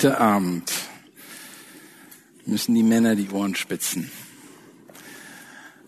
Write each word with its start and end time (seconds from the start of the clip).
Heute 0.00 0.18
Abend 0.18 0.72
müssen 2.46 2.74
die 2.74 2.82
Männer 2.82 3.16
die 3.16 3.28
Ohren 3.28 3.54
spitzen. 3.54 4.10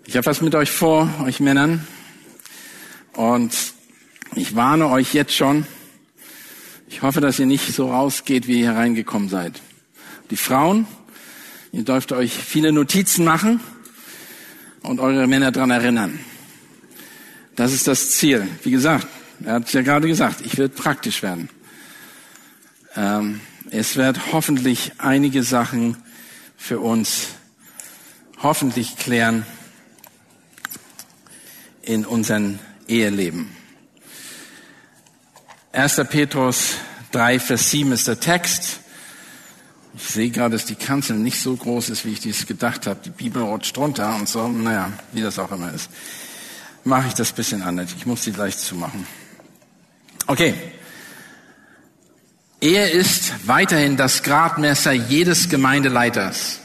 Ich 0.04 0.18
habe 0.18 0.26
was 0.26 0.42
mit 0.42 0.54
euch 0.54 0.70
vor, 0.70 1.08
euch 1.24 1.40
Männern. 1.40 1.86
Und 3.14 3.56
ich 4.34 4.54
warne 4.54 4.88
euch 4.88 5.14
jetzt 5.14 5.34
schon. 5.34 5.66
Ich 6.88 7.00
hoffe, 7.00 7.22
dass 7.22 7.38
ihr 7.38 7.46
nicht 7.46 7.72
so 7.72 7.90
rausgeht, 7.90 8.46
wie 8.48 8.60
ihr 8.60 8.74
hereingekommen 8.74 9.30
seid. 9.30 9.62
Die 10.30 10.36
Frauen, 10.36 10.86
ihr 11.72 11.84
dürft 11.84 12.12
euch 12.12 12.34
viele 12.34 12.70
Notizen 12.70 13.24
machen 13.24 13.60
und 14.82 15.00
eure 15.00 15.26
Männer 15.26 15.52
dran 15.52 15.70
erinnern. 15.70 16.18
Das 17.56 17.72
ist 17.72 17.88
das 17.88 18.10
Ziel. 18.10 18.46
Wie 18.62 18.72
gesagt, 18.72 19.06
er 19.42 19.54
hat 19.54 19.68
es 19.68 19.72
ja 19.72 19.80
gerade 19.80 20.06
gesagt, 20.06 20.42
ich 20.44 20.58
will 20.58 20.68
praktisch 20.68 21.22
werden. 21.22 21.48
Ähm, 22.94 23.40
es 23.72 23.96
wird 23.96 24.32
hoffentlich 24.32 24.92
einige 24.98 25.42
Sachen 25.42 25.96
für 26.58 26.78
uns 26.78 27.28
hoffentlich 28.42 28.96
klären 28.98 29.46
in 31.80 32.04
unserem 32.04 32.58
Eheleben. 32.86 33.50
1. 35.72 36.02
Petrus 36.10 36.74
3, 37.12 37.40
Vers 37.40 37.70
7 37.70 37.92
ist 37.92 38.08
der 38.08 38.20
Text. 38.20 38.80
Ich 39.94 40.04
sehe 40.04 40.28
gerade, 40.28 40.56
dass 40.56 40.66
die 40.66 40.74
Kanzel 40.74 41.16
nicht 41.16 41.40
so 41.40 41.56
groß 41.56 41.88
ist, 41.88 42.04
wie 42.04 42.12
ich 42.12 42.20
dies 42.20 42.46
gedacht 42.46 42.86
habe. 42.86 43.00
Die 43.02 43.10
Bibel 43.10 43.42
rutscht 43.42 43.74
drunter 43.74 44.14
und 44.16 44.28
so. 44.28 44.48
Naja, 44.48 44.92
wie 45.12 45.22
das 45.22 45.38
auch 45.38 45.50
immer 45.50 45.72
ist. 45.72 45.88
Mache 46.84 47.08
ich 47.08 47.14
das 47.14 47.32
bisschen 47.32 47.62
anders. 47.62 47.94
Ich 47.96 48.04
muss 48.04 48.22
sie 48.22 48.32
gleich 48.32 48.58
zumachen. 48.58 49.06
Okay. 50.26 50.54
Ehe 52.62 52.90
ist 52.90 53.48
weiterhin 53.48 53.96
das 53.96 54.22
Gradmesser 54.22 54.92
jedes 54.92 55.48
Gemeindeleiters. 55.48 56.60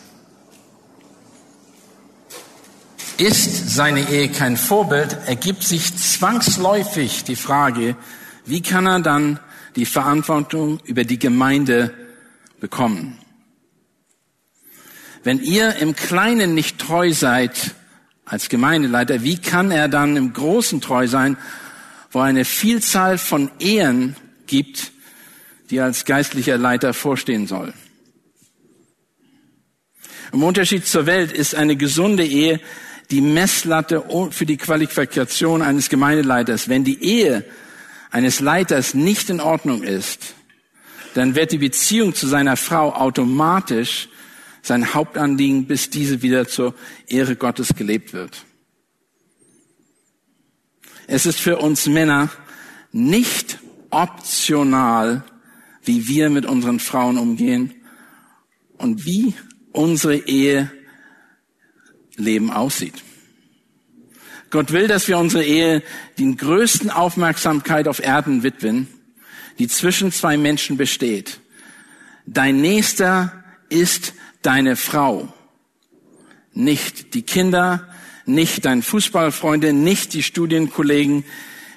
Ist 3.17 3.71
seine 3.71 4.07
Ehe 4.07 4.29
kein 4.29 4.57
Vorbild, 4.57 5.17
ergibt 5.25 5.63
sich 5.63 5.97
zwangsläufig 5.97 7.23
die 7.23 7.35
Frage, 7.35 7.95
wie 8.45 8.61
kann 8.61 8.85
er 8.85 8.99
dann 8.99 9.39
die 9.75 9.87
Verantwortung 9.87 10.79
über 10.83 11.03
die 11.03 11.17
Gemeinde 11.17 11.91
bekommen? 12.59 13.17
Wenn 15.23 15.41
ihr 15.41 15.77
im 15.77 15.95
Kleinen 15.95 16.53
nicht 16.53 16.77
treu 16.77 17.11
seid 17.11 17.73
als 18.23 18.49
Gemeindeleiter, 18.49 19.23
wie 19.23 19.39
kann 19.39 19.71
er 19.71 19.87
dann 19.87 20.15
im 20.15 20.31
Großen 20.31 20.79
treu 20.79 21.07
sein, 21.07 21.37
wo 22.11 22.19
eine 22.19 22.45
Vielzahl 22.45 23.17
von 23.17 23.49
Ehen 23.57 24.15
gibt, 24.45 24.91
die 25.69 25.79
als 25.79 26.05
geistlicher 26.05 26.57
Leiter 26.57 26.93
vorstehen 26.93 27.47
soll. 27.47 27.73
Im 30.31 30.43
Unterschied 30.43 30.85
zur 30.85 31.05
Welt 31.05 31.31
ist 31.31 31.55
eine 31.55 31.75
gesunde 31.75 32.25
Ehe 32.25 32.59
die 33.09 33.21
Messlatte 33.21 34.03
für 34.31 34.45
die 34.45 34.57
Qualifikation 34.57 35.61
eines 35.61 35.89
Gemeindeleiters. 35.89 36.67
Wenn 36.67 36.83
die 36.83 37.01
Ehe 37.01 37.45
eines 38.11 38.39
Leiters 38.39 38.93
nicht 38.93 39.29
in 39.29 39.39
Ordnung 39.39 39.83
ist, 39.83 40.35
dann 41.13 41.35
wird 41.35 41.51
die 41.51 41.57
Beziehung 41.57 42.13
zu 42.13 42.27
seiner 42.27 42.57
Frau 42.57 42.93
automatisch 42.93 44.09
sein 44.61 44.93
Hauptanliegen, 44.93 45.65
bis 45.65 45.89
diese 45.89 46.21
wieder 46.21 46.47
zur 46.47 46.75
Ehre 47.07 47.37
Gottes 47.37 47.73
gelebt 47.75 48.13
wird. 48.13 48.43
Es 51.07 51.25
ist 51.25 51.39
für 51.39 51.57
uns 51.57 51.87
Männer 51.87 52.29
nicht 52.91 53.59
optional, 53.89 55.23
wie 55.87 56.07
wir 56.07 56.29
mit 56.29 56.45
unseren 56.45 56.79
Frauen 56.79 57.17
umgehen 57.17 57.73
und 58.77 59.05
wie 59.05 59.33
unsere 59.71 60.17
Eheleben 60.17 60.69
aussieht. 62.51 63.03
Gott 64.49 64.71
will, 64.71 64.87
dass 64.87 65.07
wir 65.07 65.17
unsere 65.17 65.43
Ehe 65.43 65.83
die 66.17 66.35
größten 66.35 66.89
Aufmerksamkeit 66.89 67.87
auf 67.87 67.99
Erden 67.99 68.43
widmen, 68.43 68.87
die 69.59 69.67
zwischen 69.67 70.11
zwei 70.11 70.37
Menschen 70.37 70.77
besteht. 70.77 71.39
Dein 72.25 72.61
Nächster 72.61 73.43
ist 73.69 74.13
deine 74.41 74.75
Frau, 74.75 75.33
nicht 76.53 77.13
die 77.13 77.23
Kinder, 77.23 77.89
nicht 78.25 78.65
dein 78.65 78.81
Fußballfreunde, 78.81 79.73
nicht 79.73 80.13
die 80.13 80.23
Studienkollegen, 80.23 81.23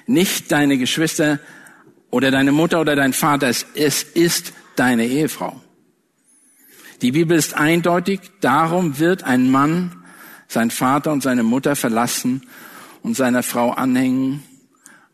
nicht 0.05 0.51
deine 0.51 0.77
Geschwister, 0.77 1.39
oder 2.11 2.29
deine 2.29 2.51
Mutter 2.51 2.79
oder 2.81 2.95
dein 2.95 3.13
Vater, 3.13 3.49
es 3.49 4.03
ist 4.03 4.53
deine 4.75 5.05
Ehefrau. 5.07 5.59
Die 7.01 7.13
Bibel 7.13 7.35
ist 7.35 7.55
eindeutig, 7.55 8.19
darum 8.41 8.99
wird 8.99 9.23
ein 9.23 9.49
Mann 9.49 10.03
sein 10.47 10.69
Vater 10.69 11.11
und 11.11 11.23
seine 11.23 11.43
Mutter 11.43 11.75
verlassen 11.75 12.43
und 13.01 13.15
seiner 13.15 13.41
Frau 13.41 13.71
anhängen 13.71 14.43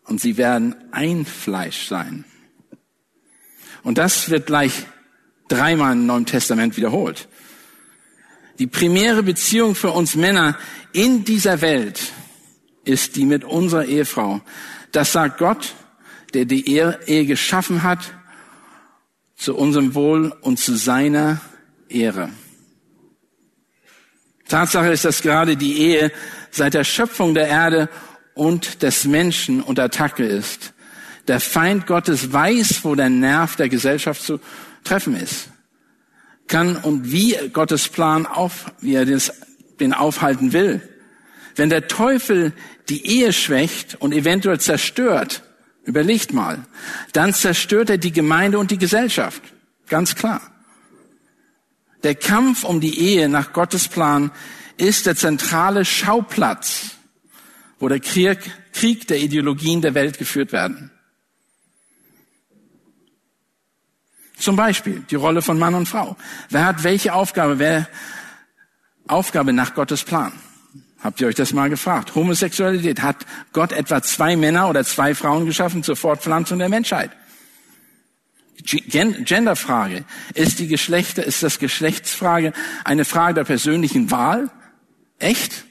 und 0.04 0.20
sie 0.20 0.36
werden 0.38 0.76
ein 0.92 1.26
Fleisch 1.26 1.88
sein. 1.88 2.26
Und 3.84 3.98
das 3.98 4.30
wird 4.30 4.48
gleich 4.48 4.74
dreimal 5.48 5.94
im 5.94 6.08
Neuen 6.08 6.26
Testament 6.26 6.76
wiederholt. 6.76 7.30
Die 8.60 8.68
primäre 8.68 9.22
Beziehung 9.24 9.76
für 9.76 9.92
uns 9.92 10.16
Männer 10.16 10.58
in 10.92 11.24
dieser 11.24 11.62
Welt 11.62 12.12
ist 12.84 13.16
die 13.16 13.26
mit 13.26 13.44
unserer 13.44 13.86
Ehefrau. 13.86 14.42
Das 14.92 15.12
sagt 15.12 15.38
Gott 15.38 15.76
der 16.34 16.46
die 16.46 16.70
Ehe 16.70 17.26
geschaffen 17.26 17.84
hat, 17.84 18.14
zu 19.36 19.56
unserem 19.56 19.94
Wohl 19.94 20.34
und 20.42 20.60
zu 20.60 20.76
seiner 20.76 21.42
Ehre. 21.90 22.30
Tatsache 24.48 24.92
ist, 24.92 25.06
dass 25.06 25.22
gerade 25.22 25.58
die 25.58 25.78
Ehe 25.78 26.12
seit 26.52 26.74
der 26.74 26.84
Schöpfung 26.84 27.34
der 27.34 27.48
Erde 27.48 27.90
und 28.34 28.82
des 28.82 29.06
Menschen 29.06 29.62
unter 29.62 29.84
Attacke 29.84 30.26
ist. 30.26 30.74
Der 31.28 31.40
Feind 31.40 31.88
Gottes 31.88 32.32
weiß, 32.32 32.84
wo 32.84 32.96
der 32.96 33.10
Nerv 33.10 33.58
der 33.58 33.70
Gesellschaft 33.70 34.24
zu 34.24 34.40
treffen 34.84 35.16
ist. 35.16 35.50
Kann 36.48 36.78
und 36.78 37.12
wie 37.12 37.36
Gottes 37.52 37.90
Plan 37.90 38.26
auf, 38.26 38.72
wie 38.80 38.96
er 38.96 39.06
den 39.06 39.94
aufhalten 39.94 40.54
will. 40.54 40.82
Wenn 41.56 41.70
der 41.70 41.88
Teufel 41.88 42.54
die 42.88 43.06
Ehe 43.06 43.34
schwächt 43.34 43.96
und 44.00 44.14
eventuell 44.14 44.60
zerstört, 44.60 45.44
Überlegt 45.88 46.34
mal. 46.34 46.66
Dann 47.14 47.34
zerstört 47.34 47.90
er 47.90 47.98
die 47.98 48.12
Gemeinde 48.12 48.60
und 48.60 48.72
die 48.72 48.78
Gesellschaft. 48.78 49.42
Ganz 49.88 50.16
klar. 50.16 50.42
Der 52.04 52.14
Kampf 52.14 52.66
um 52.66 52.82
die 52.82 53.00
Ehe 53.00 53.30
nach 53.30 53.54
Gottes 53.54 53.88
Plan 53.88 54.32
ist 54.76 55.06
der 55.06 55.16
zentrale 55.16 55.86
Schauplatz, 55.86 56.98
wo 57.80 57.88
der 57.88 58.02
Krieg, 58.02 59.08
der 59.08 59.20
Ideologien 59.20 59.82
der 59.82 59.94
Welt 59.94 60.18
geführt 60.18 60.52
werden. 60.52 60.92
Zum 64.38 64.58
Beispiel 64.58 65.06
die 65.10 65.16
Rolle 65.16 65.42
von 65.42 65.58
Mann 65.58 65.74
und 65.74 65.88
Frau. 65.88 66.18
Wer 66.50 66.66
hat 66.66 66.84
welche 66.84 67.14
Aufgabe? 67.14 67.60
Wer 67.60 67.88
Aufgabe 69.08 69.54
nach 69.54 69.74
Gottes 69.74 70.04
Plan? 70.04 70.34
Habt 71.08 71.22
ihr 71.22 71.28
euch 71.28 71.36
das 71.36 71.54
mal 71.54 71.70
gefragt? 71.70 72.16
Homosexualität. 72.16 73.02
Hat 73.02 73.26
Gott 73.54 73.72
etwa 73.72 74.02
zwei 74.02 74.36
Männer 74.36 74.70
oder 74.70 74.84
zwei 74.84 75.16
Frauen 75.16 75.46
geschaffen 75.46 75.82
zur 75.82 75.96
Fortpflanzung 75.96 76.60
der 76.60 76.68
Menschheit? 76.68 77.12
Genderfrage. 78.62 80.04
Ist 80.34 80.60
die 80.60 80.68
Geschlechter, 80.68 81.24
ist 81.24 81.44
das 81.44 81.60
Geschlechtsfrage 81.60 82.52
eine 82.84 83.06
Frage 83.06 83.36
der 83.36 83.46
persönlichen 83.46 84.12
Wahl? 84.12 84.50
Echt? 85.18 85.64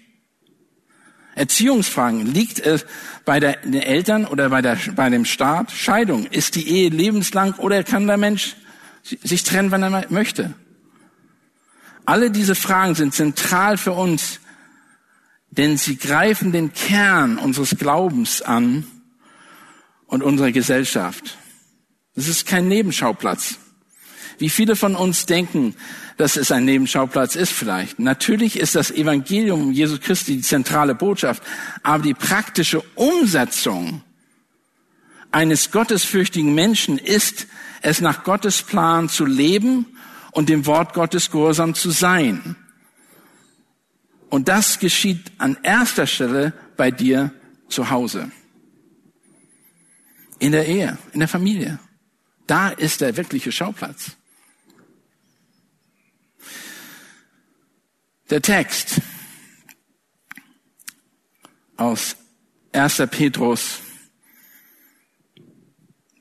Erziehungsfragen. 1.34 2.24
Liegt 2.24 2.58
es 2.58 2.86
bei 3.26 3.38
der, 3.38 3.58
den 3.58 3.82
Eltern 3.82 4.24
oder 4.24 4.48
bei, 4.48 4.62
der, 4.62 4.78
bei 4.94 5.10
dem 5.10 5.26
Staat? 5.26 5.70
Scheidung. 5.70 6.24
Ist 6.24 6.54
die 6.54 6.66
Ehe 6.66 6.88
lebenslang 6.88 7.52
oder 7.56 7.84
kann 7.84 8.06
der 8.06 8.16
Mensch 8.16 8.56
sich 9.02 9.44
trennen, 9.44 9.70
wenn 9.70 9.82
er 9.82 10.06
möchte? 10.08 10.54
Alle 12.06 12.30
diese 12.30 12.54
Fragen 12.54 12.94
sind 12.94 13.12
zentral 13.12 13.76
für 13.76 13.92
uns, 13.92 14.40
denn 15.56 15.76
sie 15.76 15.96
greifen 15.96 16.52
den 16.52 16.72
Kern 16.72 17.38
unseres 17.38 17.76
Glaubens 17.78 18.42
an 18.42 18.86
und 20.06 20.22
unserer 20.22 20.52
Gesellschaft. 20.52 21.38
Das 22.14 22.28
ist 22.28 22.46
kein 22.46 22.68
Nebenschauplatz. 22.68 23.58
Wie 24.38 24.50
viele 24.50 24.76
von 24.76 24.94
uns 24.94 25.26
denken, 25.26 25.74
dass 26.18 26.36
es 26.36 26.50
ein 26.50 26.64
Nebenschauplatz 26.64 27.36
ist 27.36 27.52
vielleicht. 27.52 27.98
Natürlich 27.98 28.58
ist 28.58 28.74
das 28.74 28.90
Evangelium 28.90 29.72
Jesus 29.72 30.00
Christi 30.00 30.36
die 30.36 30.42
zentrale 30.42 30.94
Botschaft, 30.94 31.42
aber 31.82 32.02
die 32.02 32.14
praktische 32.14 32.82
Umsetzung 32.94 34.02
eines 35.30 35.70
gottesfürchtigen 35.70 36.54
Menschen 36.54 36.98
ist, 36.98 37.46
es 37.82 38.00
nach 38.00 38.24
Gottes 38.24 38.62
Plan 38.62 39.08
zu 39.08 39.26
leben 39.26 39.86
und 40.32 40.48
dem 40.48 40.66
Wort 40.66 40.94
Gottes 40.94 41.30
gehorsam 41.30 41.74
zu 41.74 41.90
sein. 41.90 42.56
Und 44.30 44.48
das 44.48 44.78
geschieht 44.78 45.32
an 45.38 45.56
erster 45.62 46.06
Stelle 46.06 46.52
bei 46.76 46.90
dir 46.90 47.32
zu 47.68 47.90
Hause. 47.90 48.30
In 50.38 50.52
der 50.52 50.66
Ehe, 50.66 50.98
in 51.12 51.20
der 51.20 51.28
Familie. 51.28 51.78
Da 52.46 52.68
ist 52.68 53.00
der 53.00 53.16
wirkliche 53.16 53.50
Schauplatz. 53.52 54.16
Der 58.30 58.42
Text 58.42 59.00
aus 61.76 62.16
1. 62.72 63.02
Petrus 63.10 63.80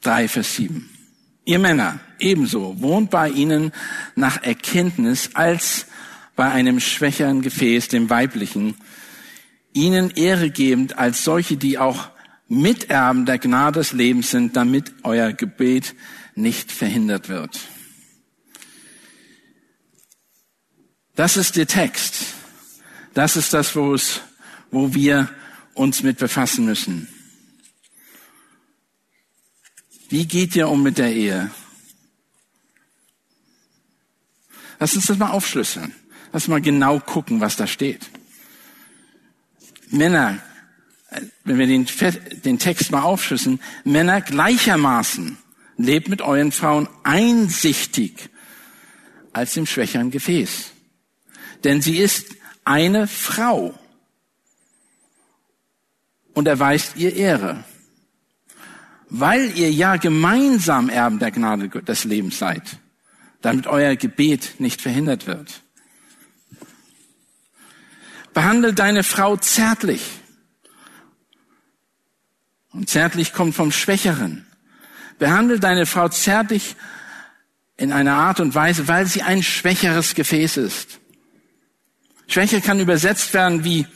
3, 0.01 0.27
Vers 0.27 0.55
7. 0.55 0.89
Ihr 1.45 1.59
Männer 1.59 1.99
ebenso 2.19 2.79
wohnt 2.81 3.09
bei 3.09 3.29
ihnen 3.29 3.71
nach 4.15 4.43
Erkenntnis 4.43 5.31
als 5.33 5.87
bei 6.35 6.51
einem 6.51 6.79
schwächeren 6.79 7.41
Gefäß, 7.41 7.87
dem 7.87 8.09
weiblichen, 8.09 8.75
ihnen 9.73 10.09
Ehre 10.09 10.49
gebend 10.49 10.97
als 10.97 11.23
solche, 11.23 11.57
die 11.57 11.77
auch 11.77 12.09
Miterben 12.47 13.25
der 13.25 13.39
Gnade 13.39 13.79
des 13.79 13.91
Lebens 13.91 14.31
sind, 14.31 14.55
damit 14.55 14.93
euer 15.03 15.33
Gebet 15.33 15.95
nicht 16.35 16.71
verhindert 16.71 17.29
wird. 17.29 17.59
Das 21.15 21.37
ist 21.37 21.55
der 21.55 21.67
Text. 21.67 22.15
Das 23.13 23.38
ist 23.38 23.53
das, 23.53 23.75
wo, 23.75 23.93
es, 23.93 24.21
wo 24.71 24.93
wir 24.93 25.29
uns 25.73 26.03
mit 26.03 26.17
befassen 26.17 26.65
müssen. 26.65 27.07
Wie 30.09 30.27
geht 30.27 30.55
ihr 30.55 30.69
um 30.69 30.83
mit 30.83 30.97
der 30.97 31.13
Ehe? 31.13 31.49
Lass 34.79 34.95
uns 34.95 35.05
das 35.07 35.17
mal 35.17 35.31
aufschlüsseln. 35.31 35.95
Lass 36.35 36.47
mal 36.47 36.61
genau 36.61 36.99
gucken, 36.99 37.41
was 37.41 37.55
da 37.55 37.65
steht. 37.65 38.09
Männer, 39.89 40.39
wenn 41.43 41.57
wir 41.57 41.65
den, 41.65 41.87
den 42.43 42.59
Text 42.59 42.91
mal 42.91 43.01
aufschlüsseln, 43.01 43.59
Männer 43.85 44.21
gleichermaßen 44.21 45.37
lebt 45.77 46.09
mit 46.09 46.21
euren 46.21 46.51
Frauen 46.51 46.87
einsichtig 47.03 48.29
als 49.33 49.57
im 49.57 49.65
schwächeren 49.65 50.11
Gefäß 50.11 50.75
denn 51.65 51.81
sie 51.81 51.97
ist 51.97 52.35
eine 52.63 53.07
Frau 53.07 53.73
und 56.33 56.47
erweist 56.47 56.95
ihr 56.95 57.15
Ehre, 57.15 57.63
weil 59.09 59.57
ihr 59.57 59.71
ja 59.71 59.97
gemeinsam 59.97 60.89
Erben 60.89 61.19
der 61.19 61.31
Gnade 61.31 61.69
des 61.69 62.03
Lebens 62.03 62.38
seid, 62.38 62.79
damit 63.41 63.67
euer 63.67 63.95
Gebet 63.95 64.55
nicht 64.59 64.81
verhindert 64.81 65.27
wird. 65.27 65.63
Behandle 68.35 68.73
deine 68.73 69.03
Frau 69.03 69.37
zärtlich. 69.37 70.01
Und 72.73 72.89
zärtlich 72.89 73.31
kommt 73.31 73.55
vom 73.55 73.71
Schwächeren. 73.71 74.45
Behandle 75.17 75.57
deine 75.57 75.85
Frau 75.85 76.09
zärtlich 76.09 76.75
in 77.77 77.93
einer 77.93 78.15
Art 78.15 78.41
und 78.41 78.53
Weise, 78.53 78.89
weil 78.89 79.05
sie 79.05 79.21
ein 79.21 79.41
schwächeres 79.41 80.15
Gefäß 80.15 80.57
ist. 80.57 80.99
Schwäche 82.27 82.59
kann 82.59 82.81
übersetzt 82.81 83.33
werden 83.33 83.63
wie 83.63 83.87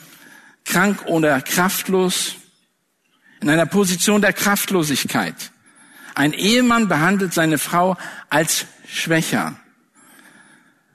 krank 0.64 1.04
oder 1.04 1.42
kraftlos, 1.42 2.36
in 3.42 3.50
einer 3.50 3.66
Position 3.66 4.22
der 4.22 4.32
Kraftlosigkeit. 4.32 5.52
Ein 6.14 6.32
Ehemann 6.32 6.88
behandelt 6.88 7.34
seine 7.34 7.58
Frau 7.58 7.98
als 8.30 8.64
schwächer. 8.88 9.60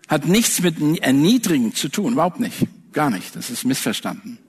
Hat 0.07 0.25
nichts 0.25 0.61
mit 0.61 0.79
Erniedrigen 1.03 1.75
zu 1.75 1.89
tun, 1.89 2.13
überhaupt 2.13 2.39
nicht. 2.39 2.67
Gar 2.95 3.09
nicht. 3.09 3.35
Das 3.35 3.49
ist 3.49 3.65
missverstanden. 3.65 4.39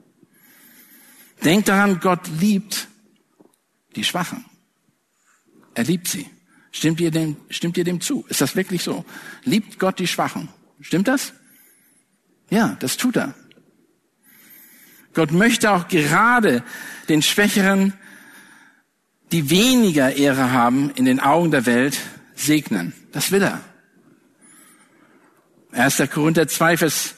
Denkt 1.43 1.69
daran, 1.69 1.99
Gott 1.99 2.29
liebt 2.39 2.87
die 3.97 4.05
Schwachen. 4.05 4.45
Er 5.75 5.83
liebt 5.83 6.07
sie. 6.07 6.31
Stimmt 6.71 7.01
ihr 7.01 7.11
dem, 7.11 7.37
stimmt 7.51 7.77
ihr 7.77 7.83
dem 7.83 8.01
zu? 8.01 8.25
Ist 8.29 8.41
das 8.41 8.55
wirklich 8.55 8.85
so? 8.85 9.05
Liebt 9.43 9.81
Gott 9.81 9.99
die 9.99 10.07
Schwachen? 10.07 10.49
Stimmt 10.81 11.09
das? 11.09 11.33
Ja, 12.49 12.77
das 12.79 12.97
tut 12.97 13.17
er. 13.17 13.35
Gott 15.13 15.33
möchte 15.33 15.73
auch 15.73 15.89
gerade 15.89 16.63
den 17.09 17.23
Schwächeren, 17.23 17.95
die 19.33 19.51
weniger 19.51 20.15
Ehre 20.15 20.53
haben 20.53 20.91
in 20.91 21.05
den 21.05 21.19
Augen 21.19 21.51
der 21.51 21.67
Welt, 21.67 21.99
segnen. 22.37 22.93
Das 23.11 23.33
will 23.33 23.43
er. 23.43 23.61
1. 25.73 26.05
Korinther 26.13 26.47
2, 26.47 26.77
Vers, 26.77 27.17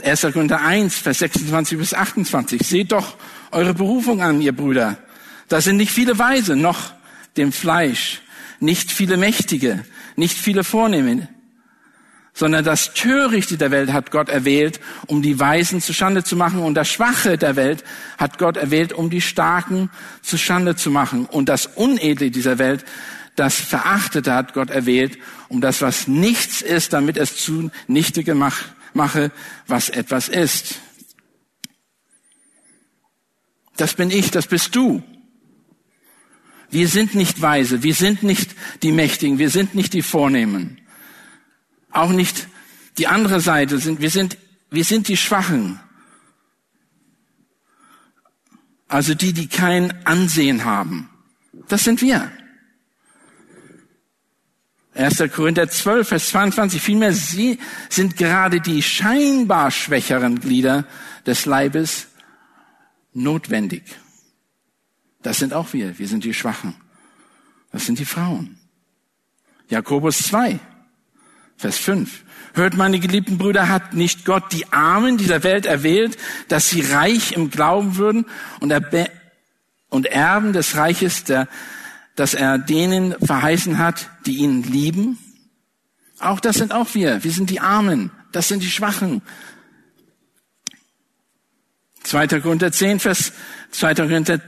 1. 0.00 0.22
Korinther 0.32 0.60
1, 0.60 0.96
Vers 0.96 1.18
26 1.20 1.78
bis 1.78 1.94
28. 1.94 2.62
Seht 2.62 2.92
doch 2.92 3.16
eure 3.50 3.74
Berufung 3.74 4.22
an, 4.22 4.40
ihr 4.40 4.54
Brüder. 4.54 4.98
Da 5.48 5.60
sind 5.60 5.76
nicht 5.76 5.92
viele 5.92 6.18
Weise, 6.18 6.56
noch 6.56 6.92
dem 7.36 7.52
Fleisch, 7.52 8.20
nicht 8.60 8.90
viele 8.90 9.16
Mächtige, 9.16 9.84
nicht 10.16 10.36
viele 10.36 10.64
Vornehme, 10.64 11.28
sondern 12.32 12.64
das 12.64 12.92
Törichte 12.94 13.56
der 13.56 13.70
Welt 13.70 13.92
hat 13.92 14.10
Gott 14.10 14.28
erwählt, 14.28 14.80
um 15.06 15.22
die 15.22 15.38
Weisen 15.38 15.80
zu 15.80 15.92
Schande 15.92 16.24
zu 16.24 16.36
machen, 16.36 16.60
und 16.60 16.74
das 16.74 16.88
Schwache 16.88 17.38
der 17.38 17.56
Welt 17.56 17.84
hat 18.18 18.38
Gott 18.38 18.56
erwählt, 18.56 18.92
um 18.92 19.08
die 19.08 19.20
Starken 19.20 19.90
zu 20.22 20.36
Schande 20.36 20.76
zu 20.76 20.90
machen, 20.90 21.26
und 21.26 21.48
das 21.48 21.66
Unedle 21.66 22.30
dieser 22.30 22.58
Welt, 22.58 22.84
das 23.36 23.54
Verachtete 23.54 24.34
hat 24.34 24.54
Gott 24.54 24.70
erwählt, 24.70 25.18
um 25.48 25.60
das, 25.60 25.80
was 25.82 26.08
nichts 26.08 26.62
ist, 26.62 26.92
damit 26.92 27.16
es 27.16 27.36
zunichte 27.36 28.24
gemacht 28.24 28.64
mache, 28.96 29.30
was 29.66 29.88
etwas 29.88 30.28
ist. 30.28 30.80
Das 33.76 33.94
bin 33.94 34.10
ich, 34.10 34.30
das 34.30 34.46
bist 34.46 34.74
du. 34.74 35.02
Wir 36.70 36.88
sind 36.88 37.14
nicht 37.14 37.40
weise, 37.40 37.82
wir 37.82 37.94
sind 37.94 38.22
nicht 38.22 38.56
die 38.82 38.90
Mächtigen, 38.90 39.38
wir 39.38 39.50
sind 39.50 39.74
nicht 39.74 39.92
die 39.92 40.02
Vornehmen 40.02 40.80
auch 41.96 42.10
nicht 42.10 42.48
die 42.98 43.06
andere 43.06 43.40
Seite 43.40 43.78
sind. 43.78 44.00
Wir 44.00 44.10
sind, 44.10 44.36
wir 44.70 44.84
sind 44.84 45.08
die 45.08 45.16
Schwachen. 45.16 45.80
Also 48.88 49.14
die, 49.14 49.32
die 49.32 49.48
kein 49.48 50.06
Ansehen 50.06 50.64
haben. 50.64 51.08
Das 51.68 51.84
sind 51.84 52.02
wir. 52.02 52.30
1. 54.96 55.30
Korinther 55.32 55.68
12, 55.68 56.08
Vers 56.08 56.28
22. 56.28 56.80
Vielmehr 56.80 57.12
sie 57.12 57.58
sind 57.90 58.16
gerade 58.16 58.60
die 58.60 58.82
scheinbar 58.82 59.70
schwächeren 59.70 60.40
Glieder 60.40 60.86
des 61.26 61.44
Leibes 61.44 62.06
notwendig. 63.12 63.82
Das 65.22 65.38
sind 65.38 65.52
auch 65.52 65.72
wir. 65.72 65.98
Wir 65.98 66.08
sind 66.08 66.24
die 66.24 66.32
Schwachen. 66.32 66.74
Das 67.72 67.84
sind 67.84 67.98
die 67.98 68.04
Frauen. 68.04 68.58
Jakobus 69.68 70.18
2, 70.18 70.58
Vers 71.56 71.78
5. 71.78 72.24
Hört, 72.54 72.76
meine 72.76 73.00
geliebten 73.00 73.36
Brüder, 73.36 73.68
hat 73.68 73.92
nicht 73.92 74.24
Gott 74.24 74.52
die 74.52 74.72
Armen 74.72 75.18
dieser 75.18 75.42
Welt 75.42 75.66
erwählt, 75.66 76.16
dass 76.48 76.70
sie 76.70 76.80
reich 76.80 77.32
im 77.32 77.50
Glauben 77.50 77.96
würden 77.96 78.24
und, 78.60 78.72
und 79.90 80.06
Erben 80.06 80.52
des 80.52 80.76
Reiches, 80.76 81.24
der, 81.24 81.48
dass 82.16 82.34
er 82.34 82.58
denen 82.58 83.14
verheißen 83.20 83.78
hat, 83.78 84.10
die 84.26 84.38
ihn 84.38 84.62
lieben? 84.62 85.18
Auch 86.18 86.40
das 86.40 86.56
sind 86.56 86.72
auch 86.72 86.94
wir. 86.94 87.22
Wir 87.22 87.30
sind 87.30 87.50
die 87.50 87.60
Armen. 87.60 88.10
Das 88.32 88.48
sind 88.48 88.62
die 88.62 88.70
Schwachen. 88.70 89.22
2. 92.04 92.40
Korinther 92.40 92.72
10, 92.72 93.00
Vers, 93.00 93.32
2. 93.72 93.94
Korinther 93.94 94.40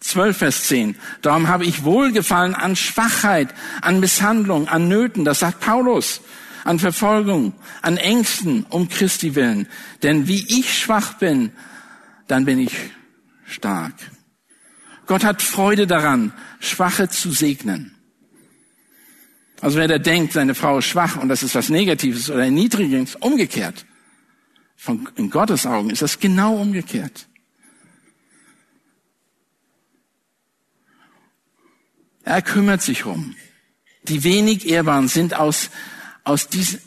12, 0.00 0.36
Vers 0.36 0.64
10. 0.64 0.96
Darum 1.20 1.48
habe 1.48 1.64
ich 1.64 1.84
Wohlgefallen 1.84 2.54
an 2.54 2.76
Schwachheit, 2.76 3.48
an 3.82 4.00
Misshandlung, 4.00 4.68
an 4.68 4.88
Nöten. 4.88 5.24
Das 5.24 5.40
sagt 5.40 5.60
Paulus. 5.60 6.20
An 6.64 6.78
Verfolgung, 6.78 7.54
an 7.80 7.96
Ängsten 7.96 8.64
um 8.68 8.88
Christi 8.88 9.34
willen. 9.34 9.66
Denn 10.04 10.28
wie 10.28 10.46
ich 10.60 10.78
schwach 10.78 11.14
bin, 11.14 11.50
dann 12.28 12.44
bin 12.44 12.60
ich 12.60 12.72
stark. 13.46 13.94
Gott 15.06 15.24
hat 15.24 15.42
Freude 15.42 15.86
daran, 15.86 16.32
Schwache 16.60 17.08
zu 17.08 17.32
segnen. 17.32 17.94
Also 19.60 19.78
wer 19.78 19.88
da 19.88 19.98
denkt, 19.98 20.32
seine 20.32 20.54
Frau 20.54 20.78
ist 20.78 20.86
schwach 20.86 21.16
und 21.16 21.28
das 21.28 21.42
ist 21.42 21.54
was 21.54 21.68
Negatives 21.68 22.30
oder 22.30 22.44
Erniedrigendes, 22.44 23.16
umgekehrt. 23.16 23.86
Von, 24.76 25.08
in 25.14 25.30
Gottes 25.30 25.66
Augen 25.66 25.90
ist 25.90 26.02
das 26.02 26.18
genau 26.18 26.56
umgekehrt. 26.56 27.28
Er 32.24 32.42
kümmert 32.42 32.82
sich 32.82 33.04
um. 33.04 33.36
Die 34.04 34.24
wenig 34.24 34.68
Ehrbaren 34.68 35.06
sind 35.06 35.34
aus, 35.34 35.70
aus 36.24 36.48
diesen, 36.48 36.80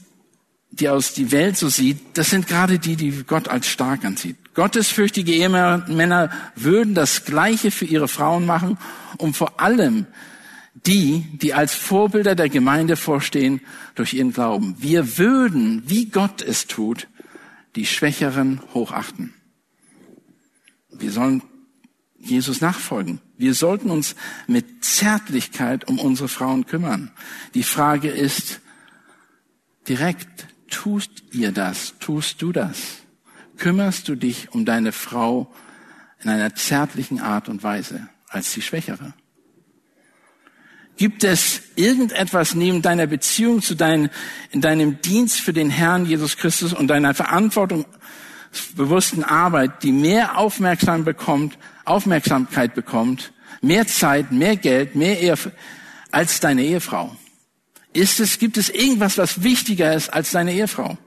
die 0.71 0.89
aus 0.89 1.13
die 1.13 1.31
Welt 1.31 1.57
so 1.57 1.69
sieht, 1.69 1.99
das 2.17 2.29
sind 2.29 2.47
gerade 2.47 2.79
die, 2.79 2.97
die 2.97 3.23
Gott 3.23 3.47
als 3.47 3.67
stark 3.67 4.03
ansieht. 4.03 4.37
Gottesfürchtige 4.55 5.33
Ehemänner 5.33 6.31
würden 6.55 6.95
das 6.95 7.25
Gleiche 7.25 7.71
für 7.71 7.85
ihre 7.85 8.07
Frauen 8.07 8.45
machen, 8.45 8.77
um 9.17 9.33
vor 9.33 9.59
allem 9.59 10.07
die, 10.73 11.25
die 11.33 11.53
als 11.53 11.75
Vorbilder 11.75 12.35
der 12.35 12.49
Gemeinde 12.49 12.95
vorstehen, 12.95 13.61
durch 13.95 14.13
ihren 14.13 14.33
Glauben. 14.33 14.75
Wir 14.79 15.17
würden, 15.17 15.83
wie 15.87 16.05
Gott 16.05 16.41
es 16.41 16.67
tut, 16.67 17.07
die 17.75 17.85
Schwächeren 17.85 18.61
hochachten. 18.73 19.33
Wir 20.89 21.11
sollen 21.11 21.43
Jesus 22.17 22.61
nachfolgen. 22.61 23.19
Wir 23.37 23.53
sollten 23.53 23.91
uns 23.91 24.15
mit 24.47 24.85
Zärtlichkeit 24.85 25.87
um 25.87 25.99
unsere 25.99 26.29
Frauen 26.29 26.65
kümmern. 26.65 27.11
Die 27.53 27.63
Frage 27.63 28.09
ist 28.09 28.61
direkt, 29.87 30.47
tust 30.69 31.23
ihr 31.31 31.51
das? 31.51 31.95
Tust 31.99 32.41
du 32.41 32.53
das? 32.53 33.04
Kümmerst 33.57 34.07
du 34.07 34.15
dich 34.15 34.51
um 34.51 34.65
deine 34.65 34.91
Frau 34.91 35.53
in 36.21 36.29
einer 36.29 36.55
zärtlichen 36.55 37.19
Art 37.19 37.49
und 37.49 37.63
Weise 37.63 38.09
als 38.27 38.53
die 38.53 38.61
Schwächere? 38.61 39.13
Gibt 40.97 41.25
es 41.25 41.61
irgendetwas 41.75 42.55
neben 42.55 42.81
deiner 42.81 43.05
Beziehung 43.07 43.61
zu 43.61 43.75
deinen, 43.75 44.09
in 44.51 44.61
deinem 44.61 45.01
Dienst 45.01 45.41
für 45.41 45.51
den 45.51 45.69
Herrn 45.69 46.05
Jesus 46.05 46.37
Christus 46.37 46.73
und 46.73 46.87
deiner 46.87 47.13
Verantwortung 47.13 47.85
bewussten 48.75 49.23
Arbeit, 49.23 49.83
die 49.83 49.91
mehr 49.91 50.37
Aufmerksam 50.37 51.03
bekommt, 51.03 51.57
Aufmerksamkeit 51.83 52.73
bekommt, 52.73 53.33
mehr 53.61 53.85
Zeit, 53.87 54.31
mehr 54.31 54.55
Geld, 54.55 54.95
mehr 54.95 55.19
Ehe 55.19 55.35
als 56.11 56.39
deine 56.39 56.63
Ehefrau? 56.63 57.15
Ist 57.91 58.19
es, 58.21 58.39
gibt 58.39 58.57
es 58.57 58.69
irgendwas, 58.69 59.17
was 59.17 59.43
wichtiger 59.43 59.93
ist 59.93 60.09
als 60.09 60.31
deine 60.31 60.53
Ehefrau? 60.53 60.97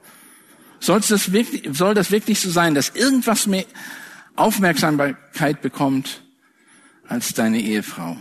Soll 0.79 1.01
das 1.01 1.31
wirklich, 1.31 1.75
soll 1.77 1.93
das 1.93 2.11
wirklich 2.11 2.39
so 2.39 2.49
sein, 2.49 2.75
dass 2.75 2.89
irgendwas 2.89 3.47
mehr 3.47 3.65
Aufmerksamkeit 4.35 5.61
bekommt 5.61 6.21
als 7.07 7.33
deine 7.33 7.59
Ehefrau? 7.59 8.17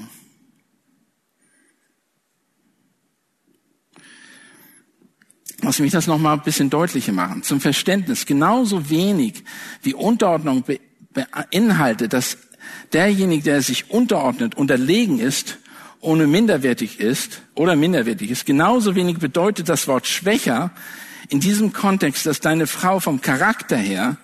Lass 5.61 5.81
mich 5.81 5.93
das 5.93 6.07
nochmal 6.07 6.35
ein 6.35 6.43
bisschen 6.43 6.71
deutlicher 6.71 7.12
machen. 7.12 7.43
Zum 7.43 7.61
Verständnis. 7.61 8.27
Genauso 8.27 8.91
wenig 8.91 9.45
wie 9.83 9.95
Unterordnung 9.95 10.65
beinhaltet, 11.12 12.12
dass 12.12 12.38
derjenige, 12.93 13.43
der 13.43 13.62
sich 13.62 13.91
unterordnet, 13.91 14.55
unterlegen 14.57 15.19
ist, 15.19 15.59
ohne 16.00 16.27
minderwertig 16.27 17.00
ist 17.00 17.43
oder 17.55 17.75
minderwertig 17.75 18.31
ist. 18.31 18.47
Genauso 18.47 18.95
wenig 18.95 19.19
bedeutet 19.19 19.69
das 19.69 19.88
Wort 19.88 20.07
schwächer 20.07 20.71
in 21.28 21.40
diesem 21.40 21.73
Kontext, 21.73 22.26
dass 22.26 22.40
deine 22.40 22.66
Frau 22.66 23.00
vom 23.00 23.20
Charakter 23.20 23.76
her 23.76 24.16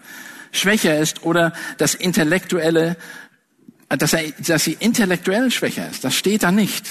schwächer 0.52 0.99
ist 0.99 1.25
oder 1.25 1.52
das 1.78 1.94
intellektuelle, 1.94 2.96
dass, 3.88 4.12
er, 4.12 4.30
dass 4.38 4.64
sie 4.64 4.76
intellektuell 4.78 5.50
schwächer 5.50 5.88
ist. 5.88 6.04
Das 6.04 6.14
steht 6.14 6.42
da 6.42 6.50
nicht. 6.50 6.87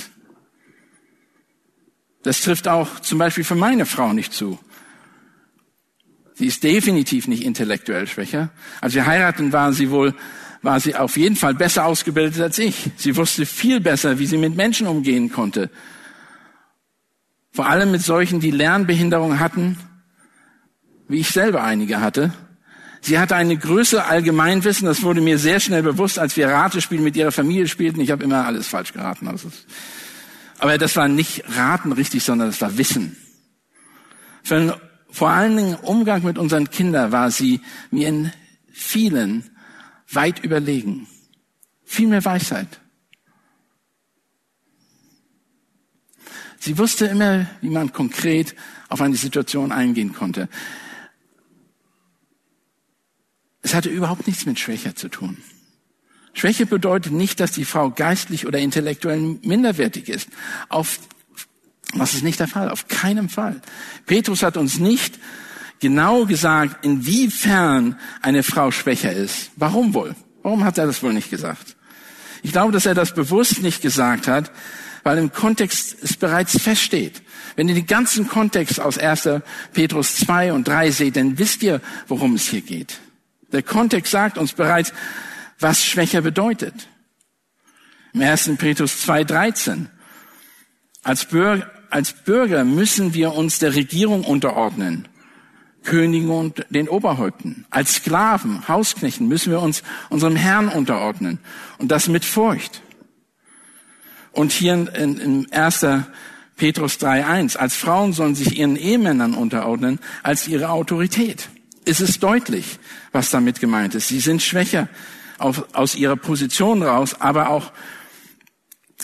Das 2.24 2.42
trifft 2.42 2.68
auch 2.68 3.00
zum 3.00 3.18
Beispiel 3.18 3.44
für 3.44 3.56
meine 3.56 3.86
Frau 3.86 4.14
nicht 4.14 4.34
zu. 4.34 4.60
Sie 6.36 6.48
ist 6.48 6.64
definitiv 6.64 7.28
nicht 7.28 7.44
intellektuell 7.44 8.08
schwächer. 8.08 8.50
Als 8.82 8.94
wir 8.96 9.06
heiraten, 9.06 9.52
war 9.52 9.74
sie 9.74 9.92
wohl, 9.92 10.16
war 10.62 10.80
sie 10.80 10.96
auf 10.96 11.18
jeden 11.18 11.36
Fall 11.36 11.54
besser 11.54 11.86
ausgebildet 11.86 12.42
als 12.42 12.58
ich. 12.58 12.92
Sie 12.98 13.16
wusste 13.16 13.46
viel 13.46 13.80
besser, 13.80 14.20
wie 14.20 14.26
sie 14.26 14.38
mit 14.38 14.56
Menschen 14.56 14.88
umgehen 14.88 15.32
konnte. 15.32 15.70
Vor 17.52 17.68
allem 17.68 17.92
mit 17.92 18.02
solchen, 18.02 18.40
die 18.40 18.50
Lernbehinderung 18.50 19.40
hatten, 19.40 19.78
wie 21.14 21.20
ich 21.20 21.30
selber 21.30 21.64
einige 21.64 22.02
hatte. 22.02 22.34
Sie 23.02 23.20
hatte 23.20 23.36
eine 23.36 23.56
Größe 23.56 24.04
Allgemeinwissen, 24.04 24.88
das 24.88 25.04
wurde 25.04 25.22
mir 25.22 25.38
sehr 25.38 25.60
schnell 25.60 25.84
bewusst, 25.84 26.18
als 26.18 26.36
wir 26.36 26.50
Ratespiel 26.50 27.02
mit 27.02 27.16
ihrer 27.16 27.32
Familie 27.32 27.68
spielten. 27.68 28.02
Ich 28.02 28.10
habe 28.10 28.24
immer 28.24 28.46
alles 28.48 28.68
falsch 28.68 28.94
geraten. 28.94 29.28
Also 29.28 29.52
aber 30.58 30.80
das 30.80 30.96
war 30.96 31.08
nicht 31.08 31.44
Raten 31.56 31.92
richtig, 31.92 32.24
sondern 32.24 32.48
das 32.48 32.62
war 32.62 32.80
Wissen. 32.80 33.16
Für, 34.42 34.82
vor 35.12 35.30
allen 35.30 35.56
Dingen 35.56 35.76
Umgang 35.76 36.24
mit 36.24 36.40
unseren 36.40 36.72
Kindern 36.72 37.12
war 37.12 37.30
sie 37.30 37.62
mir 37.92 38.08
in 38.08 38.32
vielen 38.72 39.52
weit 40.12 40.44
überlegen. 40.44 41.06
Viel 41.84 42.08
mehr 42.08 42.26
Weisheit. 42.26 42.80
Sie 46.58 46.78
wusste 46.80 47.06
immer, 47.06 47.46
wie 47.62 47.70
man 47.70 47.94
konkret 47.94 48.56
auf 48.90 49.02
eine 49.02 49.16
Situation 49.16 49.72
eingehen 49.72 50.14
konnte. 50.14 50.48
Es 53.64 53.74
hatte 53.74 53.90
überhaupt 53.90 54.28
nichts 54.28 54.46
mit 54.46 54.60
Schwäche 54.60 54.94
zu 54.94 55.10
tun. 55.10 55.38
Schwäche 56.34 56.66
bedeutet 56.66 57.14
nicht, 57.14 57.40
dass 57.40 57.52
die 57.52 57.66
Frau 57.66 57.90
geistlich 57.90 58.46
oder 58.46 58.60
intellektuell 58.60 59.40
minderwertig 59.42 60.10
ist. 60.10 60.30
Auf, 60.70 61.00
was 61.94 62.14
ist 62.14 62.24
nicht 62.24 62.40
der 62.40 62.48
Fall? 62.48 62.70
Auf 62.70 62.88
keinem 62.88 63.30
Fall. 63.30 63.62
Petrus 64.06 64.44
hat 64.44 64.58
uns 64.58 64.80
nicht 64.80 65.20
genau 65.80 66.26
gesagt, 66.26 66.84
inwiefern 66.84 68.00
eine 68.22 68.44
Frau 68.44 68.72
schwächer 68.72 69.14
ist. 69.14 69.52
Warum 69.56 69.94
wohl? 69.94 70.16
Warum 70.42 70.64
hat 70.64 70.78
er 70.78 70.86
das 70.86 71.02
wohl 71.04 71.14
nicht 71.14 71.30
gesagt? 71.30 71.78
Ich 72.42 72.52
glaube, 72.52 72.74
dass 72.74 72.86
er 72.86 72.96
das 72.96 73.14
bewusst 73.14 73.62
nicht 73.62 73.82
gesagt 73.82 74.28
hat, 74.28 74.52
weil 75.04 75.18
im 75.18 75.32
Kontext 75.32 75.96
es 76.02 76.18
bereits 76.18 76.60
feststeht. 76.60 77.22
Wenn 77.56 77.70
ihr 77.70 77.76
den 77.76 77.86
ganzen 77.86 78.28
Kontext 78.28 78.80
aus 78.80 78.98
1. 78.98 79.30
Petrus 79.74 80.16
2 80.16 80.54
und 80.54 80.68
3 80.68 80.92
seht, 80.92 81.16
dann 81.16 81.38
wisst 81.38 81.64
ihr, 81.64 81.80
worum 82.08 82.36
es 82.36 82.48
hier 82.48 82.62
geht. 82.62 83.00
Der 83.54 83.64
Kontext 83.64 84.12
sagt 84.12 84.38
uns 84.38 84.52
bereits, 84.54 84.92
was 85.60 85.86
schwächer 85.86 86.22
bedeutet. 86.22 86.74
Im 88.14 88.22
1. 88.22 88.52
Petrus 88.58 89.08
2.13. 89.08 89.86
Als 91.04 91.26
Bürger, 91.26 91.72
als 91.90 92.14
Bürger 92.14 92.66
müssen 92.66 93.14
wir 93.14 93.34
uns 93.34 93.60
der 93.60 93.76
Regierung 93.76 94.24
unterordnen. 94.24 95.08
Könige 95.84 96.32
und 96.32 96.66
den 96.70 96.90
Oberhäupten. 96.90 97.66
Als 97.70 97.96
Sklaven, 97.96 98.68
Hausknechten 98.68 99.28
müssen 99.28 99.52
wir 99.52 99.62
uns 99.62 99.84
unserem 100.10 100.36
Herrn 100.36 100.70
unterordnen. 100.70 101.40
Und 101.78 101.92
das 101.92 102.08
mit 102.08 102.26
Furcht. 102.26 102.82
Und 104.32 104.52
hier 104.52 104.74
in, 104.74 105.18
in 105.18 105.52
1. 105.52 105.86
Petrus 106.56 106.98
3.1. 107.00 107.58
Als 107.58 107.76
Frauen 107.76 108.14
sollen 108.14 108.36
sich 108.36 108.58
ihren 108.58 108.76
Ehemännern 108.76 109.34
unterordnen 109.36 110.00
als 110.24 110.48
ihre 110.48 110.70
Autorität. 110.70 111.50
Es 111.86 112.02
ist 112.02 112.24
deutlich, 112.24 112.80
was 113.12 113.30
damit 113.30 113.60
gemeint 113.60 113.96
ist. 113.96 114.08
Sie 114.08 114.20
sind 114.20 114.42
schwächer 114.42 114.88
auf, 115.38 115.74
aus 115.74 115.96
ihrer 115.96 116.16
Position 116.16 116.84
raus, 116.84 117.16
aber 117.20 117.50
auch, 117.50 117.72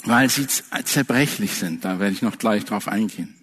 weil 0.05 0.29
sie 0.29 0.47
zerbrechlich 0.47 1.53
sind. 1.53 1.83
Da 1.83 1.99
werde 1.99 2.13
ich 2.13 2.21
noch 2.21 2.37
gleich 2.37 2.65
drauf 2.65 2.87
eingehen. 2.87 3.35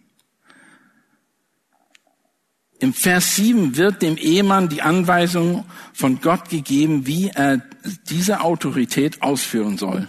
Im 2.78 2.92
Vers 2.92 3.36
7 3.36 3.76
wird 3.76 4.02
dem 4.02 4.16
Ehemann 4.16 4.68
die 4.68 4.82
Anweisung 4.82 5.64
von 5.94 6.20
Gott 6.20 6.50
gegeben, 6.50 7.06
wie 7.06 7.28
er 7.28 7.62
diese 8.08 8.42
Autorität 8.42 9.22
ausführen 9.22 9.78
soll. 9.78 10.08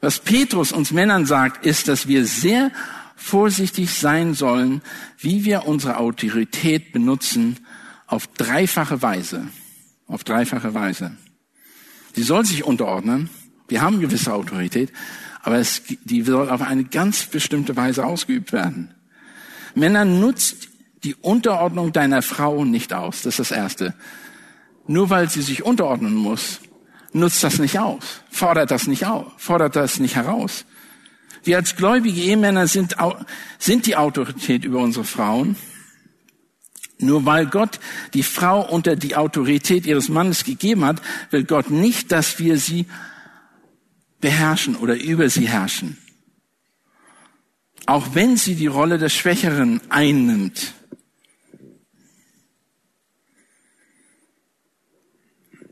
Was 0.00 0.20
Petrus 0.20 0.72
uns 0.72 0.90
Männern 0.90 1.26
sagt, 1.26 1.66
ist, 1.66 1.88
dass 1.88 2.08
wir 2.08 2.24
sehr 2.24 2.70
vorsichtig 3.14 3.92
sein 3.92 4.32
sollen, 4.32 4.80
wie 5.18 5.44
wir 5.44 5.66
unsere 5.66 5.98
Autorität 5.98 6.92
benutzen, 6.92 7.58
auf 8.10 8.26
dreifache 8.26 9.00
Weise. 9.02 9.46
Auf 10.06 10.24
dreifache 10.24 10.74
Weise. 10.74 11.12
Sie 12.14 12.24
soll 12.24 12.44
sich 12.44 12.64
unterordnen. 12.64 13.30
Wir 13.68 13.82
haben 13.82 14.00
gewisse 14.00 14.34
Autorität, 14.34 14.92
aber 15.42 15.58
es, 15.58 15.82
die 16.04 16.22
soll 16.22 16.50
auf 16.50 16.60
eine 16.60 16.84
ganz 16.84 17.26
bestimmte 17.26 17.76
Weise 17.76 18.04
ausgeübt 18.04 18.52
werden. 18.52 18.92
Männer 19.76 20.04
nutzt 20.04 20.68
die 21.04 21.14
Unterordnung 21.14 21.92
deiner 21.92 22.22
Frau 22.22 22.64
nicht 22.64 22.92
aus. 22.92 23.22
Das 23.22 23.38
ist 23.38 23.50
das 23.50 23.56
Erste. 23.56 23.94
Nur 24.88 25.08
weil 25.08 25.30
sie 25.30 25.42
sich 25.42 25.62
unterordnen 25.62 26.14
muss, 26.14 26.60
nutzt 27.12 27.44
das 27.44 27.60
nicht 27.60 27.78
aus, 27.78 28.22
fordert 28.30 28.72
das 28.72 28.88
nicht 28.88 29.06
aus, 29.06 29.30
fordert 29.36 29.76
das 29.76 30.00
nicht 30.00 30.16
heraus. 30.16 30.64
Wir 31.44 31.58
als 31.58 31.76
gläubige 31.76 32.20
Ehemänner 32.20 32.66
sind, 32.66 32.96
sind 33.60 33.86
die 33.86 33.94
Autorität 33.96 34.64
über 34.64 34.80
unsere 34.80 35.04
Frauen. 35.04 35.54
Nur 37.02 37.24
weil 37.24 37.46
Gott 37.46 37.80
die 38.14 38.22
Frau 38.22 38.60
unter 38.60 38.96
die 38.96 39.16
Autorität 39.16 39.86
ihres 39.86 40.08
Mannes 40.08 40.44
gegeben 40.44 40.84
hat, 40.84 41.00
will 41.30 41.44
Gott 41.44 41.70
nicht, 41.70 42.12
dass 42.12 42.38
wir 42.38 42.58
sie 42.58 42.86
beherrschen 44.20 44.76
oder 44.76 45.00
über 45.00 45.28
sie 45.30 45.48
herrschen. 45.48 45.98
Auch 47.86 48.14
wenn 48.14 48.36
sie 48.36 48.54
die 48.54 48.66
Rolle 48.66 48.98
des 48.98 49.14
Schwächeren 49.14 49.80
einnimmt. 49.88 50.74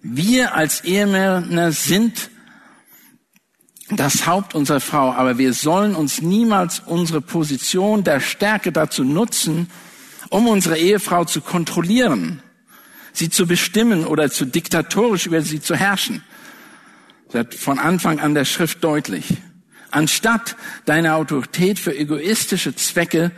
Wir 0.00 0.54
als 0.54 0.84
Ehemänner 0.84 1.72
sind 1.72 2.30
das 3.90 4.26
Haupt 4.26 4.54
unserer 4.54 4.80
Frau, 4.80 5.12
aber 5.12 5.38
wir 5.38 5.52
sollen 5.52 5.94
uns 5.94 6.22
niemals 6.22 6.80
unsere 6.80 7.20
Position 7.20 8.04
der 8.04 8.20
Stärke 8.20 8.72
dazu 8.72 9.04
nutzen, 9.04 9.70
um 10.30 10.46
unsere 10.46 10.78
Ehefrau 10.78 11.24
zu 11.24 11.40
kontrollieren, 11.40 12.42
sie 13.12 13.30
zu 13.30 13.46
bestimmen 13.46 14.04
oder 14.04 14.30
zu 14.30 14.44
diktatorisch 14.44 15.26
über 15.26 15.42
sie 15.42 15.60
zu 15.60 15.74
herrschen. 15.74 16.22
Das 17.26 17.34
wird 17.34 17.54
von 17.54 17.78
Anfang 17.78 18.20
an 18.20 18.34
der 18.34 18.44
Schrift 18.44 18.82
deutlich. 18.84 19.26
Anstatt 19.90 20.56
deine 20.84 21.14
Autorität 21.14 21.78
für 21.78 21.96
egoistische 21.96 22.74
Zwecke 22.76 23.32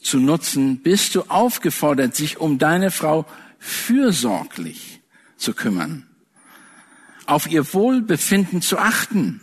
zu 0.00 0.18
nutzen, 0.18 0.82
bist 0.82 1.14
du 1.14 1.22
aufgefordert, 1.22 2.14
sich 2.14 2.38
um 2.38 2.58
deine 2.58 2.90
Frau 2.90 3.26
fürsorglich 3.58 5.00
zu 5.36 5.54
kümmern, 5.54 6.06
auf 7.26 7.50
ihr 7.50 7.72
Wohlbefinden 7.72 8.60
zu 8.60 8.78
achten 8.78 9.40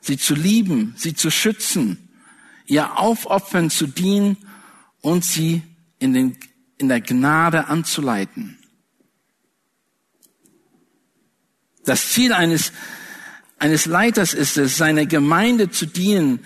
sie 0.00 0.16
zu 0.16 0.34
lieben, 0.34 0.94
sie 0.96 1.14
zu 1.14 1.30
schützen, 1.30 2.08
ihr 2.66 2.98
aufopfern 2.98 3.70
zu 3.70 3.86
dienen 3.86 4.36
und 5.00 5.24
sie 5.24 5.62
in, 5.98 6.12
den, 6.12 6.36
in 6.78 6.88
der 6.88 7.00
Gnade 7.00 7.66
anzuleiten. 7.66 8.58
Das 11.84 12.10
Ziel 12.10 12.32
eines, 12.32 12.72
eines 13.58 13.86
Leiters 13.86 14.34
ist 14.34 14.56
es, 14.56 14.76
seiner 14.76 15.06
Gemeinde 15.06 15.70
zu 15.70 15.86
dienen, 15.86 16.44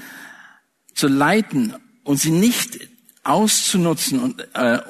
zu 0.95 1.09
leiten 1.09 1.75
und 2.05 2.21
sie 2.21 2.31
nicht 2.31 2.89
auszunutzen 3.25 4.21
und, 4.21 4.55
äh, 4.55 4.81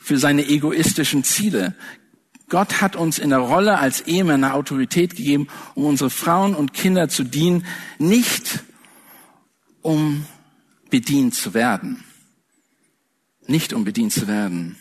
für 0.00 0.18
seine 0.18 0.46
egoistischen 0.46 1.24
Ziele. 1.24 1.74
Gott 2.48 2.80
hat 2.80 2.96
uns 2.96 3.18
in 3.18 3.30
der 3.30 3.38
Rolle 3.38 3.78
als 3.78 4.02
Ehemänner 4.02 4.54
Autorität 4.54 5.16
gegeben, 5.16 5.48
um 5.74 5.86
unsere 5.86 6.10
Frauen 6.10 6.54
und 6.54 6.74
Kinder 6.74 7.08
zu 7.08 7.24
dienen, 7.24 7.64
nicht 7.98 8.62
um 9.80 10.26
bedient 10.90 11.34
zu 11.34 11.54
werden. 11.54 12.04
Nicht 13.46 13.72
um 13.72 13.84
bedient 13.84 14.12
zu 14.12 14.28
werden. 14.28 14.76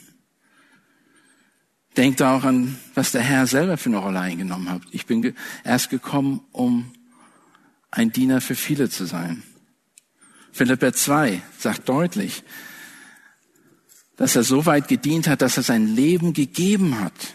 Denkt 1.97 2.21
auch 2.21 2.43
an, 2.43 2.77
was 2.93 3.11
der 3.11 3.21
Herr 3.21 3.47
selber 3.47 3.77
für 3.77 3.89
eine 3.89 3.97
Rolle 3.97 4.19
eingenommen 4.19 4.69
hat. 4.69 4.81
Ich 4.91 5.05
bin 5.05 5.35
erst 5.63 5.89
gekommen, 5.89 6.41
um 6.51 6.93
ein 7.89 8.11
Diener 8.11 8.39
für 8.39 8.55
viele 8.55 8.89
zu 8.89 9.05
sein. 9.05 9.43
Philipper 10.53 10.93
2 10.93 11.41
sagt 11.57 11.89
deutlich, 11.89 12.43
dass 14.15 14.35
er 14.35 14.43
so 14.43 14.65
weit 14.65 14.87
gedient 14.87 15.27
hat, 15.27 15.41
dass 15.41 15.57
er 15.57 15.63
sein 15.63 15.87
Leben 15.87 16.33
gegeben 16.33 16.99
hat. 16.99 17.33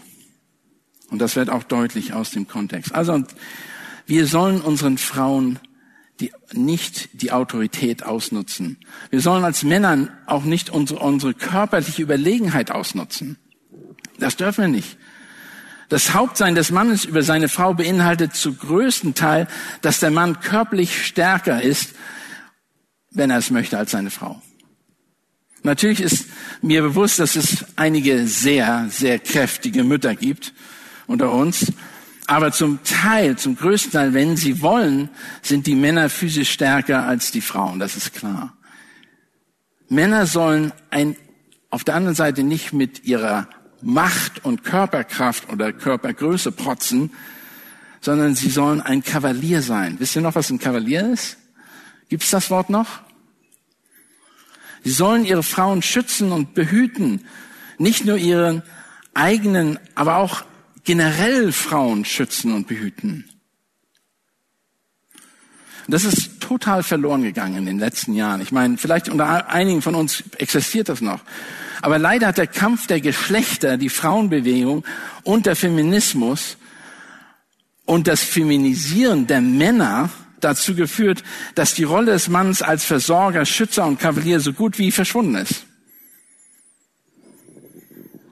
Und 1.11 1.18
das 1.21 1.37
wird 1.37 1.50
auch 1.50 1.64
deutlich 1.64 2.12
aus 2.12 2.30
dem 2.30 2.49
Kontext. 2.49 2.95
Also 2.95 3.25
wir 4.07 4.27
sollen 4.27 4.61
unseren 4.61 4.98
Frauen 4.98 5.59
die, 6.20 6.33
nicht 6.52 7.20
die 7.20 7.33
Autorität 7.33 8.02
ausnutzen. 8.02 8.79
Wir 9.11 9.20
sollen 9.20 9.44
als 9.44 9.62
Männer 9.62 10.09
auch 10.26 10.44
nicht 10.44 10.70
unsere, 10.70 11.00
unsere 11.00 11.35
körperliche 11.35 12.02
Überlegenheit 12.02 12.70
ausnutzen. 12.70 13.37
Das 14.18 14.37
dürfen 14.37 14.62
wir 14.62 14.68
nicht. 14.68 14.96
Das 15.88 16.14
Hauptsein 16.14 16.55
des 16.55 16.70
Mannes 16.70 17.05
über 17.05 17.22
seine 17.22 17.48
Frau 17.48 17.74
beinhaltet 17.74 18.35
zu 18.35 18.55
größten 18.55 19.14
Teil, 19.14 19.46
dass 19.83 20.00
der 20.00 20.11
Mann 20.11 20.40
körperlich 20.40 21.07
stärker 21.07 21.62
ist, 21.62 21.94
wenn 23.11 23.31
er 23.31 23.38
es 23.38 23.50
möchte, 23.50 23.79
als 23.79 23.92
seine 23.92 24.11
Frau. 24.11 24.42
Natürlich 25.62 26.00
ist 26.00 26.26
mir 26.61 26.83
bewusst, 26.83 27.18
dass 27.18 27.37
es 27.37 27.64
einige 27.76 28.26
sehr, 28.26 28.87
sehr 28.88 29.18
kräftige 29.18 29.85
Mütter 29.85 30.14
gibt 30.14 30.55
unter 31.07 31.33
uns. 31.33 31.72
Aber 32.26 32.50
zum 32.50 32.82
Teil, 32.82 33.36
zum 33.36 33.56
größten 33.56 33.92
Teil, 33.92 34.14
wenn 34.14 34.36
sie 34.36 34.60
wollen, 34.60 35.10
sind 35.42 35.66
die 35.66 35.76
Männer 35.76 36.08
physisch 36.08 36.50
stärker 36.50 37.04
als 37.04 37.30
die 37.30 37.40
Frauen. 37.40 37.78
Das 37.78 37.96
ist 37.96 38.14
klar. 38.14 38.56
Männer 39.88 40.26
sollen 40.26 40.72
ein, 40.90 41.16
auf 41.70 41.84
der 41.84 41.94
anderen 41.94 42.16
Seite 42.16 42.42
nicht 42.42 42.72
mit 42.72 43.04
ihrer 43.04 43.48
Macht 43.80 44.44
und 44.44 44.64
Körperkraft 44.64 45.48
oder 45.52 45.72
Körpergröße 45.72 46.50
protzen, 46.50 47.12
sondern 48.00 48.34
sie 48.34 48.50
sollen 48.50 48.80
ein 48.80 49.04
Kavalier 49.04 49.62
sein. 49.62 49.96
Wisst 49.98 50.16
ihr 50.16 50.22
noch, 50.22 50.34
was 50.34 50.50
ein 50.50 50.58
Kavalier 50.58 51.12
ist? 51.12 51.36
Gibt 52.08 52.24
es 52.24 52.30
das 52.30 52.50
Wort 52.50 52.70
noch? 52.70 53.00
Sie 54.82 54.90
sollen 54.90 55.24
ihre 55.24 55.42
Frauen 55.42 55.82
schützen 55.82 56.32
und 56.32 56.54
behüten, 56.54 57.26
nicht 57.78 58.04
nur 58.04 58.16
ihren 58.16 58.62
eigenen, 59.14 59.78
aber 59.94 60.16
auch 60.16 60.44
generell 60.87 61.53
Frauen 61.53 62.07
schützen 62.07 62.55
und 62.55 62.66
behüten. 62.66 63.29
Das 65.88 66.05
ist 66.05 66.40
total 66.40 66.83
verloren 66.83 67.22
gegangen 67.22 67.59
in 67.59 67.66
den 67.66 67.79
letzten 67.79 68.14
Jahren. 68.14 68.40
Ich 68.40 68.51
meine, 68.51 68.77
vielleicht 68.79 69.09
unter 69.09 69.49
einigen 69.49 69.83
von 69.83 69.94
uns 69.94 70.25
existiert 70.38 70.88
das 70.88 71.01
noch. 71.01 71.20
Aber 71.83 71.99
leider 71.99 72.29
hat 72.29 72.38
der 72.38 72.46
Kampf 72.46 72.87
der 72.87 73.01
Geschlechter, 73.01 73.77
die 73.77 73.88
Frauenbewegung 73.88 74.85
und 75.22 75.46
der 75.46 75.55
Feminismus 75.55 76.57
und 77.85 78.09
das 78.09 78.22
Feminisieren 78.22 79.27
der 79.29 79.40
Männer 79.40 80.11
dazu 80.40 80.75
geführt, 80.75 81.22
dass 81.55 81.75
die 81.75 81.85
Rolle 81.85 82.12
des 82.12 82.29
Mannes 82.29 82.62
als 82.62 82.85
Versorger, 82.85 83.44
Schützer 83.44 83.87
und 83.87 84.01
Kavalier 84.01 84.40
so 84.40 84.53
gut 84.53 84.79
wie 84.79 84.90
verschwunden 84.90 85.37
ist. 85.37 85.66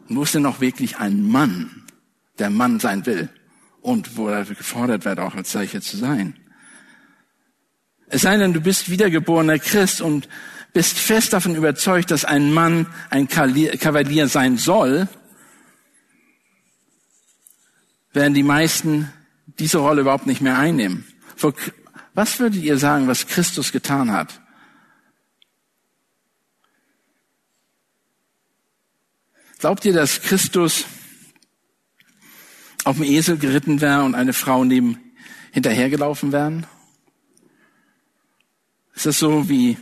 Und 0.09 0.17
wo 0.17 0.23
ist 0.25 0.35
denn 0.35 0.43
noch 0.43 0.61
wirklich 0.61 0.99
ein 0.99 1.23
Mann? 1.23 1.84
Der 2.39 2.51
Mann 2.51 2.81
sein 2.81 3.07
will 3.07 3.29
und 3.81 4.17
wo 4.17 4.29
er 4.29 4.45
gefordert 4.45 5.05
wird, 5.05 5.19
auch 5.19 5.35
als 5.35 5.53
solcher 5.53 5.81
zu 5.81 5.97
sein. 5.97 6.37
Es 8.07 8.23
sei 8.23 8.37
denn, 8.37 8.53
du 8.53 8.61
bist 8.61 8.91
wiedergeborener 8.91 9.59
Christ 9.59 10.01
und 10.01 10.29
bist 10.73 10.99
fest 10.99 11.33
davon 11.33 11.55
überzeugt, 11.55 12.11
dass 12.11 12.25
ein 12.25 12.53
Mann 12.53 12.87
ein 13.11 13.29
Kavalier 13.29 14.29
sein 14.29 14.57
soll, 14.57 15.09
werden 18.13 18.35
die 18.35 18.43
meisten 18.43 19.13
diese 19.59 19.79
Rolle 19.79 20.03
überhaupt 20.03 20.27
nicht 20.27 20.41
mehr 20.41 20.59
einnehmen. 20.59 21.07
Was 22.15 22.39
würdet 22.39 22.63
ihr 22.63 22.79
sagen, 22.79 23.09
was 23.09 23.27
Christus 23.27 23.73
getan 23.73 24.13
hat? 24.13 24.41
Glaubt 29.59 29.85
ihr, 29.85 29.93
dass 29.93 30.21
Christus 30.21 30.85
auf 32.85 32.97
dem 32.97 33.05
Esel 33.05 33.39
geritten 33.39 33.81
wäre 33.81 34.05
und 34.05 34.15
eine 34.15 34.33
Frau 34.33 34.65
neben 34.65 34.99
hinterhergelaufen 35.53 36.33
wären? 36.33 36.67
Ist 38.95 39.07
das 39.07 39.19
so 39.19 39.49
wie 39.49 39.77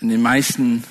in 0.00 0.08
den 0.08 0.22
meisten, 0.22 0.84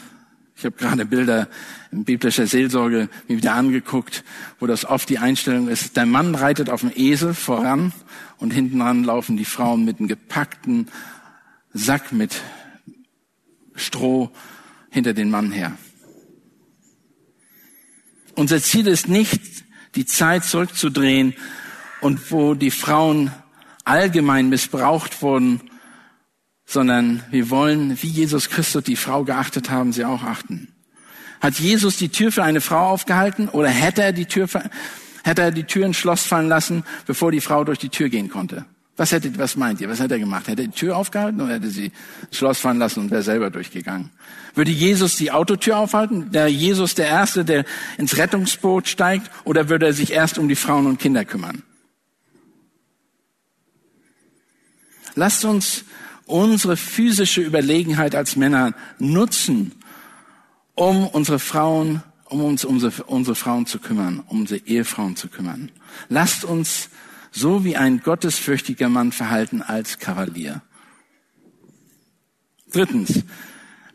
ich 0.55 0.65
habe 0.65 0.75
gerade 0.75 1.05
Bilder 1.05 1.47
in 1.91 2.03
biblischer 2.03 2.47
Seelsorge 2.47 3.09
mir 3.27 3.37
wieder 3.37 3.53
angeguckt, 3.53 4.23
wo 4.59 4.67
das 4.67 4.83
oft 4.83 5.07
die 5.09 5.19
Einstellung 5.19 5.69
ist, 5.69 5.95
der 5.95 6.05
Mann 6.05 6.35
reitet 6.35 6.69
auf 6.69 6.81
dem 6.81 6.91
Esel 6.93 7.33
voran 7.33 7.93
und 8.37 8.51
hinten 8.51 8.79
dran 8.79 9.03
laufen 9.03 9.37
die 9.37 9.45
Frauen 9.45 9.85
mit 9.85 9.99
einem 9.99 10.09
gepackten 10.09 10.87
Sack 11.73 12.11
mit 12.11 12.41
Stroh 13.75 14.31
hinter 14.89 15.13
den 15.13 15.29
Mann 15.29 15.51
her. 15.51 15.77
Unser 18.35 18.61
Ziel 18.61 18.87
ist 18.87 19.07
nicht, 19.07 19.66
die 19.95 20.05
Zeit 20.05 20.43
zurückzudrehen 20.45 21.33
und 22.01 22.31
wo 22.31 22.53
die 22.53 22.71
Frauen 22.71 23.31
allgemein 23.83 24.49
missbraucht 24.49 25.21
wurden, 25.21 25.61
sondern 26.65 27.23
wir 27.31 27.49
wollen, 27.49 28.01
wie 28.01 28.07
Jesus 28.07 28.49
Christus 28.49 28.83
die 28.83 28.97
Frau 28.97 29.23
geachtet 29.23 29.69
haben, 29.69 29.93
sie 29.93 30.05
auch 30.05 30.23
achten. 30.23 30.67
Hat 31.39 31.59
Jesus 31.59 31.97
die 31.97 32.09
Tür 32.09 32.31
für 32.31 32.43
eine 32.43 32.61
Frau 32.61 32.89
aufgehalten 32.89 33.47
oder 33.47 33.69
hätte 33.69 34.03
er 34.03 34.11
die 34.11 34.25
Tür, 34.25 34.49
hätte 35.23 35.41
er 35.41 35.51
die 35.51 35.63
Tür 35.63 35.85
ins 35.85 35.97
Schloss 35.97 36.25
fallen 36.25 36.49
lassen, 36.49 36.83
bevor 37.05 37.31
die 37.31 37.41
Frau 37.41 37.63
durch 37.63 37.79
die 37.79 37.89
Tür 37.89 38.09
gehen 38.09 38.29
konnte? 38.29 38.65
Was 38.97 39.11
hätte, 39.11 39.37
was 39.37 39.55
meint 39.55 39.79
ihr? 39.79 39.89
Was 39.89 39.99
hätte 39.99 40.15
er 40.15 40.19
gemacht? 40.19 40.47
Hätte 40.47 40.63
er 40.63 40.67
die 40.67 40.73
Tür 40.73 40.97
aufgehalten 40.97 41.39
oder 41.39 41.53
hätte 41.53 41.69
sie 41.69 41.91
das 42.29 42.39
Schloss 42.39 42.59
fahren 42.59 42.79
lassen 42.79 43.01
und 43.01 43.11
wäre 43.11 43.21
selber 43.21 43.51
durchgegangen? 43.51 44.09
Würde 44.55 44.71
Jesus 44.71 45.17
die 45.17 45.31
Autotür 45.31 45.77
aufhalten? 45.77 46.31
Der 46.31 46.47
Jesus 46.47 46.95
der 46.95 47.05
Erste, 47.05 47.45
der 47.45 47.63
ins 47.99 48.17
Rettungsboot 48.17 48.87
steigt? 48.87 49.29
Oder 49.43 49.69
würde 49.69 49.85
er 49.85 49.93
sich 49.93 50.11
erst 50.11 50.39
um 50.39 50.47
die 50.49 50.55
Frauen 50.55 50.87
und 50.87 50.97
Kinder 50.97 51.25
kümmern? 51.25 51.61
Lasst 55.13 55.45
uns 55.45 55.85
unsere 56.25 56.75
physische 56.75 57.41
Überlegenheit 57.41 58.15
als 58.15 58.35
Männer 58.35 58.73
nutzen, 58.97 59.73
um 60.73 61.07
unsere 61.07 61.37
Frauen, 61.37 62.01
um 62.25 62.43
uns 62.43 62.65
um 62.65 62.75
unsere, 62.75 63.03
unsere 63.03 63.35
Frauen 63.35 63.67
zu 63.67 63.77
kümmern, 63.77 64.23
um 64.27 64.41
unsere 64.41 64.65
Ehefrauen 64.65 65.15
zu 65.15 65.27
kümmern. 65.27 65.71
Lasst 66.09 66.43
uns 66.43 66.89
so 67.31 67.63
wie 67.63 67.77
ein 67.77 68.01
gottesfürchtiger 68.01 68.89
Mann 68.89 69.11
verhalten 69.11 69.61
als 69.61 69.99
Kavalier. 69.99 70.61
Drittens, 72.71 73.23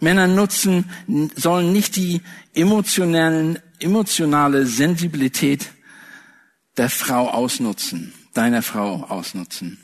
Männer 0.00 0.26
nutzen, 0.26 0.90
sollen 1.36 1.72
nicht 1.72 1.96
die 1.96 2.22
emotionalen, 2.54 3.58
emotionale 3.78 4.66
Sensibilität 4.66 5.70
der 6.76 6.88
Frau 6.88 7.28
ausnutzen, 7.28 8.12
deiner 8.34 8.62
Frau 8.62 9.04
ausnutzen. 9.04 9.78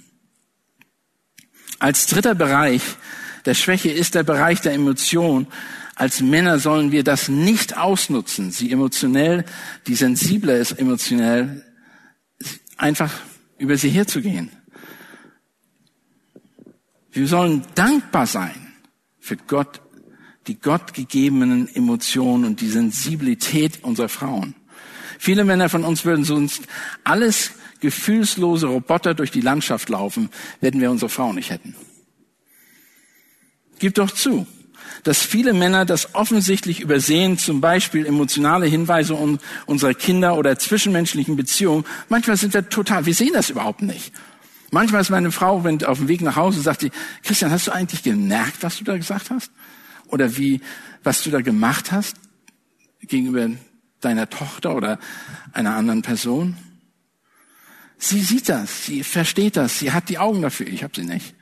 Als 1.78 2.06
dritter 2.06 2.34
Bereich 2.34 2.82
der 3.44 3.54
Schwäche 3.54 3.90
ist 3.90 4.14
der 4.14 4.24
Bereich 4.24 4.60
der 4.60 4.72
Emotion. 4.72 5.46
Als 5.94 6.20
Männer 6.20 6.58
sollen 6.58 6.92
wir 6.92 7.04
das 7.04 7.28
nicht 7.28 7.76
ausnutzen, 7.76 8.50
sie 8.50 8.70
emotionell, 8.72 9.44
die 9.86 9.94
sensibler 9.94 10.56
ist 10.56 10.72
emotionell, 10.72 11.64
einfach 12.76 13.12
über 13.58 13.76
sie 13.76 13.90
herzugehen. 13.90 14.50
Wir 17.12 17.26
sollen 17.26 17.64
dankbar 17.74 18.26
sein 18.26 18.74
für 19.18 19.36
Gott, 19.36 19.80
die 20.46 20.60
Gott 20.60 20.94
gegebenen 20.94 21.68
Emotionen 21.74 22.44
und 22.44 22.60
die 22.60 22.68
Sensibilität 22.68 23.82
unserer 23.82 24.08
Frauen. 24.08 24.54
Viele 25.18 25.44
Männer 25.44 25.68
von 25.68 25.84
uns 25.84 26.04
würden 26.04 26.24
sonst 26.24 26.62
alles 27.04 27.52
gefühlslose 27.80 28.68
Roboter 28.68 29.14
durch 29.14 29.30
die 29.30 29.40
Landschaft 29.40 29.88
laufen, 29.88 30.30
wenn 30.60 30.80
wir 30.80 30.90
unsere 30.90 31.08
Frau 31.08 31.32
nicht 31.32 31.50
hätten. 31.50 31.74
Gib 33.78 33.94
doch 33.94 34.10
zu, 34.10 34.46
dass 35.02 35.22
viele 35.22 35.52
Männer 35.52 35.84
das 35.84 36.14
offensichtlich 36.14 36.80
übersehen, 36.80 37.38
zum 37.38 37.60
Beispiel 37.60 38.06
emotionale 38.06 38.66
Hinweise 38.66 39.16
unserer 39.66 39.94
Kinder 39.94 40.36
oder 40.36 40.58
zwischenmenschlichen 40.58 41.36
Beziehungen. 41.36 41.84
Manchmal 42.08 42.36
sind 42.36 42.54
wir 42.54 42.68
total, 42.68 43.06
wir 43.06 43.14
sehen 43.14 43.32
das 43.32 43.50
überhaupt 43.50 43.82
nicht. 43.82 44.12
Manchmal 44.70 45.00
ist 45.00 45.10
meine 45.10 45.32
Frau, 45.32 45.64
wenn 45.64 45.82
auf 45.84 45.98
dem 45.98 46.08
Weg 46.08 46.20
nach 46.20 46.36
Hause, 46.36 46.60
sagt 46.60 46.82
sie, 46.82 46.90
Christian, 47.22 47.50
hast 47.50 47.66
du 47.66 47.72
eigentlich 47.72 48.02
gemerkt, 48.02 48.62
was 48.62 48.78
du 48.78 48.84
da 48.84 48.96
gesagt 48.96 49.30
hast? 49.30 49.50
Oder 50.08 50.36
wie, 50.36 50.60
was 51.02 51.22
du 51.22 51.30
da 51.30 51.40
gemacht 51.40 51.90
hast 51.92 52.16
gegenüber 53.00 53.50
deiner 54.00 54.28
Tochter 54.28 54.74
oder 54.74 54.98
einer 55.52 55.74
anderen 55.74 56.02
Person? 56.02 56.56
Sie 57.98 58.20
sieht 58.20 58.48
das, 58.48 58.84
sie 58.86 59.02
versteht 59.02 59.56
das, 59.56 59.78
sie 59.78 59.92
hat 59.92 60.08
die 60.08 60.18
Augen 60.18 60.42
dafür, 60.42 60.66
ich 60.66 60.84
habe 60.84 60.92
sie 60.94 61.04
nicht. 61.04 61.34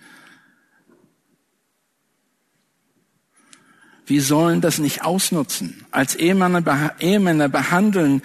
Wir 4.06 4.22
sollen 4.22 4.60
das 4.60 4.78
nicht 4.78 5.04
ausnutzen. 5.04 5.84
Als 5.90 6.14
Ehemänner, 6.14 6.94
Ehemänner 7.00 7.48
behandeln 7.48 8.22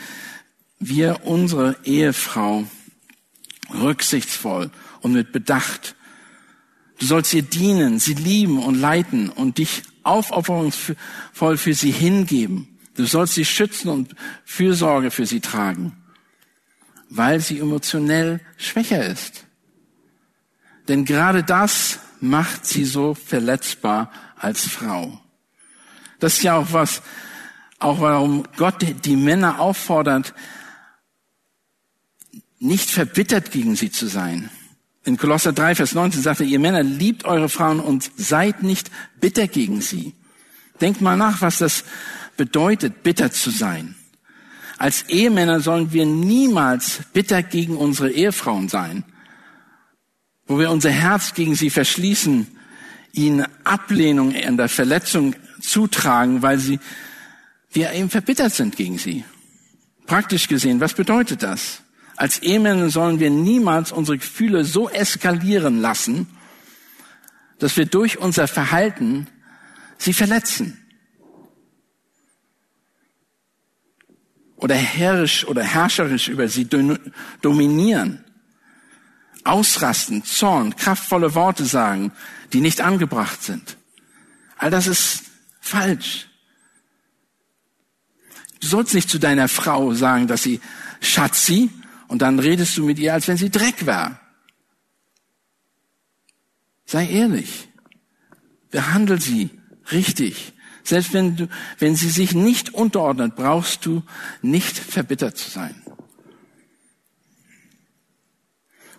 wir 0.79 1.25
unsere 1.25 1.75
Ehefrau 1.83 2.65
rücksichtsvoll 3.73 4.69
und 5.01 5.13
mit 5.13 5.31
Bedacht. 5.31 5.95
Du 6.99 7.05
sollst 7.05 7.33
ihr 7.33 7.41
dienen, 7.41 7.99
sie 7.99 8.13
lieben 8.13 8.59
und 8.59 8.75
leiten 8.75 9.29
und 9.29 9.57
dich 9.57 9.83
aufopferungsvoll 10.03 11.57
für 11.57 11.73
sie 11.73 11.91
hingeben. 11.91 12.79
Du 12.95 13.05
sollst 13.05 13.35
sie 13.35 13.45
schützen 13.45 13.89
und 13.89 14.15
Fürsorge 14.45 15.11
für 15.11 15.25
sie 15.25 15.39
tragen 15.39 15.97
weil 17.11 17.41
sie 17.41 17.59
emotionell 17.59 18.39
schwächer 18.57 19.05
ist. 19.05 19.45
Denn 20.87 21.05
gerade 21.05 21.43
das 21.43 21.99
macht 22.21 22.65
sie 22.65 22.85
so 22.85 23.13
verletzbar 23.13 24.11
als 24.37 24.65
Frau. 24.65 25.21
Das 26.21 26.33
ist 26.33 26.43
ja 26.43 26.55
auch 26.55 26.67
was, 26.71 27.01
auch 27.79 27.99
warum 27.99 28.43
Gott 28.55 28.85
die 29.03 29.15
Männer 29.15 29.59
auffordert, 29.59 30.33
nicht 32.59 32.91
verbittert 32.91 33.51
gegen 33.51 33.75
sie 33.75 33.91
zu 33.91 34.05
sein. 34.05 34.51
In 35.03 35.17
Kolosser 35.17 35.51
3, 35.51 35.73
Vers 35.75 35.95
19 35.95 36.21
sagt 36.21 36.41
er, 36.41 36.45
ihr 36.45 36.59
Männer 36.59 36.83
liebt 36.83 37.25
eure 37.25 37.49
Frauen 37.49 37.79
und 37.79 38.11
seid 38.17 38.61
nicht 38.61 38.91
bitter 39.19 39.47
gegen 39.47 39.81
sie. 39.81 40.13
Denkt 40.79 41.01
mal 41.01 41.17
nach, 41.17 41.41
was 41.41 41.57
das 41.57 41.83
bedeutet, 42.37 43.01
bitter 43.01 43.31
zu 43.31 43.49
sein. 43.49 43.95
Als 44.77 45.09
Ehemänner 45.09 45.59
sollen 45.59 45.91
wir 45.91 46.05
niemals 46.05 47.01
bitter 47.13 47.41
gegen 47.41 47.77
unsere 47.77 48.11
Ehefrauen 48.11 48.69
sein, 48.69 49.03
wo 50.45 50.59
wir 50.59 50.69
unser 50.69 50.91
Herz 50.91 51.33
gegen 51.33 51.55
sie 51.55 51.71
verschließen, 51.71 52.45
ihnen 53.11 53.47
Ablehnung 53.63 54.31
in 54.31 54.57
der 54.57 54.69
Verletzung 54.69 55.33
zutragen, 55.61 56.41
weil 56.41 56.59
sie, 56.59 56.79
wir 57.71 57.93
eben 57.93 58.09
verbittert 58.09 58.53
sind 58.53 58.75
gegen 58.75 58.97
sie. 58.97 59.23
Praktisch 60.05 60.47
gesehen, 60.47 60.79
was 60.79 60.93
bedeutet 60.93 61.43
das? 61.43 61.81
Als 62.17 62.39
Ehemänner 62.39 62.89
sollen 62.89 63.19
wir 63.19 63.29
niemals 63.29 63.91
unsere 63.91 64.17
Gefühle 64.17 64.65
so 64.65 64.89
eskalieren 64.89 65.79
lassen, 65.79 66.27
dass 67.59 67.77
wir 67.77 67.85
durch 67.85 68.17
unser 68.17 68.47
Verhalten 68.47 69.27
sie 69.97 70.13
verletzen. 70.13 70.81
oder 74.61 74.75
herrisch 74.75 75.45
oder 75.47 75.63
herrscherisch 75.63 76.27
über 76.27 76.47
sie 76.47 76.67
dominieren, 77.41 78.23
ausrasten, 79.43 80.23
Zorn, 80.23 80.75
kraftvolle 80.75 81.33
Worte 81.33 81.65
sagen, 81.65 82.11
die 82.53 82.61
nicht 82.61 82.79
angebracht 82.79 83.41
sind. 83.41 83.77
All 84.57 84.69
das 84.69 84.85
ist 84.85 85.23
falsch. 85.61 86.27
Du 88.59 88.67
sollst 88.67 88.93
nicht 88.93 89.09
zu 89.09 89.19
deiner 89.19 89.47
Frau 89.47 89.93
sagen, 89.93 90.27
dass 90.27 90.43
sie 90.43 90.59
Schatzi 90.99 91.69
und 92.09 92.21
dann 92.21 92.39
redest 92.39 92.77
du 92.77 92.85
mit 92.85 92.99
ihr, 92.99 93.13
als 93.13 93.27
wenn 93.27 93.37
sie 93.37 93.49
Dreck 93.49 93.85
wäre. 93.85 94.19
Sei 96.85 97.07
ehrlich. 97.07 97.69
Behandle 98.69 99.19
sie 99.19 99.49
richtig. 99.91 100.53
Selbst 100.83 101.13
wenn, 101.13 101.35
du, 101.35 101.47
wenn 101.79 101.95
sie 101.95 102.09
sich 102.09 102.33
nicht 102.33 102.73
unterordnet, 102.73 103.35
brauchst 103.35 103.85
du 103.85 104.03
nicht 104.41 104.77
verbittert 104.77 105.37
zu 105.37 105.49
sein. 105.49 105.81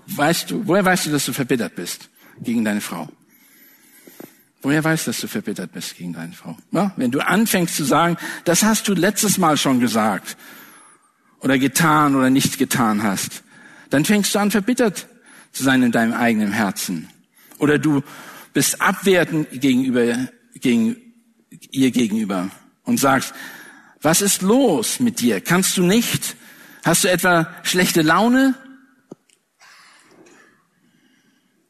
Weißt 0.07 0.51
du, 0.51 0.67
woher 0.67 0.85
weißt 0.85 1.07
du, 1.07 1.11
dass 1.11 1.27
du 1.27 1.33
verbittert 1.33 1.75
bist 1.75 2.09
gegen 2.41 2.65
deine 2.65 2.81
Frau? 2.81 3.09
Woher 4.63 4.83
weißt 4.83 5.07
du, 5.07 5.11
dass 5.11 5.21
du 5.21 5.27
verbittert 5.27 5.73
bist 5.73 5.97
gegen 5.97 6.13
deine 6.13 6.33
Frau? 6.33 6.57
Ja, 6.71 6.93
wenn 6.97 7.11
du 7.11 7.21
anfängst 7.21 7.77
zu 7.77 7.85
sagen, 7.85 8.17
das 8.45 8.63
hast 8.63 8.87
du 8.87 8.95
letztes 8.95 9.37
Mal 9.37 9.57
schon 9.57 9.81
gesagt 9.81 10.37
oder 11.41 11.59
getan 11.59 12.15
oder 12.15 12.31
nicht 12.31 12.59
getan 12.59 13.03
hast, 13.03 13.43
dann 13.91 14.05
fängst 14.05 14.35
du 14.35 14.39
an, 14.39 14.53
verbittert 14.53 15.09
zu 15.51 15.65
sein 15.65 15.83
in 15.83 15.91
deinem 15.91 16.15
eigenen 16.15 16.53
Herzen. 16.53 17.09
Oder 17.59 17.79
du 17.79 18.03
bist 18.53 18.81
abwertend 18.81 19.49
gegenüber, 19.51 20.29
gegen, 20.55 20.97
ihr 21.71 21.91
gegenüber 21.91 22.49
und 22.85 22.99
sagst, 22.99 23.35
was 24.01 24.21
ist 24.21 24.43
los 24.43 25.01
mit 25.01 25.21
dir? 25.21 25.41
Kannst 25.41 25.77
du 25.77 25.83
nicht? 25.83 26.37
Hast 26.85 27.05
du 27.05 27.11
etwa 27.11 27.49
schlechte 27.65 28.03
Laune? 28.03 28.55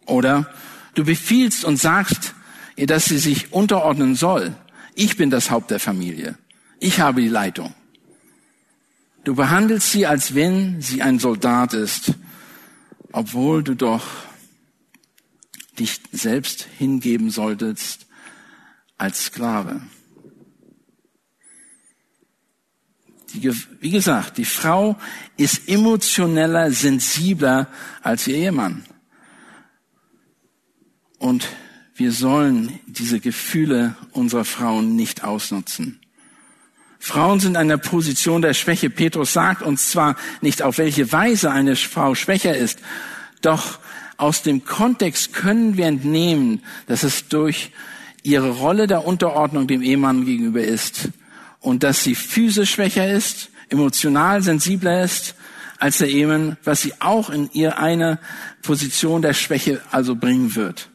Oder 0.07 0.53
du 0.95 1.05
befiehlst 1.05 1.65
und 1.65 1.79
sagst 1.79 2.35
dass 2.77 3.07
sie 3.07 3.19
sich 3.19 3.53
unterordnen 3.53 4.15
soll. 4.15 4.55
Ich 4.95 5.17
bin 5.17 5.31
das 5.31 5.51
Haupt 5.51 5.71
der 5.71 5.81
Familie. 5.81 6.39
Ich 6.81 7.01
habe 7.01 7.21
die 7.21 7.29
Leitung. 7.29 7.75
Du 9.25 9.35
behandelst 9.35 9.93
sie, 9.93 10.07
als 10.07 10.35
wenn 10.35 10.81
sie 10.83 11.01
ein 11.03 11.19
Soldat 11.19 11.75
ist, 11.75 12.15
obwohl 13.13 13.63
du 13.63 13.75
doch 13.75 14.05
dich 15.79 16.01
selbst 16.11 16.67
hingeben 16.79 17.31
solltest 17.31 18.07
als 18.99 19.27
Sklave. 19.27 19.83
Die, 23.33 23.51
wie 23.81 23.91
gesagt, 23.91 24.39
die 24.39 24.45
Frau 24.45 24.99
ist 25.37 25.69
emotioneller, 25.69 26.71
sensibler 26.71 27.69
als 28.03 28.27
ihr 28.27 28.37
Ehemann. 28.37 28.85
Und 31.19 31.49
wir 32.03 32.11
sollen 32.11 32.81
diese 32.89 33.21
Gefühle 33.21 33.95
unserer 34.11 34.45
Frauen 34.45 34.97
nicht 34.97 35.23
ausnutzen. 35.23 36.01
Frauen 36.99 37.39
sind 37.39 37.53
in 37.53 37.59
einer 37.59 37.79
Position 37.79 38.43
der 38.43 38.55
Schwäche. 38.55 38.91
Petrus 38.91 39.33
sagt 39.33 39.63
uns 39.63 39.93
zwar 39.93 40.17
nicht, 40.41 40.63
auf 40.63 40.79
welche 40.79 41.13
Weise 41.13 41.53
eine 41.53 41.77
Frau 41.77 42.17
schwächer 42.17 42.57
ist, 42.57 42.81
doch 43.41 43.79
aus 44.17 44.43
dem 44.43 44.65
Kontext 44.65 45.33
können 45.33 45.77
wir 45.77 45.87
entnehmen, 45.87 46.65
dass 46.89 47.05
es 47.05 47.29
durch 47.29 47.71
ihre 48.25 48.51
Rolle 48.51 48.89
der 48.89 49.07
Unterordnung 49.07 49.69
dem 49.69 49.81
Ehemann 49.81 50.25
gegenüber 50.25 50.63
ist 50.63 51.09
und 51.61 51.85
dass 51.85 52.03
sie 52.03 52.17
physisch 52.17 52.73
schwächer 52.73 53.13
ist, 53.13 53.51
emotional 53.69 54.43
sensibler 54.43 55.05
ist 55.05 55.37
als 55.79 55.99
der 55.99 56.09
Ehemann, 56.09 56.57
was 56.65 56.83
sie 56.83 56.95
auch 56.99 57.31
in 57.31 57.49
ihr 57.53 57.79
eine 57.79 58.19
Position 58.63 59.23
der 59.23 59.35
Schwäche 59.35 59.81
also 59.93 60.17
bringen 60.17 60.57
wird. 60.57 60.89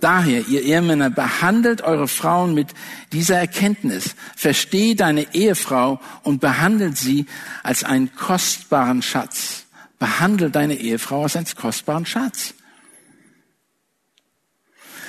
Daher, 0.00 0.46
ihr 0.46 0.62
Ehemänner, 0.62 1.08
behandelt 1.08 1.80
eure 1.80 2.06
Frauen 2.06 2.54
mit 2.54 2.68
dieser 3.12 3.38
Erkenntnis. 3.38 4.14
Versteh 4.36 4.94
deine 4.94 5.34
Ehefrau 5.34 6.00
und 6.22 6.40
behandelt 6.40 6.98
sie 6.98 7.26
als 7.62 7.82
einen 7.82 8.14
kostbaren 8.14 9.00
Schatz. 9.00 9.64
Behandle 9.98 10.50
deine 10.50 10.74
Ehefrau 10.74 11.22
als 11.22 11.36
einen 11.36 11.46
kostbaren 11.56 12.04
Schatz. 12.04 12.54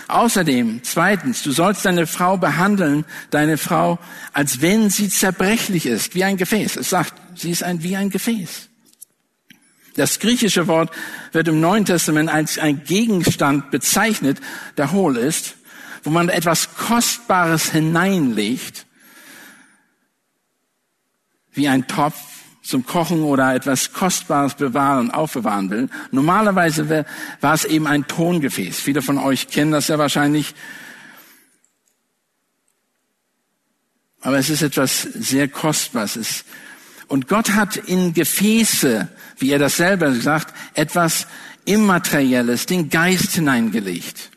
Außerdem, 0.07 0.81
zweitens, 0.83 1.43
du 1.43 1.51
sollst 1.51 1.83
deine 1.83 2.07
Frau 2.07 2.37
behandeln, 2.37 3.03
deine 3.29 3.57
Frau, 3.57 3.99
als 4.31 4.61
wenn 4.61 4.89
sie 4.89 5.09
zerbrechlich 5.09 5.85
ist, 5.85 6.15
wie 6.15 6.23
ein 6.23 6.37
Gefäß. 6.37 6.77
Es 6.77 6.89
sagt, 6.89 7.13
sie 7.35 7.51
ist 7.51 7.63
ein, 7.63 7.83
wie 7.83 7.97
ein 7.97 8.09
Gefäß. 8.09 8.69
Das 9.97 10.19
griechische 10.19 10.67
Wort 10.67 10.91
wird 11.31 11.47
im 11.47 11.59
Neuen 11.59 11.83
Testament 11.83 12.29
als 12.29 12.59
ein 12.59 12.83
Gegenstand 12.83 13.71
bezeichnet, 13.71 14.39
der 14.77 14.91
hohl 14.91 15.17
ist, 15.17 15.55
wo 16.03 16.11
man 16.11 16.29
etwas 16.29 16.75
Kostbares 16.75 17.71
hineinlegt, 17.71 18.85
wie 21.51 21.67
ein 21.67 21.87
Topf 21.87 22.15
zum 22.61 22.85
Kochen 22.85 23.23
oder 23.23 23.55
etwas 23.55 23.91
Kostbares 23.91 24.53
bewahren, 24.53 25.09
aufbewahren 25.09 25.71
will. 25.71 25.89
Normalerweise 26.11 27.05
war 27.41 27.53
es 27.55 27.65
eben 27.65 27.87
ein 27.87 28.05
Tongefäß. 28.05 28.79
Viele 28.79 29.01
von 29.01 29.17
euch 29.17 29.47
kennen 29.47 29.71
das 29.71 29.87
ja 29.87 29.97
wahrscheinlich. 29.97 30.53
Aber 34.21 34.37
es 34.37 34.49
ist 34.51 34.61
etwas 34.61 35.01
sehr 35.01 35.47
Kostbares. 35.47 36.45
Und 37.07 37.27
Gott 37.27 37.51
hat 37.51 37.77
in 37.77 38.13
Gefäße 38.13 39.09
wie 39.37 39.51
er 39.51 39.59
das 39.59 39.77
selber 39.77 40.13
sagt, 40.13 40.53
etwas 40.73 41.27
Immaterielles, 41.65 42.65
den 42.65 42.89
Geist 42.89 43.33
hineingelegt. 43.33 44.31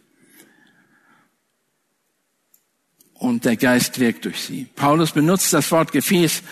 Und 3.15 3.45
der 3.45 3.57
Geist 3.57 4.01
wirkt 4.01 4.25
durch 4.25 4.41
sie. 4.41 4.67
Paulus 4.77 5.13
benutzt 5.13 5.53
das 5.53 5.71
Wort 5.71 5.93
Gefäß 5.93 6.43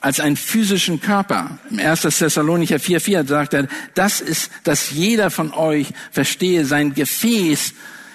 als 0.00 0.20
einen 0.20 0.36
physischen 0.36 1.00
Körper. 1.00 1.58
Im 1.70 1.78
1. 1.78 2.02
Thessalonicher 2.02 2.76
4,4 2.76 3.26
sagt 3.26 3.54
er, 3.54 3.68
das 3.94 4.20
ist, 4.20 4.50
dass 4.64 4.90
jeder 4.90 5.30
von 5.30 5.52
euch 5.52 5.88
verstehe, 6.10 6.64
sein 6.64 6.94
Gefäß 6.94 7.72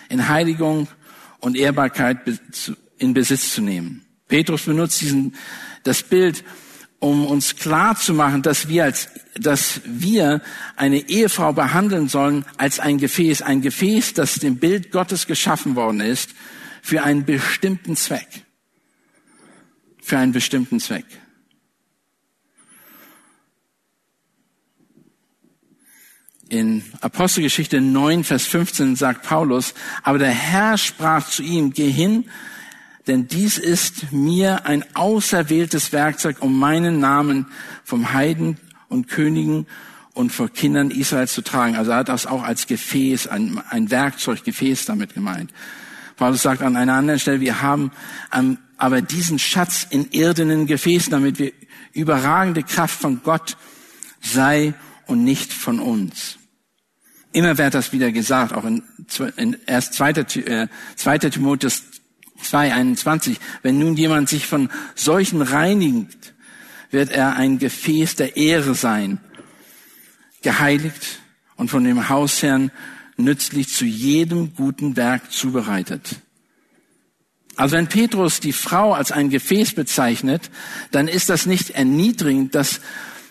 in 0.09 0.27
Heiligung 0.27 0.87
und 1.39 1.57
Ehrbarkeit 1.57 2.19
in 2.97 3.13
Besitz 3.13 3.53
zu 3.53 3.61
nehmen. 3.61 4.05
Petrus 4.27 4.63
benutzt 4.63 5.01
diesen, 5.01 5.35
das 5.83 6.03
Bild, 6.03 6.43
um 7.03 7.25
uns 7.25 7.57
klar 7.57 7.97
zu 7.97 8.13
machen, 8.13 8.43
dass 8.43 8.69
wir 8.69 8.85
als, 8.85 9.09
dass 9.35 9.81
wir 9.83 10.41
eine 10.77 11.09
Ehefrau 11.09 11.51
behandeln 11.51 12.07
sollen 12.07 12.45
als 12.55 12.79
ein 12.79 12.97
Gefäß, 12.97 13.41
ein 13.41 13.61
Gefäß, 13.61 14.13
das 14.13 14.35
dem 14.35 14.55
Bild 14.55 14.89
Gottes 14.89 15.27
geschaffen 15.27 15.75
worden 15.75 15.99
ist, 15.99 16.29
für 16.81 17.03
einen 17.03 17.25
bestimmten 17.25 17.97
Zweck. 17.97 18.45
Für 20.01 20.17
einen 20.17 20.31
bestimmten 20.31 20.79
Zweck. 20.79 21.05
In 26.47 26.85
Apostelgeschichte 27.01 27.81
9, 27.81 28.23
Vers 28.23 28.45
15 28.45 28.95
sagt 28.95 29.23
Paulus, 29.23 29.73
aber 30.03 30.19
der 30.19 30.31
Herr 30.31 30.77
sprach 30.77 31.27
zu 31.27 31.43
ihm, 31.43 31.73
geh 31.73 31.91
hin, 31.91 32.29
denn 33.07 33.27
dies 33.27 33.57
ist 33.57 34.11
mir 34.11 34.65
ein 34.65 34.85
auserwähltes 34.95 35.91
Werkzeug, 35.91 36.37
um 36.39 36.57
meinen 36.57 36.99
Namen 36.99 37.47
vom 37.83 38.13
Heiden 38.13 38.57
und 38.87 39.07
Königen 39.07 39.67
und 40.13 40.31
vor 40.31 40.49
Kindern 40.49 40.91
Israels 40.91 41.33
zu 41.33 41.41
tragen. 41.41 41.75
Also 41.75 41.91
er 41.91 41.97
hat 41.97 42.09
das 42.09 42.25
auch 42.25 42.43
als 42.43 42.67
Gefäß, 42.67 43.27
ein, 43.27 43.61
ein 43.69 43.91
Werkzeug, 43.91 44.43
Gefäß 44.43 44.85
damit 44.85 45.13
gemeint. 45.13 45.51
Paulus 46.15 46.43
sagt 46.43 46.61
an 46.61 46.75
einer 46.75 46.93
anderen 46.93 47.19
Stelle, 47.19 47.41
wir 47.41 47.61
haben 47.61 47.91
ähm, 48.31 48.57
aber 48.77 49.01
diesen 49.01 49.39
Schatz 49.39 49.87
in 49.89 50.11
irdenen 50.11 50.67
Gefäßen, 50.67 51.11
damit 51.11 51.39
wir 51.39 51.53
überragende 51.93 52.63
Kraft 52.63 52.99
von 52.99 53.21
Gott 53.23 53.57
sei 54.21 54.73
und 55.07 55.23
nicht 55.23 55.53
von 55.53 55.79
uns. 55.79 56.37
Immer 57.31 57.57
wird 57.57 57.73
das 57.73 57.93
wieder 57.93 58.11
gesagt, 58.11 58.53
auch 58.53 58.65
in, 58.65 58.83
in 59.37 59.57
erst 59.65 59.93
2. 59.95 60.09
Äh, 60.11 60.67
2. 60.95 61.17
Timotheus 61.17 61.83
2.21. 62.43 63.37
Wenn 63.61 63.79
nun 63.79 63.95
jemand 63.95 64.29
sich 64.29 64.45
von 64.47 64.69
solchen 64.95 65.41
reinigt, 65.41 66.33
wird 66.91 67.11
er 67.11 67.35
ein 67.35 67.59
Gefäß 67.59 68.15
der 68.15 68.37
Ehre 68.37 68.75
sein, 68.75 69.19
geheiligt 70.41 71.19
und 71.55 71.69
von 71.69 71.83
dem 71.83 72.09
Hausherrn 72.09 72.71
nützlich 73.17 73.69
zu 73.69 73.85
jedem 73.85 74.53
guten 74.55 74.95
Werk 74.95 75.31
zubereitet. 75.31 76.17
Also 77.55 77.75
wenn 77.75 77.87
Petrus 77.87 78.39
die 78.39 78.53
Frau 78.53 78.93
als 78.93 79.11
ein 79.11 79.29
Gefäß 79.29 79.75
bezeichnet, 79.75 80.49
dann 80.91 81.07
ist 81.07 81.29
das 81.29 81.45
nicht 81.45 81.71
erniedrigend, 81.71 82.55
dass, 82.55 82.81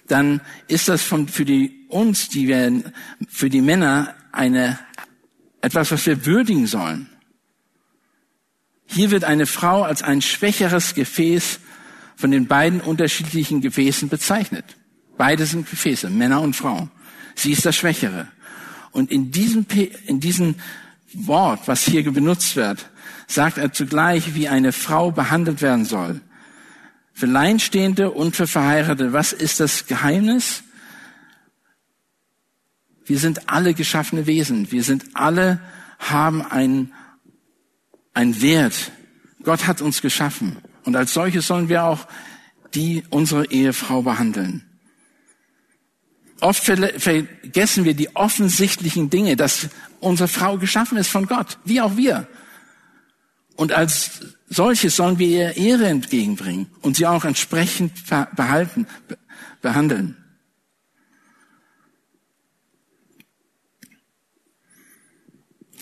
dann 0.07 0.41
ist 0.69 0.89
das 0.89 1.03
von, 1.03 1.27
für 1.29 1.45
die, 1.45 1.87
uns, 1.89 2.29
die 2.29 2.47
wir, 2.47 2.93
für 3.29 3.51
die 3.51 3.61
Männer 3.61 4.15
eine, 4.31 4.79
etwas, 5.61 5.91
was 5.91 6.07
wir 6.07 6.25
würdigen 6.25 6.67
sollen. 6.67 7.09
Hier 8.93 9.11
wird 9.11 9.25
eine 9.25 9.47
Frau 9.47 9.85
als 9.85 10.03
ein 10.03 10.21
schwächeres 10.21 10.95
Gefäß 10.95 11.61
von 12.15 12.31
den 12.31 12.47
beiden 12.47 12.83
unterschiedlichen 12.83 13.63
Gefäßen 13.63 14.11
bezeichnet. 14.11 14.77
Beide 15.17 15.47
sind 15.47 15.71
Gefäße, 15.71 16.11
Männer 16.11 16.43
und 16.43 16.55
Frauen. 16.55 16.91
Sie 17.35 17.53
ist 17.53 17.65
das 17.65 17.75
Schwächere. 17.75 18.29
Und 18.91 19.11
in 19.11 19.31
diesem, 19.31 19.65
in 20.07 20.21
diesem 20.21 20.57
Wort, 21.15 21.61
was 21.69 21.85
hier 21.85 22.11
benutzt 22.13 22.55
wird, 22.55 22.91
sagt 23.27 23.57
er 23.57 23.73
zugleich, 23.73 24.35
wie 24.35 24.49
eine 24.49 24.73
Frau 24.73 25.11
behandelt 25.11 25.63
werden 25.63 25.87
soll. 25.87 26.21
Für 27.15 27.27
Leinstehende 27.27 28.11
und 28.11 28.37
für 28.37 28.47
Verheiratete. 28.47 29.15
Was 29.15 29.33
ist 29.33 29.59
das 29.61 29.87
Geheimnis? 29.87 30.65
Wir 33.07 33.19
sind 33.19 33.49
alle 33.49 33.73
geschaffene 33.73 34.27
Wesen. 34.27 34.71
Wir 34.71 34.83
sind 34.83 35.07
alle, 35.15 35.61
haben 35.99 36.43
einen 36.43 36.93
ein 38.15 38.41
Wert. 38.43 38.93
Gott 39.43 39.67
hat 39.67 39.81
uns 39.81 40.03
geschaffen. 40.03 40.59
Und 40.85 40.97
als 40.97 41.13
solches 41.13 41.47
sollen 41.47 41.69
wir 41.69 41.85
auch 41.85 42.07
die 42.75 43.03
unsere 43.11 43.51
Ehefrau 43.51 44.03
behandeln. 44.03 44.65
Oft 46.41 46.65
vergessen 46.65 47.85
wir 47.85 47.95
die 47.95 48.17
offensichtlichen 48.17 49.11
Dinge, 49.11 49.37
dass 49.37 49.69
unsere 50.01 50.29
Frau 50.29 50.59
geschaffen 50.59 50.99
ist 50.99 51.09
von 51.09 51.27
Gott, 51.27 51.59
wie 51.65 51.81
auch 51.81 51.97
wir. 51.97 52.27
Und 53.55 53.73
als 53.73 54.21
solches 54.49 54.97
sollen 54.97 55.19
wir 55.19 55.29
ihr 55.29 55.57
Ehre 55.57 55.87
entgegenbringen 55.87 56.67
und 56.81 56.97
sie 56.97 57.07
auch 57.07 57.25
entsprechend 57.25 57.93
behalten, 58.35 58.87
behandeln. 59.61 60.17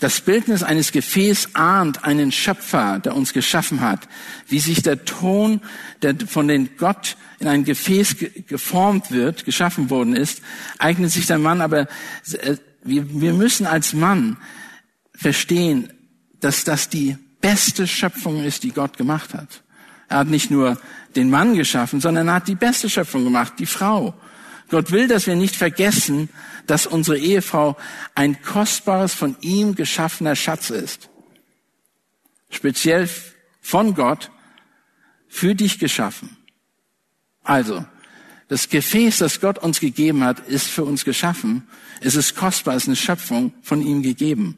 Das 0.01 0.19
Bildnis 0.19 0.63
eines 0.63 0.91
Gefäßes 0.91 1.53
ahnt 1.53 2.03
einen 2.03 2.31
Schöpfer, 2.31 2.97
der 2.97 3.15
uns 3.15 3.33
geschaffen 3.33 3.81
hat, 3.81 4.07
wie 4.47 4.59
sich 4.59 4.81
der 4.81 5.05
Ton, 5.05 5.61
der 6.01 6.15
von 6.27 6.47
den 6.47 6.75
Gott 6.75 7.17
in 7.39 7.47
ein 7.47 7.63
Gefäß 7.65 8.15
geformt 8.47 9.11
wird, 9.11 9.45
geschaffen 9.45 9.91
worden 9.91 10.15
ist, 10.15 10.41
eignet 10.79 11.11
sich 11.11 11.27
der 11.27 11.37
Mann, 11.37 11.61
aber 11.61 11.81
äh, 12.31 12.57
wir 12.83 13.33
müssen 13.33 13.67
als 13.67 13.93
Mann 13.93 14.37
verstehen, 15.13 15.93
dass 16.39 16.63
das 16.63 16.89
die 16.89 17.15
beste 17.39 17.85
Schöpfung 17.85 18.43
ist, 18.43 18.63
die 18.63 18.71
Gott 18.71 18.97
gemacht 18.97 19.35
hat. 19.35 19.61
Er 20.09 20.17
hat 20.17 20.27
nicht 20.27 20.49
nur 20.49 20.81
den 21.15 21.29
Mann 21.29 21.53
geschaffen, 21.53 22.01
sondern 22.01 22.27
er 22.27 22.35
hat 22.35 22.47
die 22.47 22.55
beste 22.55 22.89
Schöpfung 22.89 23.23
gemacht, 23.23 23.53
die 23.59 23.67
Frau. 23.67 24.15
Gott 24.71 24.91
will, 24.91 25.07
dass 25.07 25.27
wir 25.27 25.35
nicht 25.35 25.55
vergessen, 25.55 26.29
dass 26.65 26.87
unsere 26.87 27.19
Ehefrau 27.19 27.77
ein 28.15 28.41
kostbares, 28.41 29.13
von 29.13 29.35
ihm 29.41 29.75
geschaffener 29.75 30.35
Schatz 30.35 30.71
ist. 30.71 31.09
Speziell 32.49 33.07
von 33.59 33.93
Gott 33.93 34.31
für 35.27 35.53
dich 35.55 35.77
geschaffen. 35.77 36.37
Also, 37.43 37.85
das 38.47 38.69
Gefäß, 38.69 39.19
das 39.19 39.39
Gott 39.39 39.59
uns 39.59 39.79
gegeben 39.79 40.23
hat, 40.23 40.39
ist 40.47 40.67
für 40.67 40.83
uns 40.83 41.05
geschaffen. 41.05 41.67
Es 42.01 42.15
ist 42.15 42.35
kostbar, 42.35 42.75
es 42.75 42.83
ist 42.83 42.89
eine 42.89 42.95
Schöpfung 42.95 43.53
von 43.61 43.81
ihm 43.81 44.01
gegeben. 44.01 44.57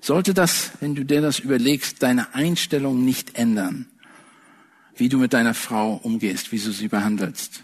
Sollte 0.00 0.34
das, 0.34 0.70
wenn 0.80 0.94
du 0.94 1.04
dir 1.04 1.20
das 1.20 1.40
überlegst, 1.40 2.02
deine 2.02 2.34
Einstellung 2.34 3.04
nicht 3.04 3.36
ändern, 3.36 3.86
wie 4.96 5.08
du 5.08 5.18
mit 5.18 5.32
deiner 5.32 5.54
Frau 5.54 5.94
umgehst, 6.02 6.52
wie 6.52 6.58
du 6.58 6.72
sie 6.72 6.88
behandelst. 6.88 7.62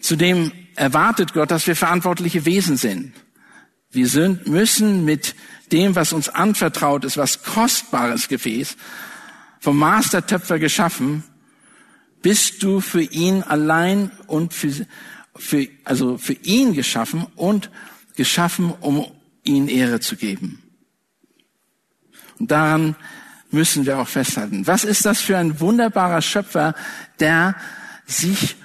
Zudem 0.00 0.52
erwartet 0.76 1.34
Gott, 1.34 1.50
dass 1.50 1.66
wir 1.66 1.76
verantwortliche 1.76 2.46
Wesen 2.46 2.76
sind. 2.76 3.12
Wir 3.90 4.08
sind, 4.08 4.46
müssen 4.46 5.04
mit 5.04 5.34
dem, 5.72 5.94
was 5.96 6.12
uns 6.12 6.28
anvertraut 6.28 7.04
ist, 7.04 7.16
was 7.16 7.42
kostbares 7.42 8.28
Gefäß, 8.28 8.76
vom 9.58 9.78
Mastertöpfer 9.78 10.58
geschaffen, 10.58 11.24
bist 12.22 12.62
du 12.62 12.80
für 12.80 13.02
ihn 13.02 13.42
allein 13.42 14.10
und 14.26 14.54
für, 14.54 14.86
für, 15.36 15.68
also 15.84 16.18
für 16.18 16.34
ihn 16.34 16.72
geschaffen 16.72 17.26
und 17.36 17.70
geschaffen, 18.16 18.72
um 18.80 19.06
ihnen 19.42 19.68
Ehre 19.68 20.00
zu 20.00 20.16
geben. 20.16 20.62
Und 22.38 22.50
daran 22.50 22.96
müssen 23.50 23.86
wir 23.86 23.98
auch 23.98 24.08
festhalten. 24.08 24.66
Was 24.66 24.84
ist 24.84 25.04
das 25.04 25.20
für 25.20 25.36
ein 25.36 25.60
wunderbarer 25.60 26.22
Schöpfer, 26.22 26.74
der 27.18 27.56
sich 28.06 28.56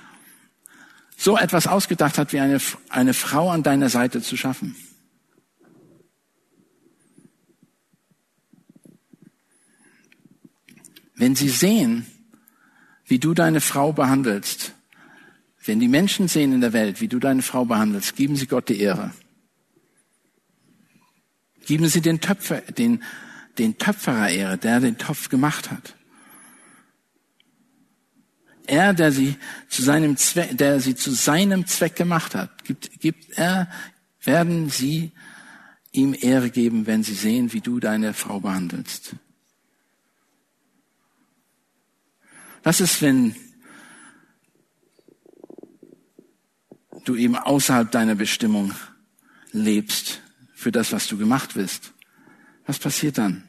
so 1.18 1.38
etwas 1.38 1.68
ausgedacht 1.68 2.18
hat, 2.18 2.34
wie 2.34 2.40
eine, 2.40 2.60
eine 2.90 3.14
Frau 3.14 3.50
an 3.50 3.64
deiner 3.64 3.90
Seite 3.90 4.22
zu 4.22 4.38
schaffen? 4.38 4.76
Wenn 11.16 11.36
sie 11.36 11.50
sehen, 11.50 12.06
wie 13.06 13.20
du 13.20 13.34
deine 13.34 13.62
Frau 13.62 13.94
behandelst, 13.94 14.74
wenn 15.66 15.80
die 15.80 15.88
Menschen 15.88 16.28
sehen 16.28 16.54
in 16.54 16.62
der 16.62 16.74
Welt, 16.74 17.02
wie 17.02 17.08
du 17.08 17.20
deine 17.20 17.42
Frau 17.42 17.66
behandelst, 17.66 18.16
geben 18.16 18.36
sie 18.36 18.48
Gott 18.48 18.70
die 18.70 18.80
Ehre. 18.80 19.12
Geben 21.66 21.88
sie 21.88 22.02
den 22.02 22.22
Töpfer, 22.22 22.62
den, 22.62 23.02
den 23.58 23.78
Töpferer 23.78 24.30
Ehre, 24.30 24.58
der 24.58 24.80
den 24.80 24.98
Topf 24.98 25.30
gemacht 25.30 25.72
hat. 25.72 25.96
Er, 28.68 28.94
der 28.94 29.12
sie 29.12 29.36
zu 29.70 29.84
seinem 29.84 30.18
Zweck, 30.18 30.58
der 30.58 30.80
sie 30.80 30.96
zu 30.96 31.12
seinem 31.12 31.68
Zweck 31.68 31.96
gemacht 31.96 32.34
hat, 32.36 32.64
gibt, 32.64 33.00
gibt 33.00 33.38
er, 33.38 33.70
werden 34.24 34.70
sie 34.70 35.12
ihm 35.92 36.16
Ehre 36.20 36.50
geben, 36.50 36.88
wenn 36.88 37.04
sie 37.04 37.14
sehen, 37.14 37.54
wie 37.54 37.62
du 37.62 37.80
deine 37.80 38.14
Frau 38.14 38.40
behandelst. 38.40 39.16
Was 42.64 42.82
ist, 42.82 43.02
wenn 43.02 43.36
du 47.06 47.16
eben 47.16 47.36
außerhalb 47.36 47.92
deiner 47.92 48.16
Bestimmung 48.16 48.74
lebst 49.52 50.22
für 50.56 50.72
das, 50.72 50.92
was 50.92 51.08
du 51.08 51.18
gemacht 51.18 51.54
bist? 51.54 51.94
Was 52.66 52.80
passiert 52.80 53.18
dann? 53.18 53.44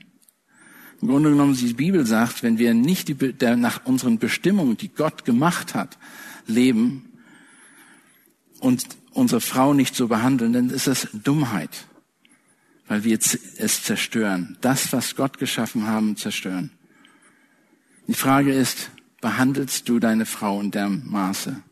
Im 1.01 1.09
Grunde 1.09 1.31
genommen, 1.31 1.55
die 1.55 1.75
Bibel 1.75 2.07
sagt, 2.07 2.43
wenn 2.43 2.59
wir 2.59 2.73
nicht 2.75 3.09
die, 3.09 3.15
der, 3.15 3.57
nach 3.57 3.85
unseren 3.85 4.19
Bestimmungen, 4.19 4.77
die 4.77 4.89
Gott 4.89 5.25
gemacht 5.25 5.75
hat, 5.75 5.99
leben 6.47 7.13
und 8.61 8.87
unsere 9.13 9.41
Frau 9.41 9.75
nicht 9.75 9.95
so 9.95 10.09
behandeln, 10.09 10.53
dann 10.53 10.71
ist 10.71 10.87
das 10.87 11.09
Dummheit, 11.13 11.87
weil 12.89 13.05
wir 13.05 13.19
es 13.19 13.83
zerstören. 13.83 14.57
Das, 14.61 14.93
was 14.93 15.17
Gott 15.17 15.39
geschaffen 15.39 15.87
haben, 15.87 16.17
zerstören. 16.17 16.71
Die 18.07 18.15
Frage 18.15 18.53
ist, 18.53 18.91
behandelst 19.21 19.89
du 19.89 19.99
deine 19.99 20.27
Frau 20.27 20.61
in 20.61 20.71
dem 20.71 21.03
Maße? 21.11 21.63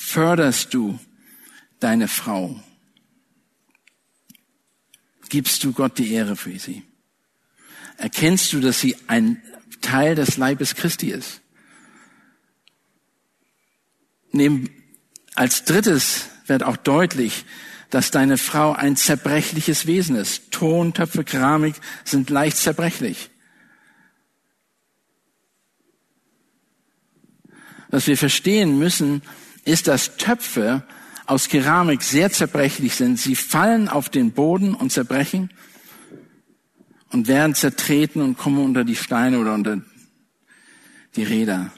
Förderst 0.00 0.72
du 0.74 0.96
deine 1.80 2.06
Frau? 2.06 2.62
Gibst 5.28 5.64
du 5.64 5.72
Gott 5.72 5.98
die 5.98 6.12
Ehre 6.12 6.36
für 6.36 6.56
sie? 6.56 6.84
Erkennst 7.96 8.52
du, 8.52 8.60
dass 8.60 8.78
sie 8.78 8.94
ein 9.08 9.42
Teil 9.80 10.14
des 10.14 10.36
Leibes 10.36 10.76
Christi 10.76 11.10
ist? 11.10 11.40
Neben, 14.30 14.70
als 15.34 15.64
drittes 15.64 16.28
wird 16.46 16.62
auch 16.62 16.76
deutlich, 16.76 17.44
dass 17.90 18.12
deine 18.12 18.38
Frau 18.38 18.74
ein 18.74 18.94
zerbrechliches 18.94 19.86
Wesen 19.86 20.14
ist. 20.14 20.52
Ton, 20.52 20.94
Töpfe, 20.94 21.24
Keramik 21.24 21.74
sind 22.04 22.30
leicht 22.30 22.56
zerbrechlich. 22.56 23.30
Was 27.88 28.06
wir 28.06 28.16
verstehen 28.16 28.78
müssen, 28.78 29.22
ist, 29.68 29.86
dass 29.86 30.16
Töpfe 30.16 30.82
aus 31.26 31.48
Keramik 31.48 32.02
sehr 32.02 32.32
zerbrechlich 32.32 32.94
sind. 32.94 33.18
Sie 33.18 33.36
fallen 33.36 33.88
auf 33.88 34.08
den 34.08 34.32
Boden 34.32 34.74
und 34.74 34.90
zerbrechen 34.90 35.50
und 37.10 37.28
werden 37.28 37.54
zertreten 37.54 38.22
und 38.22 38.38
kommen 38.38 38.64
unter 38.64 38.84
die 38.84 38.96
Steine 38.96 39.38
oder 39.38 39.54
unter 39.54 39.82
die 41.16 41.24
Räder. 41.24 41.70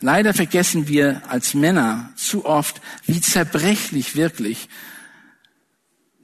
Leider 0.00 0.34
vergessen 0.34 0.88
wir 0.88 1.22
als 1.28 1.54
Männer 1.54 2.10
zu 2.16 2.44
oft, 2.44 2.80
wie 3.06 3.20
zerbrechlich 3.20 4.16
wirklich 4.16 4.68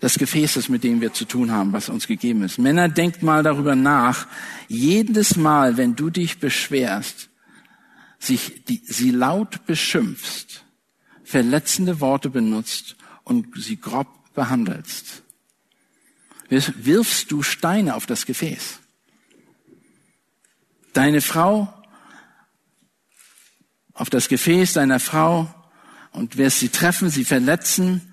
das 0.00 0.18
Gefäß 0.18 0.56
ist, 0.56 0.68
mit 0.68 0.82
dem 0.82 1.00
wir 1.00 1.12
zu 1.12 1.26
tun 1.26 1.52
haben, 1.52 1.72
was 1.72 1.88
uns 1.88 2.06
gegeben 2.06 2.42
ist. 2.42 2.58
Männer, 2.58 2.88
denkt 2.88 3.22
mal 3.22 3.42
darüber 3.42 3.76
nach. 3.76 4.26
Jedes 4.66 5.36
Mal, 5.36 5.76
wenn 5.76 5.94
du 5.94 6.10
dich 6.10 6.40
beschwerst, 6.40 7.28
sich 8.18 8.64
die, 8.64 8.82
sie 8.84 9.10
laut 9.10 9.64
beschimpfst, 9.64 10.64
verletzende 11.32 12.00
Worte 12.00 12.28
benutzt 12.28 12.94
und 13.24 13.46
sie 13.56 13.80
grob 13.80 14.06
behandelst, 14.34 15.22
wirfst 16.50 17.32
du 17.32 17.42
Steine 17.42 17.94
auf 17.94 18.04
das 18.04 18.26
Gefäß. 18.26 18.80
Deine 20.92 21.22
Frau 21.22 21.72
auf 23.94 24.10
das 24.10 24.28
Gefäß 24.28 24.74
deiner 24.74 25.00
Frau 25.00 25.52
und 26.10 26.36
wirst 26.36 26.58
sie 26.60 26.68
treffen, 26.68 27.08
sie 27.08 27.24
verletzen, 27.24 28.12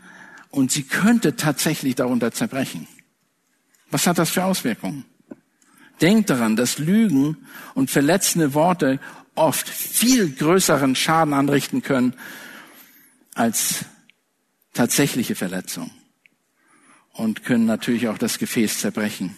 und 0.50 0.72
sie 0.72 0.84
könnte 0.84 1.36
tatsächlich 1.36 1.96
darunter 1.96 2.32
zerbrechen. 2.32 2.88
Was 3.92 4.08
hat 4.08 4.18
das 4.18 4.32
für 4.32 4.46
Auswirkungen? 4.46 5.04
Denkt 6.00 6.30
daran, 6.30 6.56
dass 6.56 6.80
Lügen 6.80 7.46
und 7.76 7.92
verletzende 7.92 8.54
Worte 8.54 9.00
oft 9.36 9.68
viel 9.68 10.32
größeren 10.32 10.96
Schaden 10.96 11.34
anrichten 11.34 11.84
können 11.84 12.14
als 13.40 13.86
tatsächliche 14.74 15.34
Verletzung 15.34 15.90
und 17.14 17.46
können 17.46 17.66
natürlich 17.66 18.10
auch 18.10 18.18
das 18.18 18.38
Gefäß 18.38 18.80
zerbrechen. 18.80 19.38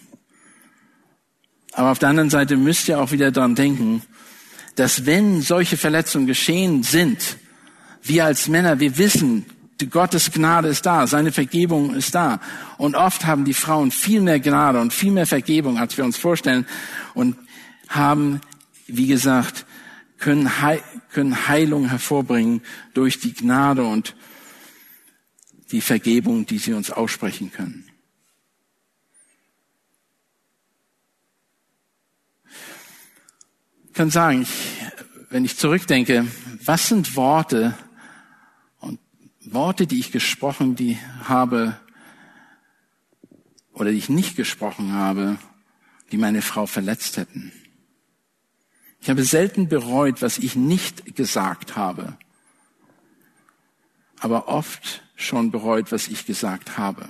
Aber 1.72 1.92
auf 1.92 2.00
der 2.00 2.08
anderen 2.08 2.28
Seite 2.28 2.56
müsst 2.56 2.88
ihr 2.88 3.00
auch 3.00 3.12
wieder 3.12 3.30
daran 3.30 3.54
denken, 3.54 4.02
dass 4.74 5.06
wenn 5.06 5.40
solche 5.40 5.76
Verletzungen 5.76 6.26
geschehen 6.26 6.82
sind, 6.82 7.36
wir 8.02 8.24
als 8.24 8.48
Männer, 8.48 8.80
wir 8.80 8.98
wissen, 8.98 9.46
Gottes 9.88 10.32
Gnade 10.32 10.68
ist 10.68 10.84
da, 10.84 11.06
seine 11.06 11.30
Vergebung 11.30 11.94
ist 11.94 12.16
da. 12.16 12.40
Und 12.78 12.96
oft 12.96 13.24
haben 13.24 13.44
die 13.44 13.54
Frauen 13.54 13.92
viel 13.92 14.20
mehr 14.20 14.40
Gnade 14.40 14.80
und 14.80 14.92
viel 14.92 15.12
mehr 15.12 15.26
Vergebung, 15.26 15.78
als 15.78 15.96
wir 15.96 16.04
uns 16.04 16.16
vorstellen. 16.16 16.66
Und 17.14 17.36
haben, 17.88 18.40
wie 18.88 19.06
gesagt, 19.06 19.64
können, 20.22 20.62
Heil, 20.62 20.82
können 21.10 21.48
Heilung 21.48 21.88
hervorbringen 21.88 22.62
durch 22.94 23.18
die 23.18 23.34
Gnade 23.34 23.84
und 23.84 24.14
die 25.72 25.80
Vergebung, 25.80 26.46
die 26.46 26.58
sie 26.58 26.72
uns 26.72 26.90
aussprechen 26.90 27.50
können. 27.52 27.84
Ich 33.88 33.92
kann 33.94 34.10
sagen, 34.10 34.42
ich, 34.42 34.48
wenn 35.28 35.44
ich 35.44 35.58
zurückdenke, 35.58 36.26
was 36.64 36.88
sind 36.88 37.16
Worte, 37.16 37.76
Worte, 39.44 39.88
die 39.88 39.98
ich 39.98 40.12
gesprochen 40.12 40.76
die 40.76 40.98
habe 41.24 41.76
oder 43.72 43.90
die 43.90 43.98
ich 43.98 44.08
nicht 44.08 44.36
gesprochen 44.36 44.92
habe, 44.92 45.36
die 46.12 46.16
meine 46.16 46.42
Frau 46.42 46.66
verletzt 46.66 47.16
hätten. 47.16 47.52
Ich 49.02 49.10
habe 49.10 49.24
selten 49.24 49.68
bereut, 49.68 50.22
was 50.22 50.38
ich 50.38 50.54
nicht 50.54 51.16
gesagt 51.16 51.74
habe, 51.74 52.16
aber 54.20 54.46
oft 54.46 55.02
schon 55.16 55.50
bereut, 55.50 55.90
was 55.90 56.06
ich 56.06 56.24
gesagt 56.24 56.78
habe. 56.78 57.08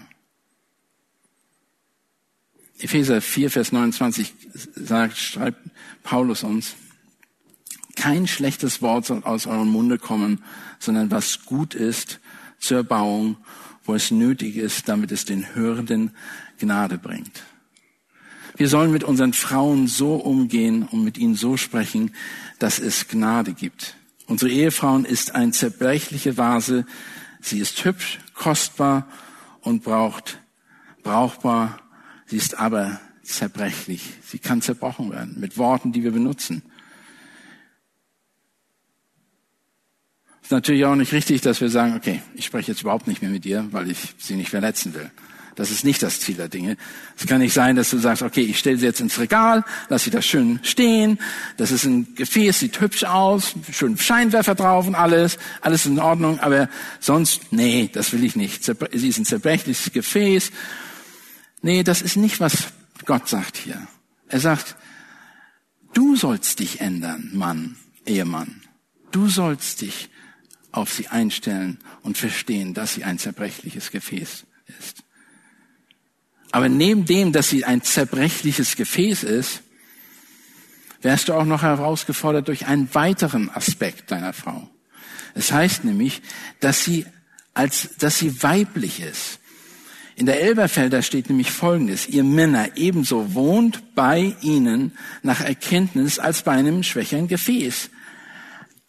Epheser 2.79 3.21
4, 3.21 3.51
Vers 3.51 3.73
29 3.73 4.33
sagt, 4.75 5.19
schreibt 5.19 5.61
Paulus 6.03 6.43
uns, 6.43 6.77
kein 7.95 8.27
schlechtes 8.27 8.81
Wort 8.81 9.05
soll 9.05 9.23
aus 9.25 9.47
eurem 9.47 9.69
Munde 9.69 9.99
kommen, 9.99 10.43
sondern 10.79 11.11
was 11.11 11.45
gut 11.45 11.75
ist 11.75 12.21
zur 12.59 12.79
Erbauung, 12.79 13.37
wo 13.85 13.95
es 13.95 14.11
nötig 14.11 14.57
ist, 14.57 14.89
damit 14.89 15.13
es 15.13 15.27
den 15.27 15.55
Hörenden 15.55 16.17
Gnade 16.59 16.97
bringt. 16.97 17.43
Wir 18.57 18.69
sollen 18.69 18.93
mit 18.93 19.05
unseren 19.05 19.33
Frauen 19.33 19.87
so 19.87 20.15
umgehen 20.15 20.83
und 20.83 21.05
mit 21.05 21.17
ihnen 21.17 21.35
so 21.35 21.57
sprechen, 21.57 22.15
dass 22.59 22.79
es 22.79 23.09
Gnade 23.09 23.55
gibt. 23.55 23.97
Unsere 24.27 24.51
Ehefrauen 24.51 25.05
ist 25.05 25.35
ein 25.35 25.53
zerbrechliche 25.53 26.37
Vase. 26.37 26.87
Sie 27.41 27.59
ist 27.59 27.85
hübsch, 27.85 28.19
kostbar 28.35 29.09
und 29.63 29.83
braucht, 29.83 30.39
brauchbar. 31.03 31.79
Sie 32.27 32.37
ist 32.37 32.59
aber 32.59 33.01
zerbrechlich. 33.23 34.11
Sie 34.25 34.39
kann 34.39 34.63
zerbrochen 34.63 35.11
werden 35.11 35.41
mit 35.41 35.57
Worten, 35.57 35.93
die 35.93 36.05
wir 36.05 36.13
benutzen. 36.13 36.63
Ist 40.43 40.51
natürlich 40.51 40.85
auch 40.85 40.97
nicht 40.97 41.13
richtig, 41.13 41.41
dass 41.41 41.61
wir 41.61 41.69
sagen, 41.69 41.95
okay, 41.97 42.21
ich 42.35 42.45
spreche 42.45 42.73
jetzt 42.73 42.83
überhaupt 42.83 43.07
nicht 43.07 43.23
mehr 43.23 43.31
mit 43.31 43.45
dir, 43.45 43.67
weil 43.71 43.91
ich 43.91 44.15
sie 44.19 44.35
nicht 44.35 44.51
verletzen 44.51 44.95
will. 44.95 45.11
Das 45.55 45.71
ist 45.71 45.85
nicht 45.85 46.03
das 46.03 46.21
Ziel 46.21 46.37
der 46.37 46.49
Dinge. 46.49 46.77
Es 47.19 47.27
kann 47.27 47.41
nicht 47.41 47.53
sein, 47.53 47.77
dass 47.77 47.91
du 47.91 47.99
sagst, 47.99 48.23
okay, 48.23 48.43
ich 48.43 48.59
stelle 48.59 48.79
sie 48.79 48.87
jetzt 48.87 49.01
ins 49.01 49.19
Regal, 49.19 49.65
lass 49.89 50.05
sie 50.05 50.11
da 50.11 50.23
schön 50.23 50.61
stehen. 50.63 51.19
Das 51.57 51.71
ist 51.71 51.85
ein 51.85 52.15
Gefäß, 52.15 52.61
sieht 52.61 52.81
hübsch 52.81 53.05
aus, 53.05 53.55
schön 53.71 53.99
Scheinwerfer 53.99 54.55
drauf 54.55 54.87
und 54.87 54.95
alles, 54.95 55.39
alles 55.61 55.85
in 55.87 55.99
Ordnung. 55.99 56.41
Aber 56.41 56.69
sonst, 57.01 57.53
nee, 57.53 57.91
das 57.93 58.13
will 58.13 58.25
ich 58.25 58.37
nicht. 58.37 58.65
Sie 58.65 59.09
ist 59.09 59.19
ein 59.19 59.25
zerbrechliches 59.25 59.93
Gefäß. 59.93 60.51
Nee, 61.61 61.83
das 61.83 62.03
ist 62.03 62.17
nicht, 62.17 62.41
was 62.41 62.69
Gott 63.05 63.29
sagt 63.29 63.57
hier. 63.57 63.87
Er 64.29 64.41
sagt, 64.41 64.77
du 65.93 66.17
sollst 66.17 66.59
dich 66.61 66.81
ändern, 66.81 67.31
Mann, 67.35 67.77
Ehemann. 68.07 68.63
Du 69.11 69.29
sollst 69.29 69.83
dich 69.83 70.09
auf 70.73 70.93
sie 70.93 71.09
einstellen 71.09 71.79
und 72.03 72.17
verstehen, 72.17 72.73
dass 72.73 72.95
sie 72.95 73.05
ein 73.05 73.19
zerbrechliches 73.19 73.91
Gefäß 73.91 74.45
ist. 74.79 75.02
Aber 76.53 76.69
neben 76.69 77.07
dem, 77.07 77.33
dass 77.33 77.49
sie 77.49 77.65
ein 77.65 77.83
zerbrechliches 77.83 78.77
Gefäß 78.77 79.25
ist, 79.25 79.63
wärst 81.01 81.29
du 81.29 81.35
auch 81.35 81.47
noch 81.47 81.63
herausgefordert 81.63 82.47
durch 82.47 82.67
einen 82.67 82.95
weiteren 82.95 83.51
Aspekt 83.51 84.11
deiner 84.11 84.33
Frau. 84.33 84.69
Es 85.35 85.51
heißt 85.51 85.85
nämlich, 85.85 86.23
dass 86.61 86.85
sie 86.85 87.07
als, 87.55 87.97
dass 87.99 88.19
sie 88.19 88.43
weiblich 88.43 89.01
ist. 89.01 89.41
In 90.15 90.27
der 90.27 90.43
Elberfelder 90.43 91.03
steht 91.03 91.31
nämlich 91.31 91.51
Folgendes. 91.51 92.07
Ihr 92.07 92.23
Männer 92.23 92.77
ebenso 92.77 93.35
wohnt 93.35 93.95
bei 93.95 94.37
ihnen 94.43 94.93
nach 95.23 95.41
Erkenntnis 95.41 96.19
als 96.19 96.43
bei 96.43 96.53
einem 96.53 96.83
schwächeren 96.83 97.29
Gefäß. 97.29 97.89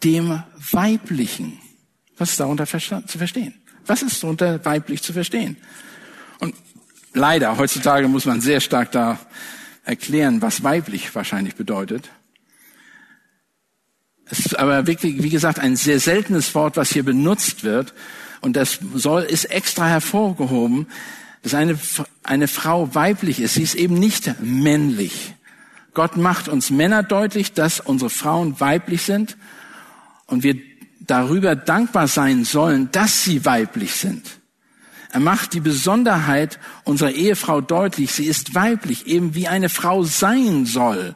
Dem 0.03 0.43
Weiblichen. 0.71 1.59
Was 2.17 2.31
ist 2.31 2.39
darunter 2.41 2.67
zu 2.67 3.17
verstehen? 3.17 3.53
Was 3.85 4.01
ist 4.01 4.21
darunter 4.21 4.63
weiblich 4.65 5.01
zu 5.01 5.13
verstehen? 5.13 5.57
Und 6.39 6.55
leider, 7.13 7.57
heutzutage 7.57 8.07
muss 8.07 8.25
man 8.25 8.41
sehr 8.41 8.59
stark 8.59 8.91
da 8.91 9.19
erklären, 9.85 10.41
was 10.41 10.63
weiblich 10.63 11.13
wahrscheinlich 11.15 11.55
bedeutet. 11.55 12.09
Es 14.25 14.39
ist 14.39 14.57
aber 14.57 14.87
wirklich, 14.87 15.21
wie 15.21 15.29
gesagt, 15.29 15.59
ein 15.59 15.75
sehr 15.75 15.99
seltenes 15.99 16.55
Wort, 16.55 16.77
was 16.77 16.91
hier 16.91 17.03
benutzt 17.03 17.63
wird. 17.63 17.93
Und 18.41 18.55
das 18.55 18.79
soll, 18.93 19.23
ist 19.23 19.45
extra 19.45 19.87
hervorgehoben, 19.87 20.87
dass 21.43 21.53
eine, 21.53 21.77
eine 22.23 22.47
Frau 22.47 22.95
weiblich 22.95 23.39
ist. 23.39 23.55
Sie 23.55 23.63
ist 23.63 23.75
eben 23.75 23.95
nicht 23.95 24.41
männlich. 24.41 25.35
Gott 25.93 26.17
macht 26.17 26.47
uns 26.47 26.69
Männer 26.69 27.03
deutlich, 27.03 27.53
dass 27.53 27.79
unsere 27.79 28.09
Frauen 28.09 28.59
weiblich 28.59 29.03
sind 29.03 29.37
und 30.25 30.43
wir 30.43 30.55
darüber 30.99 31.55
dankbar 31.55 32.07
sein 32.07 32.45
sollen, 32.45 32.89
dass 32.91 33.23
sie 33.23 33.45
weiblich 33.45 33.95
sind. 33.95 34.39
Er 35.13 35.19
macht 35.19 35.53
die 35.53 35.59
Besonderheit 35.59 36.59
unserer 36.85 37.11
Ehefrau 37.11 37.61
deutlich. 37.61 38.11
Sie 38.11 38.25
ist 38.25 38.55
weiblich, 38.55 39.05
eben 39.05 39.35
wie 39.35 39.47
eine 39.47 39.69
Frau 39.69 40.01
sein 40.01 40.65
soll. 40.65 41.13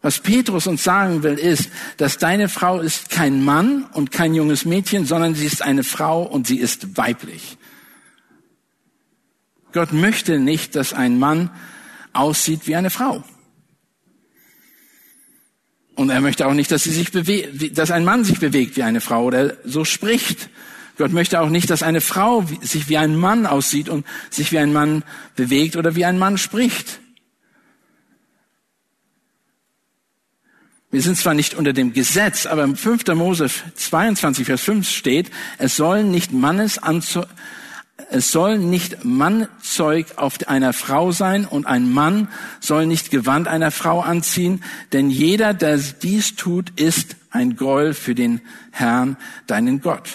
Was 0.00 0.20
Petrus 0.20 0.66
uns 0.66 0.82
sagen 0.82 1.22
will, 1.22 1.34
ist, 1.34 1.68
dass 1.98 2.16
deine 2.16 2.48
Frau 2.48 2.80
ist 2.80 3.10
kein 3.10 3.44
Mann 3.44 3.84
und 3.92 4.10
kein 4.10 4.34
junges 4.34 4.64
Mädchen, 4.64 5.04
sondern 5.04 5.34
sie 5.34 5.44
ist 5.44 5.60
eine 5.60 5.84
Frau 5.84 6.22
und 6.22 6.46
sie 6.46 6.56
ist 6.56 6.96
weiblich. 6.96 7.58
Gott 9.72 9.92
möchte 9.92 10.38
nicht, 10.38 10.76
dass 10.76 10.94
ein 10.94 11.18
Mann 11.18 11.50
aussieht 12.14 12.66
wie 12.68 12.76
eine 12.76 12.88
Frau. 12.88 13.22
Und 15.94 16.08
er 16.08 16.22
möchte 16.22 16.46
auch 16.46 16.54
nicht, 16.54 16.70
dass 16.72 16.84
sie 16.84 16.92
sich 16.92 17.10
dass 17.74 17.90
ein 17.90 18.06
Mann 18.06 18.24
sich 18.24 18.40
bewegt 18.40 18.78
wie 18.78 18.82
eine 18.82 19.02
Frau 19.02 19.24
oder 19.24 19.58
so 19.66 19.84
spricht. 19.84 20.48
Gott 21.00 21.14
möchte 21.14 21.40
auch 21.40 21.48
nicht, 21.48 21.70
dass 21.70 21.82
eine 21.82 22.02
Frau 22.02 22.44
sich 22.60 22.90
wie 22.90 22.98
ein 22.98 23.16
Mann 23.16 23.46
aussieht 23.46 23.88
und 23.88 24.04
sich 24.28 24.52
wie 24.52 24.58
ein 24.58 24.70
Mann 24.70 25.02
bewegt 25.34 25.76
oder 25.76 25.96
wie 25.96 26.04
ein 26.04 26.18
Mann 26.18 26.36
spricht. 26.36 27.00
Wir 30.90 31.00
sind 31.00 31.16
zwar 31.16 31.32
nicht 31.32 31.54
unter 31.54 31.72
dem 31.72 31.94
Gesetz, 31.94 32.44
aber 32.44 32.64
im 32.64 32.76
5. 32.76 33.06
Mose 33.14 33.46
22, 33.76 34.44
Vers 34.44 34.60
5 34.60 34.86
steht, 34.86 35.30
es 35.56 35.74
sollen 35.74 36.10
nicht 36.10 36.32
Mannes 36.32 36.78
es 38.10 38.30
soll 38.30 38.58
nicht 38.58 39.02
Mannzeug 39.02 40.06
auf 40.16 40.46
einer 40.48 40.74
Frau 40.74 41.12
sein 41.12 41.46
und 41.46 41.66
ein 41.66 41.90
Mann 41.90 42.28
soll 42.60 42.84
nicht 42.84 43.10
Gewand 43.10 43.48
einer 43.48 43.70
Frau 43.70 44.00
anziehen, 44.00 44.62
denn 44.92 45.08
jeder, 45.08 45.54
der 45.54 45.78
dies 45.78 46.36
tut, 46.36 46.78
ist 46.78 47.16
ein 47.30 47.56
Gräuel 47.56 47.94
für 47.94 48.14
den 48.14 48.42
Herrn, 48.70 49.16
deinen 49.46 49.80
Gott. 49.80 50.10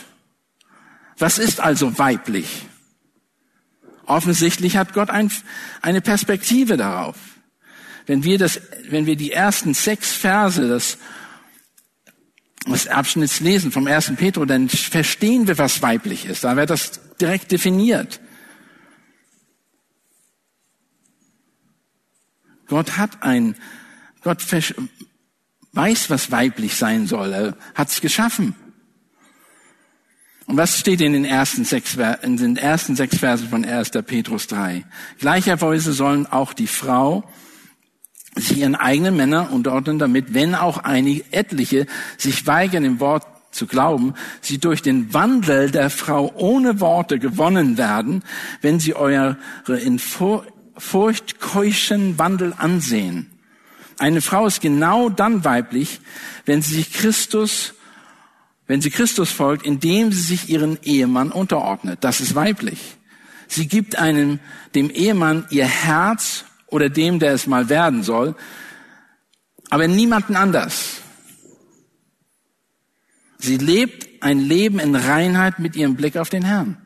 Was 1.18 1.38
ist 1.38 1.60
also 1.60 1.98
weiblich? 1.98 2.66
Offensichtlich 4.06 4.78
hat 4.78 4.94
Gott 4.94 5.10
ein, 5.10 5.32
eine 5.82 6.02
Perspektive 6.02 6.78
darauf. 6.78 7.16
Wenn 8.06 8.24
wir 8.24 8.38
das, 8.38 8.62
wenn 8.90 9.06
wir 9.06 9.16
die 9.16 9.32
ersten 9.32 9.74
sechs 9.74 10.14
Verse 10.14 10.62
des, 10.62 10.98
des 12.68 12.88
Abschnitts 12.88 13.40
lesen 13.40 13.72
vom 13.72 13.88
ersten 13.88 14.16
Petro, 14.16 14.46
dann 14.46 14.70
verstehen 14.70 15.48
wir, 15.48 15.58
was 15.58 15.82
weiblich 15.82 16.26
ist. 16.26 16.44
Da 16.44 16.56
wird 16.56 16.70
das 16.70 17.00
direkt 17.20 17.52
definiert. 17.52 18.20
Gott 22.68 22.98
hat 22.98 23.24
ein, 23.24 23.56
Gott 24.22 24.44
weiß, 25.72 26.10
was 26.10 26.32
weiblich 26.32 26.76
sein 26.76 27.08
soll. 27.08 27.34
Er 27.34 27.58
hat 27.74 27.90
es 27.90 28.02
geschaffen. 28.02 28.56
Und 30.48 30.58
was 30.58 30.80
steht 30.80 31.02
in 31.02 31.14
den 31.14 31.26
ersten 31.26 31.66
sechs, 31.66 31.98
in 32.22 32.38
den 32.38 32.58
ersten 32.58 32.96
sechs 32.96 33.18
Versen 33.18 33.50
von 33.50 33.66
1. 33.66 33.92
Petrus 34.06 34.48
3? 34.48 34.86
Gleicherweise 35.20 35.92
sollen 35.92 36.28
auch 36.28 36.54
die 36.54 36.68
Frau 36.68 37.24
sich 38.36 38.58
ihren 38.60 38.76
eigenen 38.76 39.16
Männern 39.16 39.48
unterordnen, 39.48 39.98
damit, 39.98 40.34
wenn 40.34 40.56
auch 40.56 40.80
einige 40.80 41.24
etliche 41.32 41.88
sich 42.18 42.46
weigern, 42.46 42.84
im 42.84 43.00
Wort 43.00 43.26
zu 43.52 43.66
glauben, 43.66 44.14
sie 44.42 44.58
durch 44.58 44.82
den 44.82 45.14
Wandel 45.14 45.72
der 45.72 45.90
Frau 45.90 46.34
ohne 46.36 46.82
Worte 46.82 47.18
gewonnen 47.18 47.78
werden, 47.78 48.24
wenn 48.62 48.80
sie 48.82 48.94
eure 48.94 49.38
in 49.68 49.98
Furcht 49.98 51.40
keuschen 51.40 52.20
Wandel 52.20 52.54
ansehen. 52.58 53.32
Eine 53.98 54.20
Frau 54.20 54.46
ist 54.46 54.60
genau 54.60 55.08
dann 55.08 55.46
weiblich, 55.46 56.02
wenn 56.44 56.62
sie 56.62 56.76
sich 56.76 56.92
Christus 56.92 57.75
wenn 58.68 58.82
sie 58.82 58.90
Christus 58.90 59.32
folgt, 59.32 59.66
indem 59.66 60.12
sie 60.12 60.22
sich 60.22 60.50
ihren 60.50 60.80
Ehemann 60.84 61.32
unterordnet. 61.32 62.00
Das 62.02 62.20
ist 62.20 62.36
weiblich. 62.36 62.98
Sie 63.48 63.68
gibt 63.68 63.98
einem, 63.98 64.40
dem 64.74 64.90
Ehemann 64.90 65.46
ihr 65.50 65.68
Herz 65.68 66.46
oder 66.68 66.90
dem, 66.90 67.20
der 67.20 67.34
es 67.34 67.48
mal 67.48 67.70
werden 67.70 68.04
soll, 68.04 68.36
aber 69.70 69.88
niemanden 69.88 70.36
anders. 70.36 71.02
Sie 73.38 73.58
lebt 73.58 74.24
ein 74.24 74.40
Leben 74.40 74.80
in 74.80 74.96
Reinheit 74.96 75.60
mit 75.60 75.76
ihrem 75.76 75.96
Blick 75.96 76.18
auf 76.18 76.30
den 76.30 76.44
Herrn. 76.44 76.78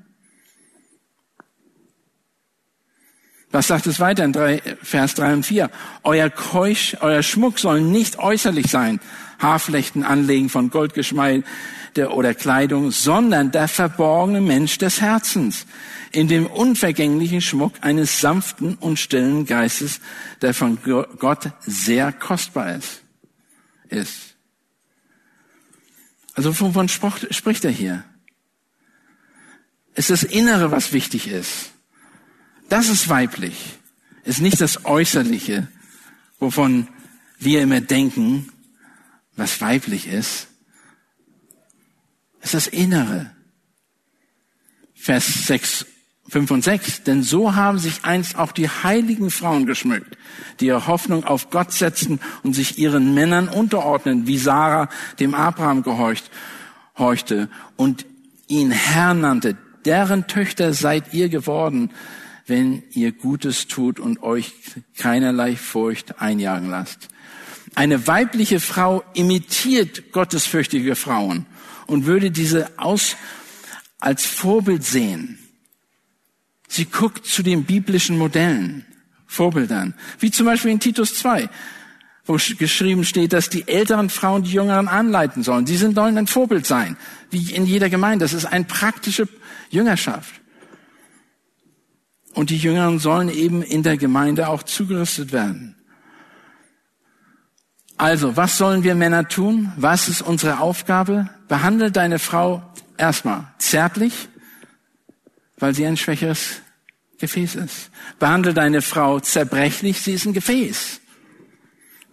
Was 3.52 3.68
sagt 3.68 3.88
es 3.88 4.00
weiter 4.00 4.24
in 4.26 4.34
drei, 4.34 4.62
Vers 4.84 5.16
3 5.16 5.34
und 5.34 5.44
4? 5.44 5.72
Euer 6.04 6.30
Keusch, 6.30 6.96
euer 7.00 7.24
Schmuck 7.24 7.58
soll 7.58 7.82
nicht 7.82 8.20
äußerlich 8.20 8.68
sein, 8.68 9.00
Haarflechten 9.40 10.04
anlegen 10.04 10.50
von 10.50 10.70
Goldgeschmeide 10.70 11.44
oder 12.12 12.36
Kleidung, 12.36 12.92
sondern 12.92 13.52
der 13.52 13.68
verborgene 13.68 14.42
Mensch 14.42 14.78
des 14.78 15.02
Herzens, 15.02 15.66
in 16.12 16.28
dem 16.28 16.46
unvergänglichen 16.46 17.42
Schmuck 17.42 17.74
eines 17.82 18.22
sanften 18.22 18.76
und 18.76 19.00
stillen 19.00 19.48
Geistes, 19.48 20.00
der 20.42 20.54
von 20.54 20.78
Gott 20.84 21.52
sehr 21.62 22.12
kostbar 22.12 22.76
ist. 22.76 23.02
ist. 23.90 24.36
Also 26.36 26.58
wovon 26.60 26.88
spricht 26.88 27.66
er 27.66 27.72
hier? 27.72 28.04
Es 29.96 30.10
ist 30.10 30.24
das 30.24 30.32
Innere, 30.32 30.72
was 30.72 30.94
wichtig 30.94 31.28
ist. 31.28 31.72
Das 32.70 32.88
ist 32.88 33.10
weiblich. 33.10 33.80
Ist 34.24 34.42
nicht 34.42 34.62
das 34.62 34.86
Äußerliche, 34.86 35.68
wovon 36.40 36.88
wir 37.40 37.62
immer 37.62 37.82
denken, 37.82 38.50
was 39.36 39.60
weiblich 39.60 40.08
ist. 40.08 40.48
Ist 42.42 42.54
das 42.54 42.68
Innere. 42.68 43.32
Vers 44.94 45.48
6, 45.48 45.86
5 46.28 46.52
und 46.52 46.64
6. 46.64 47.04
Denn 47.04 47.24
so 47.24 47.56
haben 47.56 47.80
sich 47.80 48.04
einst 48.04 48.38
auch 48.38 48.52
die 48.52 48.70
heiligen 48.70 49.32
Frauen 49.32 49.66
geschmückt, 49.66 50.18
die 50.60 50.68
ihre 50.68 50.88
Hoffnung 50.88 51.24
auf 51.24 51.50
Gott 51.50 51.72
setzten 51.72 52.20
und 52.44 52.54
sich 52.54 52.78
ihren 52.78 53.14
Männern 53.14 53.48
unterordnen, 53.48 54.28
wie 54.28 54.38
Sarah 54.38 54.90
dem 55.20 55.34
Abraham 55.34 55.84
gehorcht, 55.84 56.30
horchte 56.98 57.50
und 57.78 58.06
ihn 58.48 58.72
Herr 58.72 59.14
nannte. 59.14 59.58
Deren 59.86 60.28
Töchter 60.28 60.74
seid 60.74 61.14
ihr 61.14 61.30
geworden, 61.30 61.92
wenn 62.50 62.84
ihr 62.92 63.12
Gutes 63.12 63.68
tut 63.68 64.00
und 64.00 64.22
euch 64.24 64.54
keinerlei 64.98 65.56
Furcht 65.56 66.22
einjagen 66.22 66.70
lasst. 66.70 67.10
Eine 67.76 68.08
weibliche 68.08 68.60
Frau 68.60 69.04
imitiert 69.14 70.12
gottesfürchtige 70.12 70.96
Frauen 70.96 71.46
und 71.88 72.06
würde 72.06 72.32
diese 72.32 72.78
aus, 72.78 73.16
als 74.00 74.26
Vorbild 74.26 74.84
sehen. 74.84 75.38
Sie 76.68 76.86
guckt 76.86 77.26
zu 77.26 77.44
den 77.44 77.66
biblischen 77.66 78.18
Modellen, 78.18 78.86
Vorbildern, 79.28 79.94
wie 80.20 80.32
zum 80.32 80.46
Beispiel 80.46 80.72
in 80.72 80.80
Titus 80.80 81.16
2, 81.16 81.50
wo 82.26 82.38
geschrieben 82.58 83.04
steht, 83.04 83.34
dass 83.34 83.50
die 83.50 83.68
älteren 83.68 84.10
Frauen 84.10 84.44
die 84.44 84.52
Jüngeren 84.52 84.88
anleiten 84.88 85.44
sollen. 85.44 85.66
Sie 85.66 85.78
sollen 85.78 86.18
ein 86.18 86.28
Vorbild 86.28 86.66
sein, 86.66 86.96
wie 87.30 87.54
in 87.54 87.66
jeder 87.66 87.90
Gemeinde. 87.90 88.24
Das 88.26 88.34
ist 88.34 88.46
eine 88.46 88.66
praktische 88.66 89.28
Jüngerschaft. 89.70 90.39
Und 92.34 92.50
die 92.50 92.58
Jüngeren 92.58 93.00
sollen 93.00 93.30
eben 93.30 93.62
in 93.62 93.84
der 93.84 93.98
Gemeinde 93.98 94.48
auch 94.48 94.64
zugerüstet 94.64 95.32
werden. 95.32 95.76
Also, 97.98 98.38
was 98.38 98.58
sollen 98.58 98.84
wir 98.84 98.96
Männer 98.96 99.28
tun? 99.28 99.74
Was 99.76 100.08
ist 100.08 100.22
unsere 100.22 100.62
Aufgabe? 100.62 101.30
Behandle 101.50 101.92
deine 101.92 102.18
Frau 102.18 102.64
erstmal 102.98 103.54
zärtlich, 103.58 104.30
weil 105.58 105.74
sie 105.74 105.86
ein 105.86 105.98
schwächeres 105.98 106.62
Gefäß 107.18 107.56
ist. 107.56 107.90
Behandle 108.18 108.54
deine 108.54 108.82
Frau 108.82 109.20
zerbrechlich, 109.20 110.02
sie 110.02 110.14
ist 110.14 110.26
ein 110.26 110.34
Gefäß. 110.34 111.02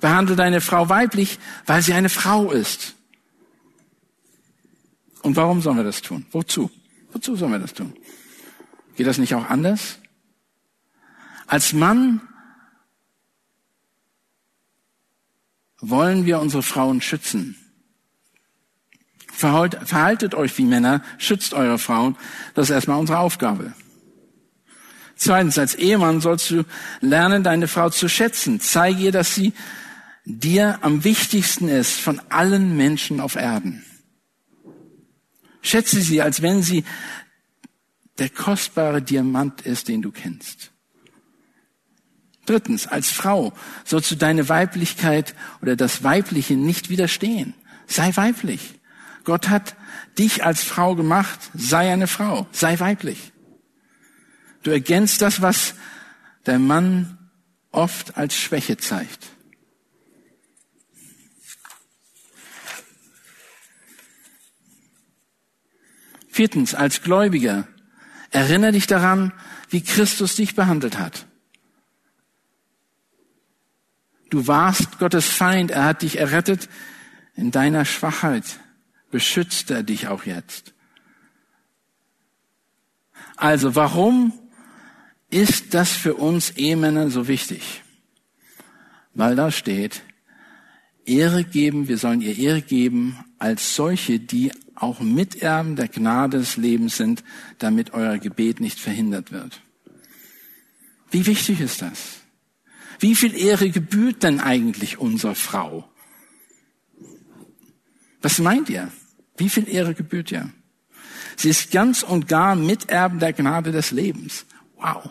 Behandle 0.00 0.34
deine 0.36 0.60
Frau 0.60 0.88
weiblich, 0.88 1.38
weil 1.66 1.82
sie 1.82 1.92
eine 1.92 2.08
Frau 2.08 2.50
ist. 2.50 2.94
Und 5.22 5.36
warum 5.36 5.60
sollen 5.62 5.76
wir 5.76 5.84
das 5.84 6.02
tun? 6.02 6.26
Wozu? 6.32 6.70
Wozu 7.12 7.36
sollen 7.36 7.52
wir 7.52 7.58
das 7.58 7.74
tun? 7.74 7.92
Geht 8.96 9.06
das 9.06 9.18
nicht 9.18 9.34
auch 9.34 9.48
anders? 9.48 9.98
Als 11.46 11.72
Mann 11.72 12.20
wollen 15.78 16.26
wir 16.26 16.40
unsere 16.40 16.62
Frauen 16.62 17.00
schützen. 17.00 17.56
Verhaltet 19.32 20.34
euch 20.34 20.56
wie 20.56 20.64
Männer, 20.64 21.02
schützt 21.18 21.52
eure 21.52 21.78
Frauen. 21.78 22.16
Das 22.54 22.70
ist 22.70 22.74
erstmal 22.74 22.98
unsere 22.98 23.18
Aufgabe. 23.18 23.74
Zweitens, 25.14 25.58
als 25.58 25.74
Ehemann 25.74 26.20
sollst 26.20 26.50
du 26.50 26.64
lernen, 27.00 27.42
deine 27.42 27.68
Frau 27.68 27.90
zu 27.90 28.08
schätzen. 28.08 28.60
Zeige 28.60 29.04
ihr, 29.04 29.12
dass 29.12 29.34
sie 29.34 29.52
dir 30.24 30.78
am 30.82 31.04
wichtigsten 31.04 31.68
ist 31.68 31.92
von 31.92 32.20
allen 32.28 32.76
Menschen 32.76 33.20
auf 33.20 33.36
Erden. 33.36 33.84
Schätze 35.62 36.00
sie, 36.00 36.22
als 36.22 36.42
wenn 36.42 36.62
sie 36.62 36.84
der 38.18 38.30
kostbare 38.30 39.02
Diamant 39.02 39.62
ist, 39.62 39.88
den 39.88 40.02
du 40.02 40.10
kennst. 40.10 40.72
Drittens, 42.46 42.86
als 42.86 43.10
Frau 43.10 43.52
sollst 43.84 44.10
du 44.12 44.14
deine 44.14 44.48
Weiblichkeit 44.48 45.34
oder 45.60 45.76
das 45.76 46.04
Weibliche 46.04 46.54
nicht 46.54 46.88
widerstehen. 46.88 47.54
Sei 47.86 48.10
weiblich. 48.14 48.80
Gott 49.24 49.48
hat 49.48 49.76
dich 50.18 50.44
als 50.44 50.62
Frau 50.62 50.94
gemacht. 50.94 51.50
Sei 51.54 51.92
eine 51.92 52.06
Frau. 52.06 52.46
Sei 52.52 52.78
weiblich. 52.78 53.32
Du 54.62 54.70
ergänzt 54.70 55.20
das, 55.22 55.42
was 55.42 55.74
der 56.46 56.58
Mann 56.58 57.18
oft 57.72 58.16
als 58.16 58.36
Schwäche 58.36 58.76
zeigt. 58.76 59.26
Viertens, 66.28 66.74
als 66.74 67.02
Gläubiger, 67.02 67.66
erinnere 68.30 68.72
dich 68.72 68.86
daran, 68.86 69.32
wie 69.70 69.82
Christus 69.82 70.36
dich 70.36 70.54
behandelt 70.54 70.98
hat. 70.98 71.25
Du 74.30 74.46
warst 74.46 74.98
Gottes 74.98 75.28
Feind, 75.28 75.70
er 75.70 75.84
hat 75.84 76.02
dich 76.02 76.18
errettet. 76.18 76.68
In 77.34 77.50
deiner 77.50 77.84
Schwachheit 77.84 78.44
beschützt 79.10 79.70
er 79.70 79.82
dich 79.82 80.08
auch 80.08 80.24
jetzt. 80.24 80.74
Also 83.36 83.74
warum 83.74 84.32
ist 85.30 85.74
das 85.74 85.92
für 85.92 86.14
uns 86.14 86.50
Ehemänner 86.50 87.10
so 87.10 87.28
wichtig? 87.28 87.82
Weil 89.14 89.36
da 89.36 89.50
steht, 89.50 90.02
Ehre 91.04 91.44
geben, 91.44 91.88
wir 91.88 91.98
sollen 91.98 92.20
ihr 92.20 92.36
Ehre 92.36 92.62
geben 92.62 93.24
als 93.38 93.76
solche, 93.76 94.18
die 94.18 94.52
auch 94.74 95.00
Miterben 95.00 95.76
der 95.76 95.88
Gnade 95.88 96.38
des 96.38 96.56
Lebens 96.56 96.96
sind, 96.96 97.22
damit 97.58 97.92
euer 97.94 98.18
Gebet 98.18 98.60
nicht 98.60 98.78
verhindert 98.78 99.32
wird. 99.32 99.60
Wie 101.10 101.26
wichtig 101.26 101.60
ist 101.60 101.82
das? 101.82 102.25
Wie 102.98 103.14
viel 103.14 103.36
Ehre 103.36 103.70
gebührt 103.70 104.22
denn 104.22 104.40
eigentlich 104.40 104.98
unserer 104.98 105.34
Frau? 105.34 105.90
Was 108.22 108.38
meint 108.38 108.68
ihr? 108.70 108.90
Wie 109.36 109.48
viel 109.48 109.68
Ehre 109.68 109.94
gebührt 109.94 110.32
ihr? 110.32 110.50
Sie 111.36 111.50
ist 111.50 111.70
ganz 111.70 112.02
und 112.02 112.28
gar 112.28 112.56
Miterben 112.56 113.18
der 113.18 113.32
Gnade 113.32 113.70
des 113.70 113.90
Lebens. 113.90 114.46
Wow. 114.76 115.10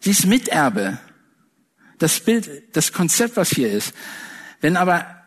Sie 0.00 0.10
ist 0.10 0.26
Miterbe. 0.26 0.98
Das 1.98 2.20
Bild, 2.20 2.76
das 2.76 2.92
Konzept, 2.92 3.36
was 3.36 3.50
hier 3.50 3.70
ist. 3.70 3.94
Wenn 4.60 4.76
aber 4.76 5.22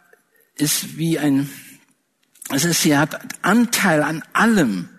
ist 0.55 0.97
wie 0.97 1.20
ein, 1.20 1.49
es 2.49 2.65
ist, 2.65 2.82
sie 2.82 2.97
hat 2.97 3.20
Anteil 3.43 4.01
an 4.01 4.24
allem. 4.34 4.89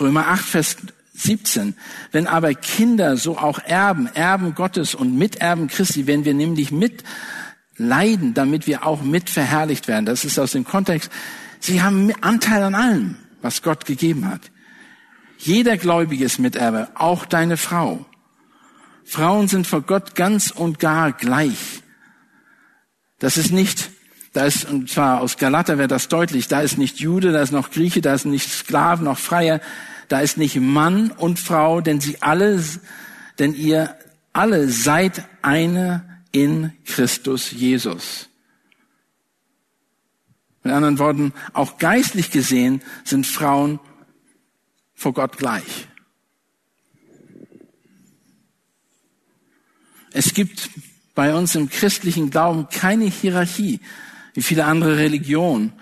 Römer 0.00 0.28
8, 0.28 0.44
Vers 0.44 0.76
17. 1.18 1.74
Wenn 2.12 2.26
aber 2.26 2.54
Kinder 2.54 3.16
so 3.16 3.38
auch 3.38 3.58
Erben, 3.58 4.06
Erben 4.14 4.54
Gottes 4.54 4.94
und 4.94 5.16
Miterben 5.16 5.68
Christi, 5.68 6.06
wenn 6.06 6.24
wir 6.24 6.34
nämlich 6.34 6.70
mit 6.70 7.04
leiden, 7.76 8.34
damit 8.34 8.66
wir 8.66 8.86
auch 8.86 9.02
mit 9.02 9.30
verherrlicht 9.30 9.88
werden. 9.88 10.06
Das 10.06 10.24
ist 10.24 10.38
aus 10.38 10.52
dem 10.52 10.64
Kontext. 10.64 11.10
Sie 11.60 11.82
haben 11.82 12.12
Anteil 12.20 12.62
an 12.62 12.74
allem, 12.74 13.16
was 13.42 13.62
Gott 13.62 13.84
gegeben 13.86 14.28
hat. 14.28 14.50
Jeder 15.38 15.76
Gläubige 15.76 16.24
ist 16.24 16.38
Miterbe, 16.38 16.88
auch 16.94 17.24
deine 17.24 17.56
Frau. 17.56 18.04
Frauen 19.04 19.48
sind 19.48 19.66
vor 19.66 19.82
Gott 19.82 20.14
ganz 20.14 20.50
und 20.50 20.78
gar 20.78 21.12
gleich. 21.12 21.82
Das 23.20 23.36
ist 23.36 23.52
nicht, 23.52 23.90
da 24.32 24.44
ist, 24.44 24.68
und 24.68 24.90
zwar 24.90 25.20
aus 25.20 25.38
Galater 25.38 25.78
wird 25.78 25.90
das 25.90 26.08
deutlich, 26.08 26.48
da 26.48 26.60
ist 26.60 26.76
nicht 26.76 27.00
Jude, 27.00 27.32
da 27.32 27.40
ist 27.40 27.52
noch 27.52 27.70
Grieche, 27.70 28.00
da 28.00 28.14
ist 28.14 28.26
nicht 28.26 28.50
Sklaven, 28.50 29.04
noch 29.04 29.18
Freier, 29.18 29.60
da 30.08 30.20
ist 30.20 30.38
nicht 30.38 30.56
Mann 30.56 31.10
und 31.10 31.38
Frau, 31.38 31.80
denn 31.80 32.00
sie 32.00 32.22
alle, 32.22 32.62
denn 33.38 33.54
ihr 33.54 33.96
alle 34.32 34.68
seid 34.68 35.24
eine 35.42 36.22
in 36.32 36.72
Christus 36.84 37.50
Jesus. 37.50 38.28
Mit 40.62 40.72
anderen 40.72 40.98
Worten, 40.98 41.32
auch 41.52 41.78
geistlich 41.78 42.30
gesehen 42.30 42.82
sind 43.04 43.26
Frauen 43.26 43.80
vor 44.94 45.12
Gott 45.12 45.36
gleich. 45.38 45.88
Es 50.12 50.34
gibt 50.34 50.70
bei 51.14 51.34
uns 51.34 51.54
im 51.54 51.68
christlichen 51.68 52.30
Glauben 52.30 52.68
keine 52.68 53.04
Hierarchie, 53.04 53.80
wie 54.34 54.42
viele 54.42 54.64
andere 54.64 54.96
Religionen, 54.96 55.72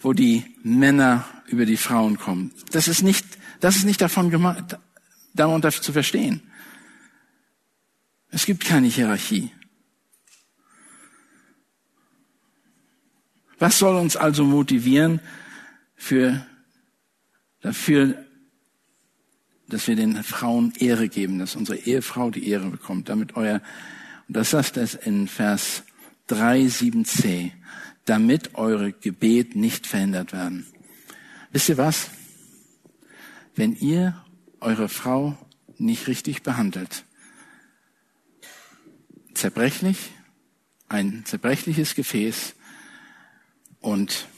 wo 0.00 0.12
die 0.12 0.44
Männer 0.62 1.24
über 1.46 1.66
die 1.66 1.76
Frauen 1.76 2.18
kommen. 2.18 2.52
Das 2.70 2.88
ist 2.88 3.02
nicht 3.02 3.24
das 3.62 3.76
ist 3.76 3.84
nicht 3.84 4.00
davon 4.00 4.28
gemacht, 4.28 4.76
darunter 5.34 5.70
zu 5.70 5.92
verstehen. 5.92 6.42
Es 8.30 8.44
gibt 8.44 8.64
keine 8.64 8.88
Hierarchie. 8.88 9.52
Was 13.60 13.78
soll 13.78 13.94
uns 13.94 14.16
also 14.16 14.42
motivieren 14.42 15.20
für, 15.94 16.44
dafür, 17.60 18.26
dass 19.68 19.86
wir 19.86 19.94
den 19.94 20.24
Frauen 20.24 20.72
Ehre 20.80 21.08
geben, 21.08 21.38
dass 21.38 21.54
unsere 21.54 21.78
Ehefrau 21.78 22.30
die 22.32 22.48
Ehre 22.48 22.68
bekommt, 22.68 23.08
damit 23.08 23.36
euer, 23.36 23.62
und 24.26 24.36
das 24.36 24.50
sagt 24.50 24.76
es 24.76 24.96
in 24.96 25.28
Vers 25.28 25.84
3, 26.26 26.62
7c, 26.62 27.52
damit 28.06 28.56
eure 28.56 28.90
Gebet 28.90 29.54
nicht 29.54 29.86
verhindert 29.86 30.32
werden. 30.32 30.66
Wisst 31.52 31.68
ihr 31.68 31.78
was? 31.78 32.10
Wenn 33.54 33.74
ihr 33.74 34.24
eure 34.60 34.88
Frau 34.88 35.36
nicht 35.78 36.06
richtig 36.06 36.42
behandelt. 36.42 37.04
Zerbrechlich, 39.34 40.10
ein 40.88 41.24
zerbrechliches 41.24 41.94
Gefäß 41.94 42.54
und 43.80 44.28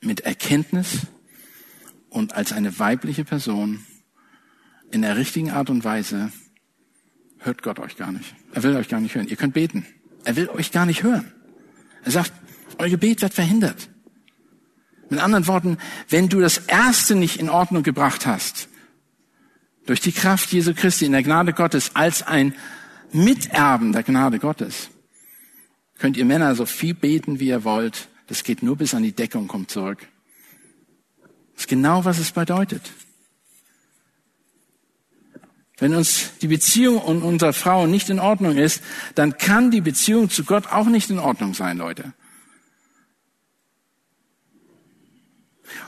mit 0.00 0.20
Erkenntnis 0.20 1.06
und 2.08 2.34
als 2.34 2.52
eine 2.52 2.78
weibliche 2.78 3.24
Person 3.24 3.84
in 4.90 5.02
der 5.02 5.16
richtigen 5.16 5.50
Art 5.50 5.70
und 5.70 5.84
Weise 5.84 6.32
hört 7.38 7.62
Gott 7.62 7.78
euch 7.78 7.96
gar 7.96 8.12
nicht. 8.12 8.34
Er 8.52 8.62
will 8.62 8.76
euch 8.76 8.88
gar 8.88 9.00
nicht 9.00 9.14
hören. 9.14 9.28
Ihr 9.28 9.36
könnt 9.36 9.54
beten. 9.54 9.86
Er 10.24 10.36
will 10.36 10.48
euch 10.48 10.72
gar 10.72 10.86
nicht 10.86 11.02
hören. 11.02 11.32
Er 12.04 12.10
sagt, 12.12 12.32
euer 12.78 12.88
Gebet 12.88 13.22
wird 13.22 13.34
verhindert. 13.34 13.90
Mit 15.08 15.20
anderen 15.20 15.46
Worten, 15.46 15.78
wenn 16.08 16.28
du 16.28 16.40
das 16.40 16.58
Erste 16.58 17.14
nicht 17.14 17.38
in 17.38 17.48
Ordnung 17.48 17.82
gebracht 17.82 18.26
hast, 18.26 18.68
durch 19.86 20.00
die 20.00 20.12
Kraft 20.12 20.52
Jesu 20.52 20.74
Christi 20.74 21.04
in 21.04 21.12
der 21.12 21.22
Gnade 21.22 21.52
Gottes 21.52 21.94
als 21.94 22.22
ein 22.22 22.54
Miterben 23.12 23.92
der 23.92 24.02
Gnade 24.02 24.38
Gottes, 24.38 24.90
könnt 25.98 26.16
ihr 26.16 26.24
Männer 26.24 26.54
so 26.54 26.66
viel 26.66 26.94
beten, 26.94 27.38
wie 27.38 27.48
ihr 27.48 27.64
wollt. 27.64 28.08
Das 28.26 28.42
geht 28.42 28.62
nur 28.62 28.76
bis 28.76 28.94
an 28.94 29.04
die 29.04 29.12
Decke 29.12 29.38
und 29.38 29.46
kommt 29.46 29.70
zurück. 29.70 30.08
Das 31.54 31.62
ist 31.62 31.68
genau, 31.68 32.04
was 32.04 32.18
es 32.18 32.32
bedeutet. 32.32 32.82
Wenn 35.78 35.94
uns 35.94 36.30
die 36.40 36.48
Beziehung 36.48 36.98
und 36.98 37.22
unserer 37.22 37.52
Frau 37.52 37.86
nicht 37.86 38.08
in 38.08 38.18
Ordnung 38.18 38.56
ist, 38.56 38.82
dann 39.14 39.36
kann 39.36 39.70
die 39.70 39.82
Beziehung 39.82 40.30
zu 40.30 40.44
Gott 40.44 40.66
auch 40.72 40.86
nicht 40.86 41.10
in 41.10 41.18
Ordnung 41.18 41.54
sein, 41.54 41.78
Leute. 41.78 42.14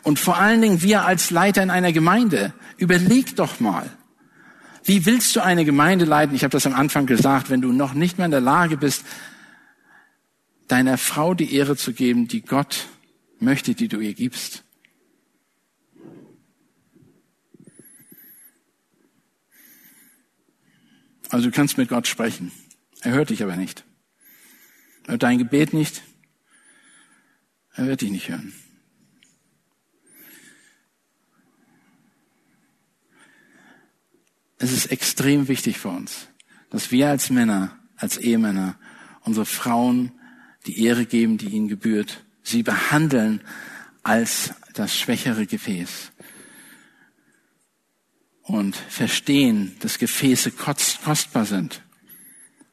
Und 0.02 0.18
vor 0.18 0.38
allen 0.38 0.60
Dingen 0.60 0.82
wir 0.82 1.04
als 1.04 1.30
Leiter 1.30 1.62
in 1.62 1.70
einer 1.70 1.92
Gemeinde, 1.92 2.52
überleg 2.76 3.36
doch 3.36 3.60
mal, 3.60 3.90
wie 4.84 5.04
willst 5.04 5.36
du 5.36 5.40
eine 5.40 5.64
Gemeinde 5.64 6.04
leiten? 6.04 6.34
Ich 6.34 6.44
habe 6.44 6.52
das 6.52 6.66
am 6.66 6.74
Anfang 6.74 7.06
gesagt, 7.06 7.50
wenn 7.50 7.60
du 7.60 7.72
noch 7.72 7.92
nicht 7.92 8.16
mehr 8.16 8.24
in 8.24 8.30
der 8.30 8.40
Lage 8.40 8.76
bist, 8.76 9.04
deiner 10.66 10.98
Frau 10.98 11.34
die 11.34 11.54
Ehre 11.54 11.76
zu 11.76 11.92
geben, 11.92 12.28
die 12.28 12.42
Gott 12.42 12.88
möchte, 13.38 13.74
die 13.74 13.88
du 13.88 14.00
ihr 14.00 14.14
gibst. 14.14 14.64
Also 21.30 21.50
du 21.50 21.54
kannst 21.54 21.76
mit 21.76 21.88
Gott 21.88 22.06
sprechen. 22.06 22.52
Er 23.02 23.12
hört 23.12 23.30
dich 23.30 23.42
aber 23.42 23.56
nicht. 23.56 23.84
Er 25.04 25.12
hört 25.12 25.22
dein 25.22 25.38
Gebet 25.38 25.72
nicht. 25.72 26.02
Er 27.74 27.86
wird 27.86 28.00
dich 28.00 28.10
nicht 28.10 28.28
hören. 28.28 28.52
Es 34.58 34.72
ist 34.72 34.86
extrem 34.86 35.48
wichtig 35.48 35.78
für 35.78 35.88
uns, 35.88 36.28
dass 36.70 36.90
wir 36.90 37.08
als 37.08 37.30
Männer, 37.30 37.78
als 37.96 38.16
Ehemänner, 38.16 38.76
unsere 39.22 39.46
Frauen 39.46 40.12
die 40.66 40.84
Ehre 40.84 41.06
geben, 41.06 41.38
die 41.38 41.48
ihnen 41.48 41.68
gebührt, 41.68 42.24
sie 42.42 42.62
behandeln 42.62 43.40
als 44.02 44.52
das 44.74 44.96
schwächere 44.96 45.46
Gefäß 45.46 46.12
und 48.42 48.74
verstehen, 48.76 49.76
dass 49.80 49.98
Gefäße 49.98 50.50
kostbar 50.52 51.44
sind 51.44 51.82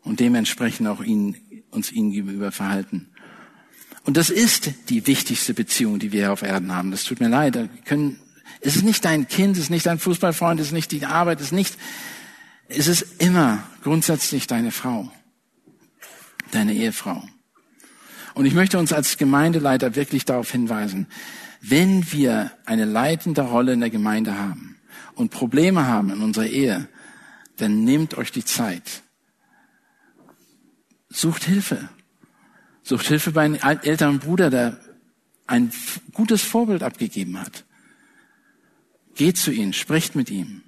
und 0.02 0.20
dementsprechend 0.20 0.88
auch 0.88 1.04
ihnen, 1.04 1.36
uns 1.72 1.92
ihnen 1.92 2.12
gegenüber 2.12 2.52
verhalten. 2.52 3.10
Und 4.06 4.18
das 4.18 4.30
ist 4.30 4.72
die 4.90 5.06
wichtigste 5.08 5.54
Beziehung, 5.54 6.00
die 6.00 6.12
wir 6.12 6.32
auf 6.32 6.44
Erden 6.44 6.74
haben. 6.74 6.92
Das 6.92 7.04
tut 7.04 7.20
mir 7.20 7.28
leid. 7.28 7.56
Wir 7.56 7.68
können, 7.86 8.20
es 8.62 8.76
ist 8.76 8.84
nicht 8.84 9.06
dein 9.06 9.28
Kind, 9.28 9.58
es 9.58 9.64
ist 9.64 9.70
nicht 9.70 9.86
dein 9.86 10.00
Fußballfreund, 10.00 10.60
es 10.60 10.68
ist 10.68 10.74
nicht 10.74 10.92
die 10.92 11.06
Arbeit, 11.06 11.40
es 11.40 11.48
ist 11.48 11.52
nicht, 11.52 11.78
es 12.68 12.88
ist 12.88 13.22
immer 13.22 13.64
grundsätzlich 13.84 14.48
deine 14.48 14.72
Frau, 14.72 15.12
deine 16.52 16.74
Ehefrau. 16.74 17.24
Und 18.34 18.46
ich 18.46 18.54
möchte 18.54 18.78
uns 18.78 18.92
als 18.92 19.18
Gemeindeleiter 19.18 19.96
wirklich 19.96 20.26
darauf 20.26 20.52
hinweisen, 20.52 21.08
wenn 21.62 22.12
wir 22.12 22.52
eine 22.66 22.86
leitende 22.86 23.42
Rolle 23.42 23.74
in 23.74 23.80
der 23.80 23.90
Gemeinde 23.90 24.38
haben 24.38 24.78
und 25.16 25.32
Probleme 25.32 25.88
haben 25.88 26.12
in 26.12 26.22
unserer 26.22 26.46
Ehe, 26.46 26.88
dann 27.58 27.84
nehmt 27.84 28.18
euch 28.18 28.32
die 28.32 28.44
Zeit. 28.44 29.04
Sucht 31.10 31.46
Hilfe. 31.46 31.90
Sucht 32.84 33.08
Hilfe 33.08 33.32
bei 33.32 33.46
einem 33.46 33.56
älteren 33.56 34.20
Bruder, 34.20 34.50
der 34.50 34.80
ein 35.48 35.72
gutes 36.14 36.42
Vorbild 36.42 36.84
abgegeben 36.84 37.40
hat. 37.40 37.64
Geht 39.16 39.38
zu 39.38 39.52
ihm, 39.52 39.74
sprecht 39.74 40.16
mit 40.16 40.30
ihm. 40.30 40.62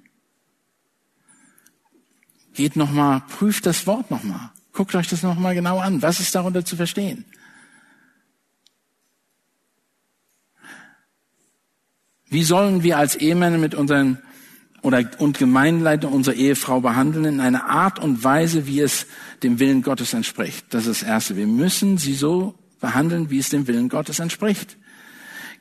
Geht 2.54 2.74
nochmal, 2.76 3.22
prüft 3.28 3.66
das 3.66 3.86
Wort 3.86 4.10
nochmal. 4.10 4.50
Guckt 4.72 4.94
euch 4.94 5.08
das 5.08 5.22
nochmal 5.22 5.54
genau 5.54 5.78
an. 5.78 6.02
Was 6.02 6.18
ist 6.18 6.34
darunter 6.34 6.64
zu 6.64 6.76
verstehen? 6.76 7.24
Wie 12.30 12.42
sollen 12.42 12.82
wir 12.82 12.98
als 12.98 13.16
Ehemänner 13.16 13.58
mit 13.58 13.74
unseren 13.74 14.18
oder 14.82 15.08
und 15.18 15.38
Gemeinleiter 15.38 16.10
unsere 16.10 16.36
Ehefrau 16.36 16.80
behandeln 16.80 17.24
in 17.24 17.40
einer 17.40 17.68
Art 17.68 17.98
und 17.98 18.22
Weise, 18.22 18.66
wie 18.66 18.80
es 18.80 19.06
dem 19.42 19.58
Willen 19.58 19.82
Gottes 19.82 20.12
entspricht? 20.12 20.66
Das 20.70 20.86
ist 20.86 21.02
das 21.02 21.08
Erste. 21.08 21.36
Wir 21.36 21.46
müssen 21.46 21.98
sie 21.98 22.14
so 22.14 22.54
behandeln, 22.80 23.30
wie 23.30 23.38
es 23.38 23.48
dem 23.48 23.66
Willen 23.66 23.88
Gottes 23.88 24.18
entspricht. 24.18 24.76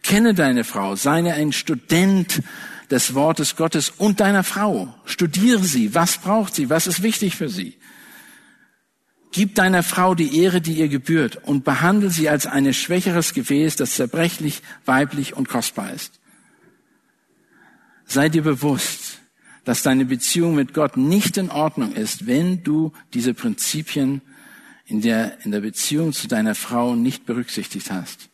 Kenne 0.04 0.34
deine 0.34 0.64
Frau, 0.64 0.96
sei 0.96 1.34
ein 1.34 1.52
Student 1.52 2.42
des 2.90 3.14
Wortes 3.14 3.56
Gottes 3.56 3.90
und 3.90 4.20
deiner 4.20 4.44
Frau. 4.44 4.94
Studiere 5.06 5.64
sie. 5.64 5.94
Was 5.94 6.18
braucht 6.18 6.56
sie? 6.56 6.70
Was 6.70 6.88
ist 6.88 7.04
wichtig 7.04 7.36
für 7.36 7.50
sie? 7.50 7.78
Gib 9.32 9.56
deiner 9.56 9.84
Frau 9.84 10.16
die 10.16 10.40
Ehre, 10.40 10.62
die 10.62 10.74
ihr 10.74 10.88
gebührt 10.88 11.36
und 11.44 11.64
behandle 11.64 12.10
sie 12.10 12.30
als 12.30 12.46
ein 12.46 12.74
schwächeres 12.74 13.34
Gefäß, 13.34 13.76
das 13.76 13.96
zerbrechlich, 13.96 14.62
weiblich 14.86 15.36
und 15.36 15.50
kostbar 15.50 15.94
ist. 15.94 16.20
Sei 18.06 18.30
dir 18.30 18.42
bewusst, 18.42 19.20
dass 19.66 19.84
deine 19.84 20.06
Beziehung 20.06 20.56
mit 20.56 20.74
Gott 20.74 20.96
nicht 20.96 21.36
in 21.36 21.52
Ordnung 21.52 21.94
ist, 21.94 22.26
wenn 22.26 22.64
du 22.64 22.94
diese 23.14 23.34
Prinzipien 23.34 24.22
in 24.86 25.02
der, 25.02 25.44
in 25.44 25.52
der 25.52 25.60
Beziehung 25.60 26.14
zu 26.14 26.30
deiner 26.30 26.56
Frau 26.56 26.96
nicht 26.96 27.26
berücksichtigt 27.26 27.92
hast. 27.92 28.30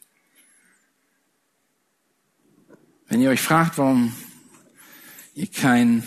Wenn 3.07 3.19
ihr 3.19 3.31
euch 3.31 3.41
fragt, 3.41 3.79
warum 3.79 4.13
ihr 5.35 5.47
keinen 5.47 6.03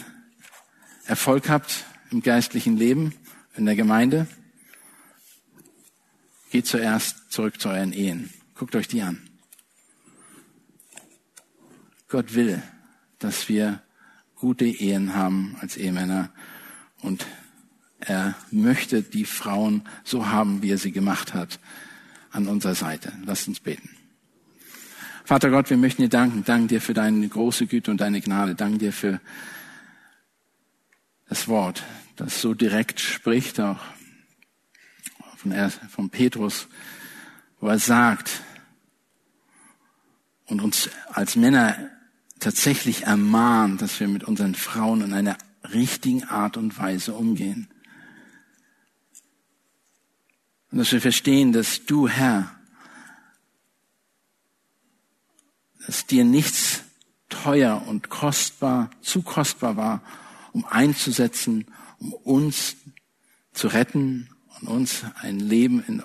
Erfolg 1.07 1.49
habt 1.49 1.85
im 2.11 2.23
geistlichen 2.23 2.77
Leben, 2.77 3.15
in 3.57 3.67
der 3.67 3.77
Gemeinde, 3.77 4.27
geht 6.51 6.67
zuerst 6.67 7.31
zurück 7.31 7.61
zu 7.61 7.69
euren 7.69 7.93
Ehen. 7.93 8.31
Guckt 8.55 8.77
euch 8.77 8.89
die 8.89 9.03
an. 9.03 9.29
Gott 12.09 12.35
will, 12.35 12.63
dass 13.19 13.49
wir 13.49 13.83
gute 14.37 14.67
Ehen 14.67 15.15
haben 15.15 15.57
als 15.61 15.77
Ehemänner 15.77 16.31
und 17.01 17.27
er 17.99 18.37
möchte 18.51 19.03
die 19.03 19.25
Frauen 19.25 19.89
so 20.05 20.29
haben, 20.29 20.63
wie 20.63 20.71
er 20.71 20.79
sie 20.79 20.93
gemacht 20.93 21.35
hat, 21.35 21.59
an 22.31 22.47
unserer 22.47 22.75
Seite. 22.75 23.13
Lasst 23.25 23.49
uns 23.49 23.61
beten. 23.61 23.96
Vater 25.27 25.51
Gott, 25.51 25.71
wir 25.71 25.77
möchten 25.77 26.03
dir 26.03 26.09
danken. 26.09 26.45
Danke 26.45 26.69
dir 26.69 26.81
für 26.81 26.95
deine 26.95 27.27
große 27.27 27.67
Güte 27.67 27.91
und 27.91 28.01
deine 28.01 28.21
Gnade. 28.21 28.55
Danke 28.55 28.79
dir 28.79 28.93
für 28.93 29.21
das 31.29 31.49
Wort, 31.49 31.83
das 32.15 32.41
so 32.41 32.55
direkt 32.55 33.01
spricht, 33.01 33.59
auch 33.59 33.81
von, 35.37 35.53
von 35.91 36.11
Petrus, 36.11 36.69
wo 37.59 37.67
er 37.67 37.81
sagt 37.81 38.41
und 40.45 40.63
uns 40.63 40.91
als 41.09 41.35
Männer 41.35 41.77
tatsächlich 42.39 43.03
ermahnt, 43.03 43.83
dass 43.83 43.99
wir 43.99 44.07
mit 44.07 44.23
unseren 44.23 44.55
Frauen 44.55 45.01
in 45.01 45.13
einer 45.13 45.37
richtigen 45.73 46.23
Art 46.23 46.57
und 46.57 46.79
Weise 46.79 47.15
umgehen. 47.15 47.67
Und 50.71 50.79
dass 50.79 50.93
wir 50.93 51.01
verstehen, 51.01 51.53
dass 51.53 51.85
du, 51.85 52.07
Herr, 52.07 52.56
dass 55.87 56.05
dir 56.05 56.25
nichts 56.25 56.83
teuer 57.29 57.83
und 57.87 58.09
kostbar, 58.11 58.91
zu 59.01 59.23
kostbar 59.23 59.77
war, 59.77 60.03
um 60.53 60.65
einzusetzen, 60.65 61.67
um 61.99 62.13
uns 62.13 62.77
zu 63.53 63.69
retten 63.69 64.29
und 64.61 64.69
uns 64.69 65.05
ein 65.21 65.39
Leben 65.39 65.83
in 65.85 66.03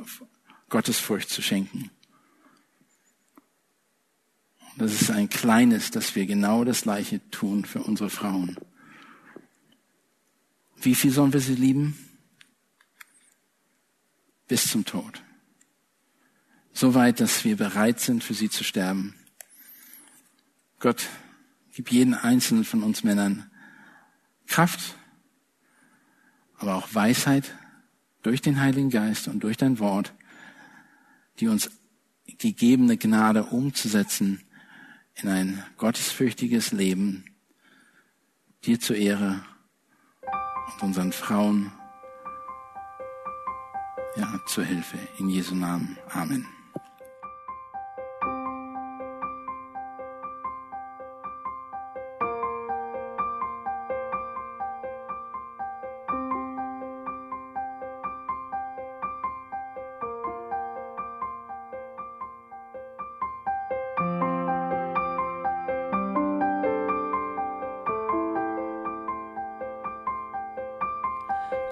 Gottesfurcht 0.69 1.29
zu 1.29 1.41
schenken. 1.41 1.89
Das 4.77 4.93
ist 4.93 5.11
ein 5.11 5.29
kleines, 5.29 5.91
dass 5.91 6.15
wir 6.15 6.25
genau 6.25 6.63
das 6.63 6.84
Gleiche 6.84 7.19
tun 7.29 7.65
für 7.65 7.82
unsere 7.82 8.09
Frauen. 8.09 8.57
Wie 10.77 10.95
viel 10.95 11.11
sollen 11.11 11.34
wir 11.34 11.39
sie 11.39 11.55
lieben? 11.55 11.97
Bis 14.47 14.67
zum 14.67 14.86
Tod. 14.86 15.21
So 16.71 16.93
weit, 16.93 17.19
dass 17.19 17.43
wir 17.43 17.57
bereit 17.57 17.99
sind, 17.99 18.23
für 18.23 18.34
sie 18.34 18.49
zu 18.49 18.63
sterben. 18.63 19.15
Gott, 20.82 21.07
gib 21.73 21.91
jeden 21.91 22.15
einzelnen 22.15 22.65
von 22.65 22.82
uns 22.82 23.03
Männern 23.03 23.51
Kraft, 24.47 24.95
aber 26.57 26.73
auch 26.73 26.95
Weisheit 26.95 27.55
durch 28.23 28.41
den 28.41 28.59
Heiligen 28.59 28.89
Geist 28.89 29.27
und 29.27 29.43
durch 29.43 29.57
dein 29.57 29.77
Wort, 29.77 30.11
die 31.39 31.47
uns 31.47 31.69
gegebene 32.25 32.97
Gnade 32.97 33.43
umzusetzen 33.43 34.41
in 35.13 35.29
ein 35.29 35.63
gottesfürchtiges 35.77 36.71
Leben, 36.71 37.25
dir 38.65 38.79
zur 38.79 38.95
Ehre 38.95 39.45
und 40.73 40.82
unseren 40.82 41.11
Frauen 41.11 41.71
ja, 44.15 44.39
zur 44.47 44.63
Hilfe. 44.63 44.97
In 45.19 45.29
Jesu 45.29 45.53
Namen. 45.53 45.95
Amen. 46.09 46.47